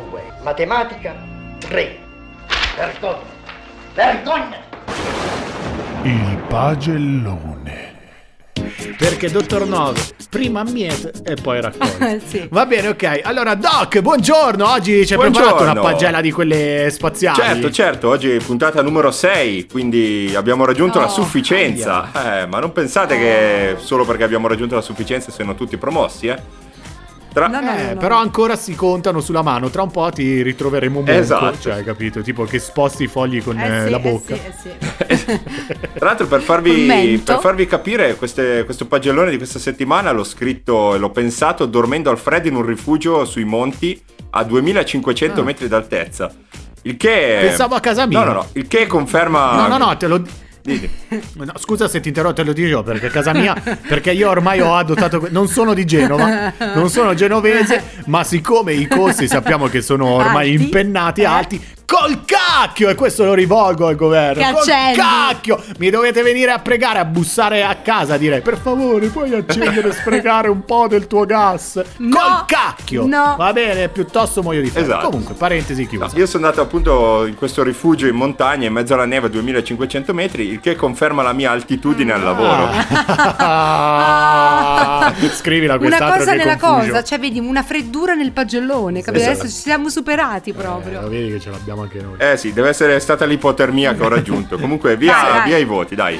Matematica 0.43 1.13
3. 1.67 1.97
Vergogna. 2.75 3.17
Vergogna. 3.93 4.57
Il 6.03 6.37
pagellone. 6.47 7.91
Perché 8.97 9.29
dottor 9.31 9.65
Nove 9.65 9.99
prima 10.29 10.63
miete 10.63 11.11
e 11.25 11.35
poi 11.35 11.61
raccoglie. 11.61 12.21
Sì. 12.25 12.47
Va 12.49 12.65
bene, 12.65 12.89
ok. 12.89 13.21
Allora, 13.23 13.55
Doc, 13.55 13.99
buongiorno. 13.99 14.69
Oggi 14.69 15.05
ci 15.05 15.13
hai 15.13 15.19
preparato 15.19 15.63
una 15.63 15.79
pagella 15.79 16.21
di 16.21 16.31
quelle 16.31 16.89
spaziali. 16.91 17.39
Certo, 17.39 17.71
certo, 17.71 18.09
oggi 18.09 18.31
è 18.31 18.37
puntata 18.37 18.81
numero 18.81 19.11
6, 19.11 19.67
quindi 19.67 20.33
abbiamo 20.35 20.65
raggiunto 20.65 20.99
la 20.99 21.05
Oh, 21.05 21.09
sufficienza. 21.09 22.41
Eh, 22.41 22.45
ma 22.47 22.59
non 22.59 22.71
pensate 22.71 23.17
che 23.17 23.75
solo 23.79 24.05
perché 24.05 24.23
abbiamo 24.23 24.47
raggiunto 24.47 24.75
la 24.75 24.81
sufficienza 24.81 25.31
siano 25.31 25.55
tutti 25.55 25.77
promossi, 25.77 26.27
eh? 26.27 26.37
Tra- 27.33 27.47
No, 27.47 27.59
no, 27.59 27.75
Eh, 27.75 27.83
no, 27.83 27.93
no. 27.93 27.99
però 27.99 28.17
ancora 28.17 28.55
si 28.55 28.75
contano 28.75 29.19
sulla 29.19 29.41
mano. 29.41 29.69
Tra 29.69 29.81
un 29.81 29.91
po' 29.91 30.09
ti 30.11 30.41
ritroveremo 30.43 30.99
un 30.99 31.09
Esatto. 31.09 31.59
Cioè, 31.59 31.73
hai 31.73 31.83
capito? 31.83 32.21
Tipo 32.21 32.43
che 32.43 32.59
sposti 32.59 33.03
i 33.03 33.07
fogli 33.07 33.41
con 33.43 33.59
Eh 33.59 33.65
eh, 33.79 33.83
sì, 33.85 33.89
la 33.89 33.97
eh 33.97 33.99
bocca. 33.99 34.35
sì, 34.35 34.69
eh 35.07 35.15
sì. 35.17 35.39
Tra 35.93 36.05
l'altro, 36.05 36.27
per 36.27 36.41
farvi, 36.41 37.21
per 37.23 37.39
farvi 37.39 37.65
capire, 37.65 38.15
queste- 38.15 38.63
questo 38.65 38.85
pagellone 38.85 39.31
di 39.31 39.37
questa 39.37 39.59
settimana 39.59 40.11
l'ho 40.11 40.23
scritto 40.23 40.93
e 40.95 40.97
l'ho 40.99 41.09
pensato 41.11 41.65
dormendo 41.65 42.09
al 42.09 42.17
freddo 42.19 42.47
in 42.49 42.55
un 42.55 42.65
rifugio 42.65 43.25
sui 43.25 43.43
monti 43.45 43.99
a 44.31 44.43
2500 44.43 45.41
Ah. 45.41 45.43
metri 45.43 45.67
d'altezza. 45.67 46.31
Il 46.83 46.97
che. 46.97 47.37
Pensavo 47.41 47.75
a 47.75 47.79
casa 47.79 48.05
mia. 48.05 48.19
No, 48.19 48.25
no, 48.25 48.33
no. 48.33 48.47
Il 48.53 48.67
che 48.67 48.85
conferma. 48.87 49.55
No, 49.55 49.67
no, 49.67 49.85
no, 49.85 49.97
te 49.97 50.07
lo. 50.07 50.21
No, 50.65 51.51
scusa 51.57 51.89
se 51.89 51.99
ti 51.99 52.07
interrompo, 52.07 52.37
te 52.37 52.43
lo 52.43 52.53
dico 52.53 52.83
perché 52.83 53.07
a 53.07 53.09
casa 53.09 53.33
mia, 53.33 53.53
perché 53.87 54.11
io 54.11 54.29
ormai 54.29 54.61
ho 54.61 54.75
adottato, 54.75 55.27
non 55.29 55.47
sono 55.47 55.73
di 55.73 55.83
Genova, 55.85 56.53
non 56.73 56.89
sono 56.89 57.13
genovese, 57.13 57.83
ma 58.05 58.23
siccome 58.23 58.73
i 58.73 58.87
costi 58.87 59.27
sappiamo 59.27 59.67
che 59.67 59.81
sono 59.81 60.05
ormai 60.07 60.51
Alti. 60.51 60.63
impennati, 60.63 61.25
alti, 61.25 61.61
col 61.85 62.23
cacchio, 62.25 62.89
e 62.89 62.95
questo 62.95 63.23
lo 63.25 63.33
rivolgo 63.33 63.87
al 63.87 63.95
governo, 63.95 64.41
Che 64.43 64.51
col 64.53 64.63
cacchio, 64.95 65.61
mi 65.79 65.89
dovete 65.89 66.21
venire 66.21 66.51
a 66.51 66.59
pregare, 66.59 66.99
a 66.99 67.05
bussare 67.05 67.63
a 67.63 67.75
casa, 67.75 68.17
direi, 68.17 68.41
per 68.41 68.57
favore 68.57 69.07
puoi 69.07 69.33
accendere 69.33 69.89
e 69.89 69.91
sprecare 69.93 70.47
un 70.49 70.63
po' 70.65 70.87
del 70.87 71.07
tuo 71.07 71.25
gas, 71.25 71.81
No. 71.97 72.17
col 72.17 72.45
cacchio, 72.47 73.05
No. 73.05 73.35
va 73.37 73.53
bene, 73.53 73.89
piuttosto 73.89 74.41
muoio 74.41 74.61
di 74.61 74.69
freddo, 74.69 74.87
Esatto. 74.91 75.09
comunque, 75.09 75.33
parentesi 75.35 75.83
No, 75.83 75.87
chiusa. 75.89 76.17
io 76.17 76.25
sono 76.25 76.45
andato 76.45 76.61
appunto 76.63 77.25
in 77.25 77.35
questo 77.35 77.61
rifugio 77.63 78.07
in 78.07 78.15
montagna 78.15 78.65
in 78.67 78.73
mezzo 78.73 78.93
alla 78.93 79.05
neve 79.05 79.27
a 79.27 79.29
2500 79.29 80.13
metri, 80.13 80.47
il 80.47 80.59
che 80.59 80.75
conferma 80.75 81.21
la 81.21 81.33
mia 81.33 81.51
altitudine 81.51 82.11
al 82.13 82.23
lavoro. 82.23 82.69
Ah. 83.85 85.13
Scrivila 85.33 85.73
Una 85.75 85.81
quest'altro 85.87 86.17
cosa 86.19 86.31
che 86.31 86.37
nella 86.37 86.57
confugio. 86.57 86.87
cosa, 86.91 87.03
cioè 87.03 87.19
vedi 87.19 87.39
una 87.39 87.63
freddura 87.63 88.13
nel 88.13 88.31
pagellone, 88.31 89.01
capito? 89.01 89.23
Esatto. 89.23 89.39
Adesso 89.41 89.55
ci 89.55 89.61
siamo 89.61 89.89
superati 89.89 90.49
Eh, 90.51 90.53
proprio. 90.53 91.01
lo 91.01 91.09
vedi 91.09 91.31
che 91.33 91.39
ce 91.39 91.49
l'abbiamo 91.49 91.72
anche 91.81 91.99
noi. 92.01 92.15
Eh 92.17 92.37
sì, 92.37 92.53
deve 92.53 92.69
essere 92.69 92.99
stata 92.99 93.25
l'ipotermia 93.25 93.93
che 93.95 94.03
ho 94.03 94.07
raggiunto. 94.09 94.57
Comunque, 94.57 94.95
via, 94.95 95.13
Dai, 95.13 95.31
dai. 95.33 95.47
via 95.47 95.57
i 95.57 95.65
voti, 95.65 95.95
dai. 95.95 96.19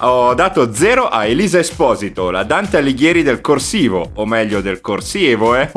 Ho 0.00 0.34
dato 0.34 0.74
0 0.74 1.08
a 1.08 1.24
Elisa 1.24 1.58
Esposito, 1.58 2.30
la 2.30 2.42
Dante 2.42 2.76
Alighieri 2.76 3.22
del 3.22 3.40
corsivo, 3.40 4.10
o 4.16 4.26
meglio 4.26 4.60
del 4.60 4.82
corsievo, 4.82 5.54
eh. 5.56 5.70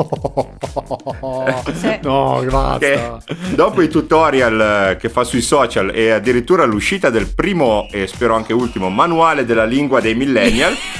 Sì. 1.72 1.98
No. 2.02 2.76
Che 2.78 3.10
dopo 3.54 3.80
i 3.80 3.88
tutorial 3.88 4.90
eh, 4.90 4.96
che 4.98 5.08
fa 5.08 5.24
sui 5.24 5.40
social 5.40 5.90
e 5.94 6.10
addirittura 6.10 6.64
l'uscita 6.64 7.08
del 7.08 7.32
primo 7.34 7.88
e 7.90 8.06
spero 8.06 8.34
anche 8.34 8.52
ultimo 8.52 8.90
manuale 8.90 9.46
della 9.46 9.64
lingua 9.64 10.00
dei 10.00 10.14
millennial, 10.14 10.74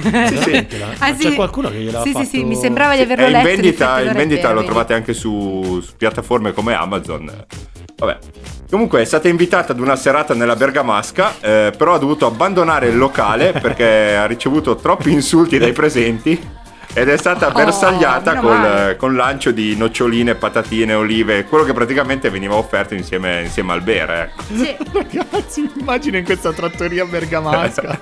sì, 0.00 0.36
sì. 0.38 0.66
Ah, 0.98 1.12
C'è 1.14 1.30
sì. 1.30 1.34
qualcuno 1.34 1.70
che 1.70 1.76
gliel'ha 1.76 2.02
sì, 2.02 2.12
fatto... 2.12 2.24
sì, 2.24 2.30
sì, 2.38 2.44
mi 2.44 2.56
sembrava 2.56 2.94
di 2.94 3.00
È 3.00 3.04
averlo 3.04 3.26
in 3.26 3.32
letto. 3.32 3.46
vendita, 3.46 3.98
in 4.00 4.06
non 4.06 4.14
è 4.14 4.18
vendita 4.18 4.52
lo 4.52 4.64
trovate 4.64 4.94
anche 4.94 5.12
su, 5.14 5.80
su 5.82 5.92
piattaforme 5.96 6.52
come 6.52 6.74
Amazon. 6.74 7.30
Vabbè. 7.96 8.18
Comunque 8.70 9.02
è 9.02 9.04
stata 9.04 9.28
invitata 9.28 9.72
ad 9.72 9.78
una 9.78 9.94
serata 9.94 10.34
nella 10.34 10.56
Bergamasca, 10.56 11.34
eh, 11.40 11.72
però 11.76 11.94
ha 11.94 11.98
dovuto 11.98 12.26
abbandonare 12.26 12.88
il 12.88 12.96
locale 12.96 13.52
perché 13.60 14.16
ha 14.16 14.26
ricevuto 14.26 14.74
troppi 14.76 15.12
insulti 15.12 15.58
dai 15.58 15.72
presenti. 15.72 16.62
Ed 16.96 17.08
è 17.08 17.16
stata 17.16 17.48
Oh, 17.48 17.52
bersagliata 17.52 18.34
meno 18.34 18.42
col, 18.46 18.56
male. 18.58 18.96
con 18.96 19.16
lancio 19.16 19.50
di 19.50 19.76
noccioline, 19.76 20.36
patatine, 20.36 20.94
olive, 20.94 21.44
quello 21.44 21.64
che 21.64 21.72
praticamente 21.72 22.30
veniva 22.30 22.54
offerto 22.54 22.94
insieme, 22.94 23.42
insieme 23.42 23.72
al 23.72 23.82
bere. 23.82 24.32
ecco. 24.32 24.42
Sì. 24.54 24.76
Ragazzi, 24.92 25.68
immagina 25.76 26.18
in 26.18 26.24
questa 26.24 26.52
trattoria 26.52 27.04
bergamasca. 27.06 28.00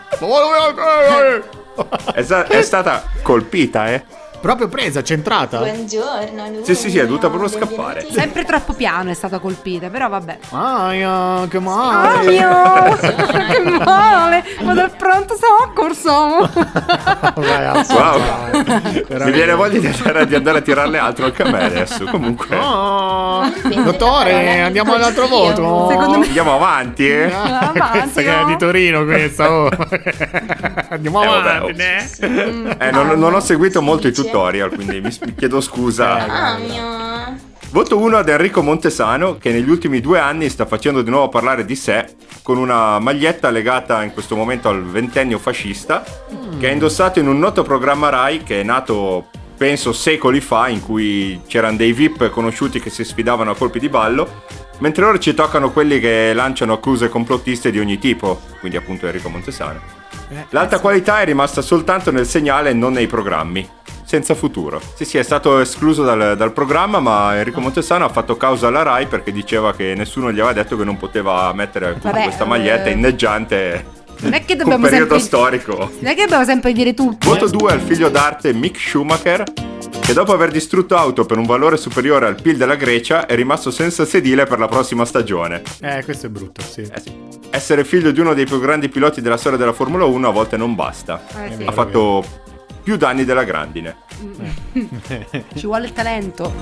È, 2.12 2.22
sta- 2.22 2.46
è 2.46 2.62
stata 2.62 3.04
colpita, 3.22 3.90
eh? 3.90 4.04
Proprio 4.42 4.66
presa, 4.66 5.04
centrata. 5.04 5.58
Buongiorno. 5.58 6.64
Sì, 6.64 6.74
sì, 6.74 6.90
sì, 6.90 6.98
è 6.98 7.06
dovuta 7.06 7.28
proprio 7.28 7.48
scappare. 7.48 8.04
Sempre 8.10 8.44
troppo 8.44 8.72
piano 8.72 9.10
è 9.10 9.14
stata 9.14 9.38
colpita, 9.38 9.88
però 9.88 10.08
vabbè. 10.08 10.38
Aia, 10.50 11.46
che 11.48 11.60
male. 11.60 12.28
mio! 12.28 12.96
che 12.98 13.84
male! 13.84 14.42
Vado 14.64 14.80
al 14.80 14.96
pronto 14.96 15.36
soccorso! 15.36 16.50
Vai, 17.36 17.66
alza, 17.66 17.94
Wow. 17.94 18.20
Mi 19.24 19.30
viene 19.30 19.54
voglia 19.54 19.78
di 19.78 19.86
andare, 19.86 20.26
di 20.26 20.34
andare 20.34 20.58
a 20.58 20.60
tirarle 20.60 20.98
altro 20.98 21.26
anche 21.26 21.42
a 21.44 21.48
me 21.48 21.64
adesso. 21.64 22.04
Comunque, 22.06 22.56
Oh, 22.60 23.44
dottore, 23.84 24.60
andiamo 24.60 24.94
all'altro 24.94 25.28
voto. 25.28 25.86
Secondo 25.88 26.18
me- 26.18 26.26
andiamo 26.26 26.54
avanti, 26.56 27.08
eh? 27.08 27.32
Avanti, 27.32 27.78
questa 27.78 28.22
che 28.22 28.34
è 28.34 28.40
no? 28.40 28.46
di 28.46 28.56
Torino 28.56 29.04
questa 29.04 29.52
oh. 29.52 29.70
Andiamo 30.88 31.22
Eh, 31.22 31.26
vabbè, 31.26 31.50
avanti 31.50 31.70
oh. 31.70 32.28
né? 32.28 32.76
Eh, 32.78 32.90
non, 32.90 33.06
non 33.18 33.34
ho 33.34 33.40
seguito 33.40 33.80
molto 33.80 34.08
i 34.08 34.12
tutorial, 34.32 34.70
quindi 34.70 35.00
mi, 35.00 35.10
chiedo 35.36 35.60
scusa. 35.60 36.26
Ah, 36.26 36.58
mio. 36.58 37.50
Voto 37.70 37.98
1 37.98 38.16
ad 38.18 38.28
Enrico 38.28 38.62
Montesano, 38.62 39.38
che 39.38 39.50
negli 39.50 39.70
ultimi 39.70 40.00
due 40.00 40.18
anni 40.18 40.48
sta 40.50 40.66
facendo 40.66 41.00
di 41.02 41.08
nuovo 41.08 41.28
parlare 41.28 41.64
di 41.64 41.74
sé 41.74 42.06
con 42.42 42.58
una 42.58 42.98
maglietta 42.98 43.48
legata 43.50 44.02
in 44.02 44.12
questo 44.12 44.36
momento 44.36 44.68
al 44.68 44.84
ventennio 44.84 45.38
fascista, 45.38 46.04
che 46.58 46.68
ha 46.68 46.70
indossato 46.70 47.18
in 47.18 47.28
un 47.28 47.38
noto 47.38 47.62
programma 47.62 48.10
Rai 48.10 48.42
che 48.42 48.60
è 48.60 48.62
nato, 48.62 49.30
penso, 49.56 49.94
secoli 49.94 50.40
fa, 50.40 50.68
in 50.68 50.82
cui 50.82 51.40
c'erano 51.46 51.78
dei 51.78 51.94
VIP 51.94 52.28
conosciuti 52.28 52.78
che 52.78 52.90
si 52.90 53.04
sfidavano 53.04 53.52
a 53.52 53.56
colpi 53.56 53.78
di 53.78 53.88
ballo, 53.88 54.42
mentre 54.80 55.06
ora 55.06 55.18
ci 55.18 55.32
toccano 55.32 55.70
quelli 55.70 55.98
che 55.98 56.34
lanciano 56.34 56.74
accuse 56.74 57.08
complottiste 57.08 57.70
di 57.70 57.78
ogni 57.78 57.98
tipo, 57.98 58.38
quindi 58.60 58.76
appunto 58.76 59.06
Enrico 59.06 59.30
Montesano. 59.30 59.80
L'alta 60.50 60.78
qualità 60.78 61.20
è 61.20 61.24
rimasta 61.24 61.62
soltanto 61.62 62.10
nel 62.10 62.26
segnale 62.26 62.70
e 62.70 62.74
non 62.74 62.92
nei 62.92 63.06
programmi. 63.06 63.66
Senza 64.12 64.34
futuro. 64.34 64.78
Sì, 64.94 65.06
sì, 65.06 65.16
è 65.16 65.22
stato 65.22 65.58
escluso 65.58 66.02
dal, 66.02 66.36
dal 66.36 66.52
programma, 66.52 67.00
ma 67.00 67.34
Enrico 67.38 67.60
Montesano 67.62 68.04
ha 68.04 68.10
fatto 68.10 68.36
causa 68.36 68.66
alla 68.66 68.82
RAI 68.82 69.06
perché 69.06 69.32
diceva 69.32 69.72
che 69.72 69.94
nessuno 69.96 70.30
gli 70.30 70.38
aveva 70.38 70.52
detto 70.52 70.76
che 70.76 70.84
non 70.84 70.98
poteva 70.98 71.50
mettere 71.54 71.96
Vabbè, 71.98 72.24
questa 72.24 72.44
maglietta 72.44 72.90
eh, 72.90 72.92
inneggiante 72.92 73.86
Non 74.18 74.34
è 74.34 74.44
che 74.44 74.52
un 74.52 74.58
dobbiamo 74.58 74.84
periodo 74.84 75.18
sempre. 75.18 75.18
storico. 75.18 75.76
Non 76.00 76.10
è 76.10 76.14
che 76.14 76.24
dobbiamo 76.24 76.44
sempre 76.44 76.74
dire 76.74 76.92
tutto. 76.92 77.26
Voto 77.26 77.48
2 77.48 77.72
al 77.72 77.80
figlio 77.80 78.10
d'arte 78.10 78.52
Mick 78.52 78.78
Schumacher, 78.78 79.44
che 79.98 80.12
dopo 80.12 80.34
aver 80.34 80.50
distrutto 80.50 80.94
auto 80.94 81.24
per 81.24 81.38
un 81.38 81.46
valore 81.46 81.78
superiore 81.78 82.26
al 82.26 82.34
PIL 82.34 82.58
della 82.58 82.74
Grecia 82.76 83.24
è 83.24 83.34
rimasto 83.34 83.70
senza 83.70 84.04
sedile 84.04 84.44
per 84.44 84.58
la 84.58 84.68
prossima 84.68 85.06
stagione. 85.06 85.62
Eh, 85.80 86.04
questo 86.04 86.26
è 86.26 86.28
brutto, 86.28 86.60
sì. 86.60 86.82
Eh 86.82 87.00
sì. 87.02 87.30
Essere 87.48 87.82
figlio 87.82 88.10
di 88.10 88.20
uno 88.20 88.34
dei 88.34 88.44
più 88.44 88.60
grandi 88.60 88.90
piloti 88.90 89.22
della 89.22 89.38
storia 89.38 89.56
della 89.56 89.72
Formula 89.72 90.04
1 90.04 90.28
a 90.28 90.32
volte 90.32 90.58
non 90.58 90.74
basta. 90.74 91.22
Eh, 91.46 91.56
sì. 91.56 91.64
Ha 91.64 91.72
fatto 91.72 92.40
più 92.82 92.96
danni 92.96 93.24
della 93.24 93.44
grandine. 93.44 93.96
Ci 95.54 95.66
vuole 95.66 95.86
il 95.86 95.92
talento. 95.92 96.52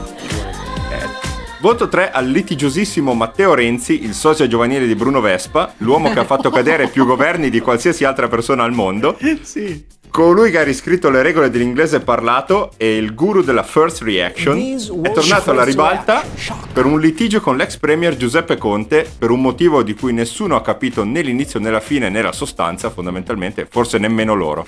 Voto 1.60 1.88
3 1.88 2.10
al 2.10 2.26
litigiosissimo 2.26 3.12
Matteo 3.12 3.52
Renzi, 3.52 4.02
il 4.02 4.14
socio 4.14 4.46
giovanile 4.46 4.86
di 4.86 4.94
Bruno 4.94 5.20
Vespa, 5.20 5.74
l'uomo 5.78 6.10
che 6.10 6.20
ha 6.20 6.24
fatto 6.24 6.48
cadere 6.50 6.88
più 6.88 7.04
governi 7.04 7.50
di 7.50 7.60
qualsiasi 7.60 8.04
altra 8.04 8.28
persona 8.28 8.64
al 8.64 8.72
mondo, 8.72 9.18
Sì. 9.42 9.84
Colui 10.10 10.50
che 10.50 10.58
ha 10.58 10.62
riscritto 10.62 11.08
le 11.08 11.22
regole 11.22 11.50
dell'inglese 11.50 12.00
parlato 12.00 12.72
e 12.76 12.96
il 12.96 13.14
guru 13.14 13.42
della 13.42 13.62
first 13.62 14.02
reaction, 14.02 14.58
è 15.02 15.12
tornato 15.12 15.52
alla 15.52 15.64
ribalta 15.64 16.24
per 16.72 16.84
un 16.84 17.00
litigio 17.00 17.40
con 17.40 17.56
l'ex 17.56 17.76
premier 17.76 18.16
Giuseppe 18.16 18.56
Conte 18.56 19.08
per 19.16 19.30
un 19.30 19.40
motivo 19.40 19.82
di 19.82 19.94
cui 19.94 20.12
nessuno 20.12 20.56
ha 20.56 20.62
capito 20.62 21.04
né 21.04 21.22
l'inizio 21.22 21.60
né 21.60 21.70
la 21.70 21.80
fine 21.80 22.08
né 22.08 22.20
la 22.20 22.32
sostanza, 22.32 22.90
fondamentalmente, 22.90 23.66
forse 23.70 23.98
nemmeno 23.98 24.34
loro. 24.34 24.66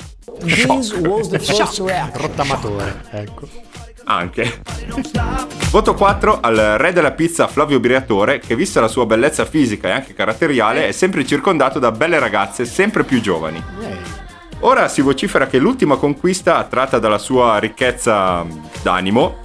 Rottamatore, 2.14 3.02
ecco. 3.10 3.48
Anche. 4.04 4.60
Voto 5.70 5.94
4 5.94 6.40
al 6.40 6.56
re 6.76 6.92
della 6.92 7.12
pizza 7.12 7.46
Flavio 7.46 7.80
Briatore, 7.80 8.40
che 8.40 8.56
vista 8.56 8.80
la 8.80 8.88
sua 8.88 9.06
bellezza 9.06 9.44
fisica 9.44 9.88
e 9.88 9.92
anche 9.92 10.14
caratteriale 10.14 10.88
è 10.88 10.92
sempre 10.92 11.24
circondato 11.24 11.78
da 11.78 11.92
belle 11.92 12.18
ragazze 12.18 12.64
sempre 12.64 13.04
più 13.04 13.20
giovani. 13.20 14.21
Ora 14.64 14.86
si 14.86 15.00
vocifera 15.00 15.48
che 15.48 15.58
l'ultima 15.58 15.96
conquista 15.96 16.56
attratta 16.56 17.00
dalla 17.00 17.18
sua 17.18 17.58
ricchezza 17.58 18.46
d'animo 18.80 19.38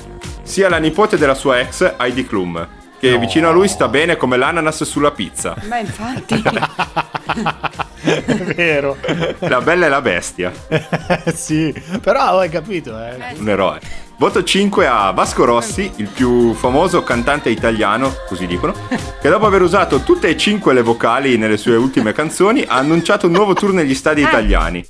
sia 0.43 0.69
la 0.69 0.77
nipote 0.77 1.17
della 1.17 1.33
sua 1.33 1.59
ex 1.59 1.95
Heidi 1.97 2.23
Klum, 2.23 2.67
che 2.99 3.17
vicino 3.17 3.49
a 3.49 3.51
lui 3.51 3.67
sta 3.67 3.87
bene 3.87 4.15
come 4.15 4.37
l'ananas 4.37 4.83
sulla 4.83 5.11
pizza. 5.11 5.55
Beh, 5.63 5.79
infatti. 5.79 6.41
È 8.01 8.35
vero. 8.55 8.97
La 9.39 9.61
bella 9.61 9.87
e 9.87 9.89
la 9.89 10.01
bestia. 10.01 10.51
sì, 11.33 11.73
però 12.01 12.39
hai 12.39 12.49
capito, 12.49 12.97
eh. 12.97 13.35
un 13.37 13.49
eroe. 13.49 13.79
Voto 14.17 14.43
5 14.43 14.87
a 14.87 15.11
Vasco 15.11 15.45
Rossi, 15.45 15.91
il 15.97 16.07
più 16.07 16.53
famoso 16.53 17.03
cantante 17.03 17.49
italiano, 17.49 18.15
così 18.27 18.47
dicono, 18.47 18.73
che 19.21 19.29
dopo 19.29 19.45
aver 19.45 19.61
usato 19.61 19.99
tutte 19.99 20.29
e 20.29 20.37
cinque 20.37 20.73
le 20.73 20.81
vocali 20.81 21.37
nelle 21.37 21.57
sue 21.57 21.75
ultime 21.75 22.13
canzoni 22.13 22.63
ha 22.67 22.77
annunciato 22.77 23.27
un 23.27 23.33
nuovo 23.33 23.53
tour 23.53 23.73
negli 23.73 23.93
stadi 23.93 24.21
italiani. 24.21 24.83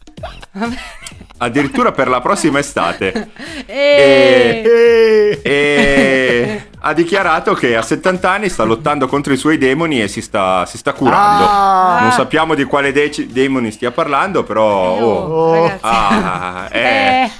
Addirittura 1.39 1.91
per 1.91 2.07
la 2.07 2.21
prossima 2.21 2.59
estate. 2.59 3.29
E... 3.65 4.61
Eh, 5.39 5.41
E 5.43 6.66
ha 6.87 6.93
dichiarato 6.93 7.53
che 7.53 7.75
a 7.75 7.81
70 7.81 8.29
anni 8.31 8.47
sta 8.49 8.63
lottando 8.63 9.07
contro 9.07 9.33
i 9.33 9.37
suoi 9.37 9.57
demoni 9.57 10.01
e 10.01 10.07
si 10.07 10.21
sta, 10.21 10.65
si 10.65 10.77
sta 10.77 10.93
curando. 10.93 11.45
Ah. 11.45 11.97
Non 12.01 12.11
sappiamo 12.11 12.55
di 12.55 12.63
quale 12.63 12.91
deci- 12.93 13.27
demoni 13.27 13.71
stia 13.71 13.91
parlando, 13.91 14.43
però... 14.43 14.95
Oh, 14.97 15.63
oh. 15.65 15.71
Ah, 15.81 16.67
eh. 16.71 16.81
Eh. 16.81 17.31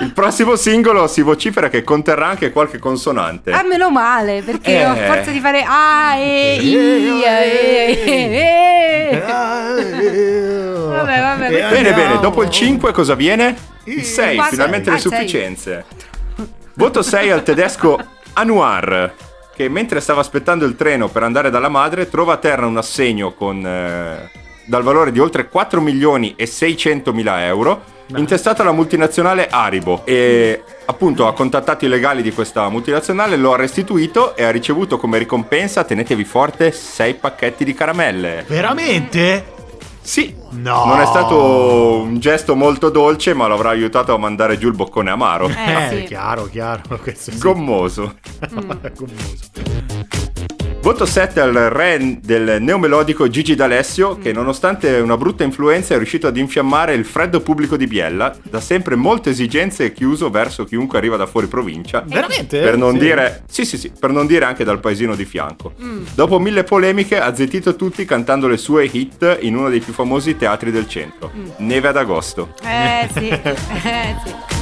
Il 0.00 0.12
prossimo 0.14 0.56
singolo 0.56 1.06
si 1.06 1.20
vocifera 1.22 1.68
che 1.68 1.84
conterrà 1.84 2.26
anche 2.28 2.50
qualche 2.50 2.78
consonante. 2.78 3.52
Ah, 3.52 3.62
meno 3.62 3.90
male, 3.90 4.42
perché 4.42 4.80
Eh. 4.80 4.86
ho 4.86 4.94
forza 4.96 5.30
di 5.30 5.38
fare 5.38 5.62
A, 5.66 6.16
E, 6.16 6.54
I, 6.60 7.22
E. 7.22 9.22
Vabbè, 10.88 11.20
vabbè. 11.20 11.48
Bene, 11.50 11.92
bene, 11.92 12.18
dopo 12.20 12.42
il 12.42 12.48
5 12.50 12.90
cosa 12.92 13.14
viene? 13.14 13.54
Il 13.84 14.02
6, 14.02 14.36
Qua 14.36 14.44
finalmente 14.46 14.90
le 14.90 14.96
Ah, 14.96 15.00
sei. 15.00 15.10
sufficienze. 15.10 15.84
Voto 16.74 17.02
6 17.02 17.30
al 17.30 17.42
tedesco 17.42 17.98
Anuar, 18.32 19.12
che 19.54 19.68
mentre 19.68 20.00
stava 20.00 20.20
aspettando 20.20 20.64
il 20.64 20.74
treno 20.74 21.08
per 21.08 21.22
andare 21.22 21.50
dalla 21.50 21.68
madre 21.68 22.08
trova 22.08 22.34
a 22.34 22.36
terra 22.38 22.64
un 22.64 22.78
assegno 22.78 23.34
con, 23.34 23.64
eh, 23.64 24.30
dal 24.64 24.82
valore 24.82 25.12
di 25.12 25.18
oltre 25.18 25.48
4 25.48 25.82
milioni 25.82 26.34
e 26.34 26.46
600 26.46 27.12
mila 27.12 27.44
euro 27.44 27.92
intestato 28.16 28.62
alla 28.62 28.72
multinazionale 28.72 29.48
Haribo 29.48 30.02
e 30.04 30.62
appunto 30.86 31.26
ha 31.26 31.34
contattato 31.34 31.84
i 31.84 31.88
legali 31.88 32.22
di 32.22 32.32
questa 32.32 32.68
multinazionale, 32.68 33.36
lo 33.36 33.52
ha 33.52 33.56
restituito 33.56 34.34
e 34.34 34.44
ha 34.44 34.50
ricevuto 34.50 34.96
come 34.96 35.18
ricompensa, 35.18 35.84
tenetevi 35.84 36.24
forte, 36.24 36.72
6 36.72 37.14
pacchetti 37.14 37.64
di 37.64 37.74
caramelle. 37.74 38.44
Veramente? 38.46 39.51
Sì, 40.04 40.34
No. 40.50 40.84
non 40.86 41.00
è 41.00 41.06
stato 41.06 42.00
un 42.02 42.18
gesto 42.18 42.54
molto 42.56 42.90
dolce, 42.90 43.34
ma 43.34 43.46
lo 43.46 43.54
avrà 43.54 43.70
aiutato 43.70 44.12
a 44.12 44.18
mandare 44.18 44.58
giù 44.58 44.66
il 44.68 44.74
boccone 44.74 45.10
amaro. 45.10 45.48
Eh, 45.48 45.52
Eh, 45.94 45.98
sì. 46.00 46.04
chiaro, 46.04 46.46
chiaro. 46.46 46.82
Questo 47.00 47.30
sì. 47.30 47.38
Gommoso. 47.38 48.16
Voto 50.82 51.06
7 51.06 51.38
al 51.40 51.52
re 51.54 52.18
del 52.20 52.60
neomelodico 52.60 53.28
Gigi 53.28 53.54
D'Alessio, 53.54 54.18
che 54.18 54.32
nonostante 54.32 54.98
una 54.98 55.16
brutta 55.16 55.44
influenza 55.44 55.94
è 55.94 55.96
riuscito 55.96 56.26
ad 56.26 56.36
infiammare 56.36 56.92
il 56.94 57.04
freddo 57.04 57.40
pubblico 57.40 57.76
di 57.76 57.86
Biella, 57.86 58.34
da 58.42 58.60
sempre 58.60 58.96
molte 58.96 59.30
esigenze 59.30 59.84
e 59.84 59.92
chiuso 59.92 60.28
verso 60.28 60.64
chiunque 60.64 60.98
arriva 60.98 61.16
da 61.16 61.26
fuori 61.26 61.46
provincia. 61.46 62.02
Veramente? 62.04 62.58
Per 62.60 62.76
non 62.76 62.94
Sì. 62.94 62.98
dire, 62.98 63.44
sì, 63.48 63.64
sì, 63.64 63.78
sì, 63.78 63.92
per 63.96 64.10
non 64.10 64.26
dire 64.26 64.44
anche 64.44 64.64
dal 64.64 64.80
paesino 64.80 65.14
di 65.14 65.24
fianco. 65.24 65.72
Mm. 65.80 66.02
Dopo 66.14 66.40
mille 66.40 66.64
polemiche, 66.64 67.20
ha 67.20 67.32
zittito 67.32 67.76
tutti 67.76 68.04
cantando 68.04 68.48
le 68.48 68.56
sue 68.56 68.88
hit 68.90 69.38
in 69.42 69.54
uno 69.56 69.68
dei 69.70 69.80
più 69.80 69.92
famosi 69.92 70.36
teatri 70.36 70.72
del 70.72 70.88
centro, 70.88 71.30
Mm. 71.32 71.46
Neve 71.58 71.88
ad 71.88 71.96
agosto. 71.96 72.54
Eh 72.64 73.08
sì, 73.14 73.28
eh 73.30 73.54
sì. 74.24 74.61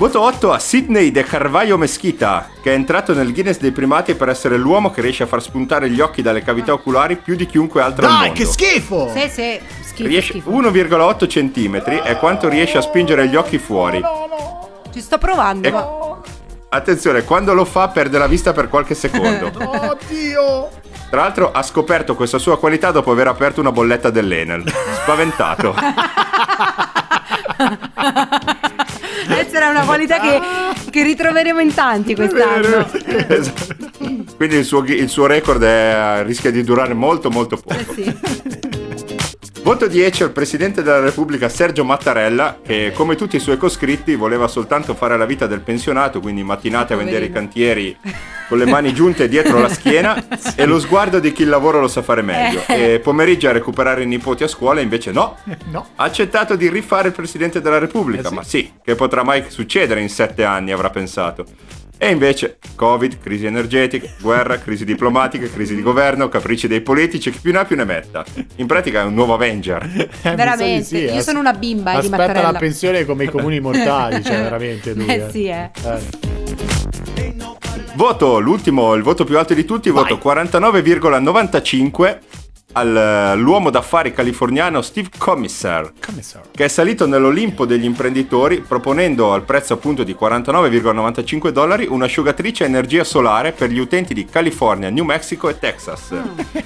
Voto 0.00 0.22
8 0.22 0.50
a 0.50 0.58
Sidney 0.58 1.10
De 1.10 1.22
Carvalho 1.24 1.76
Mesquita, 1.76 2.48
che 2.62 2.70
è 2.70 2.74
entrato 2.74 3.12
nel 3.12 3.34
Guinness 3.34 3.58
dei 3.58 3.70
primati 3.70 4.14
per 4.14 4.30
essere 4.30 4.56
l'uomo 4.56 4.90
che 4.90 5.02
riesce 5.02 5.24
a 5.24 5.26
far 5.26 5.42
spuntare 5.42 5.90
gli 5.90 6.00
occhi 6.00 6.22
dalle 6.22 6.42
cavità 6.42 6.72
oculari 6.72 7.16
più 7.16 7.36
di 7.36 7.44
chiunque 7.44 7.82
altro 7.82 8.06
al 8.06 8.12
Dai, 8.12 8.18
mondo. 8.28 8.34
che 8.34 8.46
schifo! 8.46 9.10
Sì, 9.14 9.28
sì, 9.28 9.60
schifo, 9.82 10.08
Riesce 10.08 10.32
schifo. 10.32 10.50
1,8 10.52 11.26
cm 11.26 11.82
è 12.00 12.16
quanto 12.16 12.48
riesce 12.48 12.78
a 12.78 12.80
spingere 12.80 13.28
gli 13.28 13.36
occhi 13.36 13.58
fuori. 13.58 14.02
Ci 14.90 15.00
sto 15.02 15.18
provando. 15.18 15.68
E- 15.68 15.70
ma- 15.70 15.88
Attenzione, 16.70 17.22
quando 17.24 17.52
lo 17.52 17.66
fa 17.66 17.88
perde 17.88 18.16
la 18.16 18.26
vista 18.26 18.54
per 18.54 18.70
qualche 18.70 18.94
secondo. 18.94 19.48
Oddio! 19.54 20.70
Tra 21.10 21.20
l'altro 21.20 21.52
ha 21.52 21.62
scoperto 21.62 22.14
questa 22.14 22.38
sua 22.38 22.58
qualità 22.58 22.90
dopo 22.90 23.10
aver 23.10 23.26
aperto 23.26 23.60
una 23.60 23.70
bolletta 23.72 24.08
dell'Enel. 24.08 24.64
Spaventato. 25.02 25.74
Questa 29.34 29.56
era 29.56 29.68
una 29.70 29.84
qualità 29.84 30.18
che, 30.20 30.40
che 30.90 31.02
ritroveremo 31.02 31.60
in 31.60 31.72
tanti 31.74 32.14
quest'anno. 32.14 32.88
Esatto. 33.28 33.76
Quindi 34.36 34.56
il 34.56 34.64
suo, 34.64 34.82
il 34.84 35.08
suo 35.08 35.26
record 35.26 35.62
è- 35.62 36.22
rischia 36.24 36.50
di 36.50 36.62
durare 36.64 36.94
molto 36.94 37.30
molto 37.30 37.56
poco. 37.56 37.78
Eh 37.78 37.86
sì. 37.94 38.18
Voto 39.62 39.86
10 39.86 40.22
al 40.24 40.30
Presidente 40.32 40.82
della 40.82 41.00
Repubblica 41.00 41.48
Sergio 41.48 41.84
Mattarella, 41.84 42.58
che 42.62 42.92
come 42.94 43.14
tutti 43.14 43.36
i 43.36 43.40
suoi 43.40 43.56
coscritti 43.56 44.14
voleva 44.14 44.48
soltanto 44.48 44.94
fare 44.94 45.16
la 45.16 45.26
vita 45.26 45.46
del 45.46 45.60
pensionato, 45.60 46.18
quindi 46.20 46.42
mattinate 46.42 46.94
a 46.94 46.96
vendere 46.96 47.26
i 47.26 47.30
cantieri 47.32 47.96
con 48.48 48.58
le 48.58 48.64
mani 48.64 48.92
giunte 48.92 49.28
dietro 49.28 49.60
la 49.60 49.68
schiena 49.68 50.20
e 50.56 50.64
lo 50.64 50.80
sguardo 50.80 51.20
di 51.20 51.32
chi 51.32 51.42
il 51.42 51.50
lavoro 51.50 51.78
lo 51.78 51.88
sa 51.88 52.02
fare 52.02 52.22
meglio. 52.22 52.62
Eh. 52.66 52.94
E 52.94 52.98
pomeriggio 53.00 53.48
a 53.48 53.52
recuperare 53.52 54.02
i 54.02 54.06
nipoti 54.06 54.42
a 54.44 54.48
scuola, 54.48 54.80
invece 54.80 55.12
no. 55.12 55.36
No. 55.70 55.86
Ha 55.94 56.04
accettato 56.04 56.56
di 56.56 56.68
rifare 56.68 57.08
il 57.08 57.14
Presidente 57.14 57.60
della 57.60 57.78
Repubblica, 57.78 58.22
Eh 58.22 58.28
sì. 58.28 58.34
ma 58.34 58.42
sì, 58.42 58.72
che 58.82 58.94
potrà 58.96 59.22
mai 59.22 59.44
succedere 59.48 60.00
in 60.00 60.08
sette 60.08 60.42
anni, 60.42 60.72
avrà 60.72 60.90
pensato. 60.90 61.44
E 62.02 62.10
invece, 62.10 62.56
Covid, 62.76 63.18
crisi 63.20 63.44
energetica, 63.44 64.08
guerra, 64.22 64.58
crisi 64.58 64.86
diplomatica, 64.86 65.46
crisi 65.50 65.74
di 65.74 65.82
governo, 65.82 66.30
capricci 66.30 66.66
dei 66.66 66.80
politici, 66.80 67.30
chi 67.30 67.40
più 67.42 67.52
ne 67.52 67.58
ha 67.58 67.66
più 67.66 67.76
ne 67.76 67.84
metta. 67.84 68.24
In 68.56 68.64
pratica 68.66 69.02
è 69.02 69.04
un 69.04 69.12
nuovo 69.12 69.34
Avenger. 69.34 69.82
Eh, 69.82 70.08
di 70.30 70.34
Veramente, 70.34 70.84
sì, 70.84 70.96
io 70.96 71.18
as- 71.18 71.24
sono 71.24 71.40
una 71.40 71.52
bimba 71.52 71.90
eh, 71.90 72.00
di 72.00 72.06
Aspetta 72.06 72.16
Mattarella. 72.16 72.52
la 72.52 72.58
pensione 72.58 73.04
come 73.04 73.24
i 73.24 73.28
comuni 73.28 73.60
mortali, 73.60 74.24
cioè 74.24 74.40
veramente 74.48 74.94
lui. 74.94 75.04
Eh 75.08 75.26
sì, 75.30 75.44
eh. 75.48 75.70
Eh. 75.84 76.38
Voto, 77.92 78.38
l'ultimo, 78.38 78.94
il 78.94 79.02
voto 79.02 79.24
più 79.24 79.36
alto 79.36 79.52
di 79.52 79.66
tutti, 79.66 79.90
voto 79.90 80.16
49,95 80.16 82.18
all'uomo 82.72 83.70
d'affari 83.70 84.12
californiano 84.12 84.82
Steve 84.82 85.08
Commissar. 85.16 85.92
Commissar. 86.04 86.42
che 86.50 86.64
è 86.64 86.68
salito 86.68 87.06
nell'Olimpo 87.06 87.66
degli 87.66 87.84
imprenditori 87.84 88.60
proponendo 88.60 89.32
al 89.32 89.42
prezzo 89.42 89.74
appunto 89.74 90.02
di 90.02 90.16
49,95 90.18 91.48
dollari 91.48 91.86
un'asciugatrice 91.88 92.64
a 92.64 92.66
energia 92.66 93.04
solare 93.04 93.52
per 93.52 93.70
gli 93.70 93.78
utenti 93.78 94.14
di 94.14 94.24
California, 94.24 94.90
New 94.90 95.04
Mexico 95.04 95.48
e 95.48 95.58
Texas. 95.58 96.14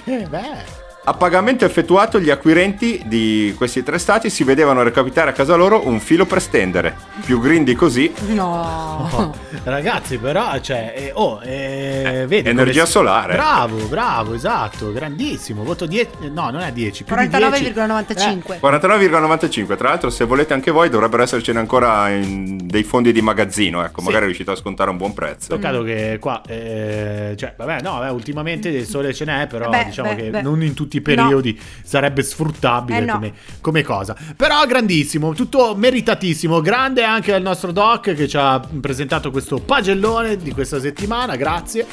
Eh, 0.04 0.26
beh. 0.28 0.83
A 1.06 1.12
pagamento 1.12 1.66
effettuato 1.66 2.18
gli 2.18 2.30
acquirenti 2.30 3.02
di 3.04 3.52
questi 3.58 3.82
tre 3.82 3.98
stati 3.98 4.30
si 4.30 4.42
vedevano 4.42 4.82
recapitare 4.82 5.28
a 5.28 5.32
casa 5.34 5.54
loro 5.54 5.86
un 5.86 6.00
filo 6.00 6.24
per 6.24 6.40
stendere. 6.40 6.96
Più 7.26 7.40
green 7.40 7.62
di 7.62 7.74
così, 7.74 8.10
No. 8.28 9.06
Oh, 9.12 9.34
ragazzi, 9.64 10.16
però, 10.16 10.58
cioè, 10.60 10.94
eh, 10.96 11.10
oh, 11.12 11.40
eh, 11.42 12.24
vedi 12.26 12.48
energia 12.48 12.86
si- 12.86 12.92
solare. 12.92 13.34
Bravo, 13.34 13.76
bravo, 13.86 14.32
esatto, 14.32 14.92
grandissimo. 14.92 15.62
Voto 15.62 15.84
10, 15.84 16.30
no, 16.32 16.48
non 16.48 16.60
è 16.62 16.72
10, 16.72 17.04
più 17.04 17.14
di 17.16 17.28
10. 17.28 17.72
49,95. 17.74 18.58
49,95. 18.60 19.76
Tra 19.76 19.88
l'altro, 19.90 20.08
se 20.08 20.24
volete 20.24 20.54
anche 20.54 20.70
voi, 20.70 20.88
dovrebbero 20.88 21.22
essercene 21.22 21.58
ancora 21.58 22.08
in 22.08 22.60
dei 22.66 22.82
fondi 22.82 23.12
di 23.12 23.20
magazzino. 23.20 23.84
Ecco, 23.84 24.00
Sì. 24.00 24.06
magari 24.06 24.24
riuscite 24.24 24.52
a 24.52 24.54
scontare 24.56 24.88
un 24.88 24.96
buon 24.96 25.12
prezzo. 25.12 25.54
Peccato 25.54 25.82
che 25.82 26.16
qua, 26.18 26.40
eh, 26.48 27.34
cioè, 27.36 27.52
vabbè, 27.58 27.82
no, 27.82 27.98
vabbè, 27.98 28.10
ultimamente 28.10 28.70
il 28.70 28.86
sole 28.86 29.12
ce 29.12 29.26
n'è, 29.26 29.46
però 29.48 29.68
Beh, 29.68 29.84
diciamo 29.84 30.14
beh, 30.14 30.16
che 30.22 30.30
beh. 30.30 30.42
non 30.42 30.62
in 30.62 30.72
tutti 30.72 30.93
i 30.98 31.00
periodi 31.00 31.58
sarebbe 31.82 32.22
sfruttabile 32.22 32.98
Eh, 32.98 33.04
no. 33.04 33.12
come, 33.14 33.32
come 33.60 33.82
cosa. 33.82 34.16
Però 34.36 34.64
grandissimo, 34.66 35.32
tutto 35.34 35.74
meritatissimo. 35.76 36.60
Grande 36.60 37.02
anche 37.04 37.32
al 37.32 37.42
nostro 37.42 37.72
doc 37.72 38.14
che 38.14 38.28
ci 38.28 38.36
ha 38.36 38.60
presentato 38.80 39.30
questo 39.30 39.58
pagellone 39.58 40.36
di 40.36 40.52
questa 40.52 40.80
settimana, 40.80 41.36
grazie. 41.36 41.86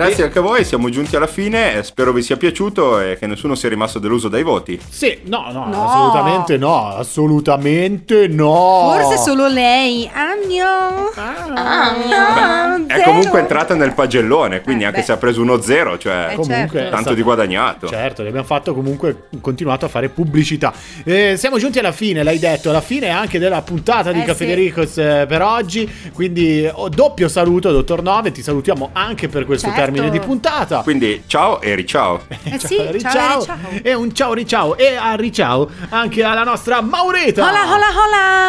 Grazie 0.00 0.24
anche 0.24 0.38
a 0.38 0.40
voi, 0.42 0.64
siamo 0.64 0.88
giunti 0.88 1.14
alla 1.14 1.26
fine. 1.26 1.74
eh, 1.76 1.82
Spero 1.82 2.10
vi 2.14 2.22
sia 2.22 2.38
piaciuto 2.38 3.00
e 3.00 3.18
che 3.18 3.26
nessuno 3.26 3.54
sia 3.54 3.68
rimasto 3.68 3.98
deluso 3.98 4.28
dai 4.28 4.42
voti. 4.42 4.80
Sì, 4.88 5.18
no, 5.24 5.50
no, 5.52 5.66
No. 5.68 5.84
assolutamente 5.86 6.56
no, 6.56 6.86
assolutamente 6.96 8.26
no. 8.26 8.92
Forse 8.96 9.18
solo 9.18 9.46
lei. 9.46 10.10
Agno. 10.10 11.10
Agno. 11.54 12.86
È 12.86 13.02
comunque 13.02 13.40
entrata 13.40 13.74
nel 13.74 13.92
pagellone, 13.92 14.62
quindi 14.62 14.84
Eh, 14.84 14.86
anche 14.86 15.00
beh. 15.00 15.04
se 15.04 15.12
ha 15.12 15.16
preso 15.18 15.42
uno 15.42 15.60
zero, 15.60 15.98
cioè 15.98 16.28
Eh, 16.30 16.34
Comunque, 16.34 16.56
certo. 16.56 16.78
tanto 16.78 16.96
stato- 17.00 17.14
di 17.14 17.22
guadagnato. 17.22 17.86
Certo, 17.86 18.22
abbiamo 18.22 18.42
fatto 18.44 18.72
comunque 18.72 19.24
continuato 19.42 19.84
a 19.84 19.88
fare 19.88 20.08
pubblicità. 20.08 20.72
Eh, 21.04 21.34
siamo 21.36 21.58
giunti 21.58 21.78
alla 21.78 21.92
fine, 21.92 22.22
l'hai 22.22 22.38
detto, 22.38 22.70
alla 22.70 22.80
fine 22.80 23.10
anche 23.10 23.38
della 23.38 23.60
puntata 23.60 24.12
di 24.12 24.22
Eh, 24.22 24.24
Caffè 24.24 24.46
sì. 24.86 25.00
Eh, 25.02 25.26
per 25.28 25.42
oggi. 25.42 25.86
Quindi 26.14 26.66
oh, 26.72 26.88
doppio 26.88 27.28
saluto, 27.28 27.70
dottor 27.70 28.02
Nove, 28.02 28.32
ti 28.32 28.42
salutiamo 28.42 28.88
anche 28.94 29.28
per 29.28 29.44
questo 29.44 29.66
Certo. 29.66 29.74
termine 29.76 29.88
di 29.90 30.20
puntata. 30.20 30.80
Quindi 30.82 31.22
ciao 31.26 31.60
e 31.60 31.74
riciao. 31.74 32.22
Eh 32.44 32.58
sì, 32.58 32.76
Ciao, 32.76 32.84
ciao, 32.84 32.92
riciao. 32.92 33.44
ciao. 33.44 33.58
E 33.82 33.94
un 33.94 34.14
ciao 34.14 34.32
riciao 34.32 34.76
e 34.76 34.94
a 34.96 35.14
riciao 35.14 35.68
anche 35.88 36.22
alla 36.22 36.44
nostra 36.44 36.80
Maureta. 36.80 37.42
Hola, 37.48 37.64
hola, 37.64 37.86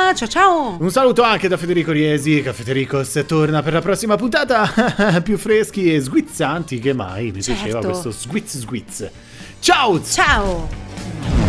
hola. 0.07 0.13
Ciao, 0.13 0.27
ciao. 0.27 0.77
Un 0.79 0.91
saluto 0.91 1.23
anche 1.23 1.47
da 1.47 1.57
Federico 1.57 1.91
Riesi, 1.91 2.41
Caffè 2.41 2.63
De 2.63 2.73
Ricos 2.73 3.23
torna 3.27 3.61
per 3.61 3.73
la 3.73 3.81
prossima 3.81 4.15
puntata 4.15 4.69
più 5.23 5.37
freschi 5.37 5.93
e 5.93 6.01
sguizzanti 6.01 6.79
che 6.79 6.93
mai. 6.93 7.31
Mi 7.31 7.41
Certo. 7.41 7.61
piaceva 7.63 7.83
questo 7.85 8.11
sguizz 8.11 8.57
sguizz. 8.59 9.03
Ciao! 9.59 10.01
Ciao. 10.03 11.40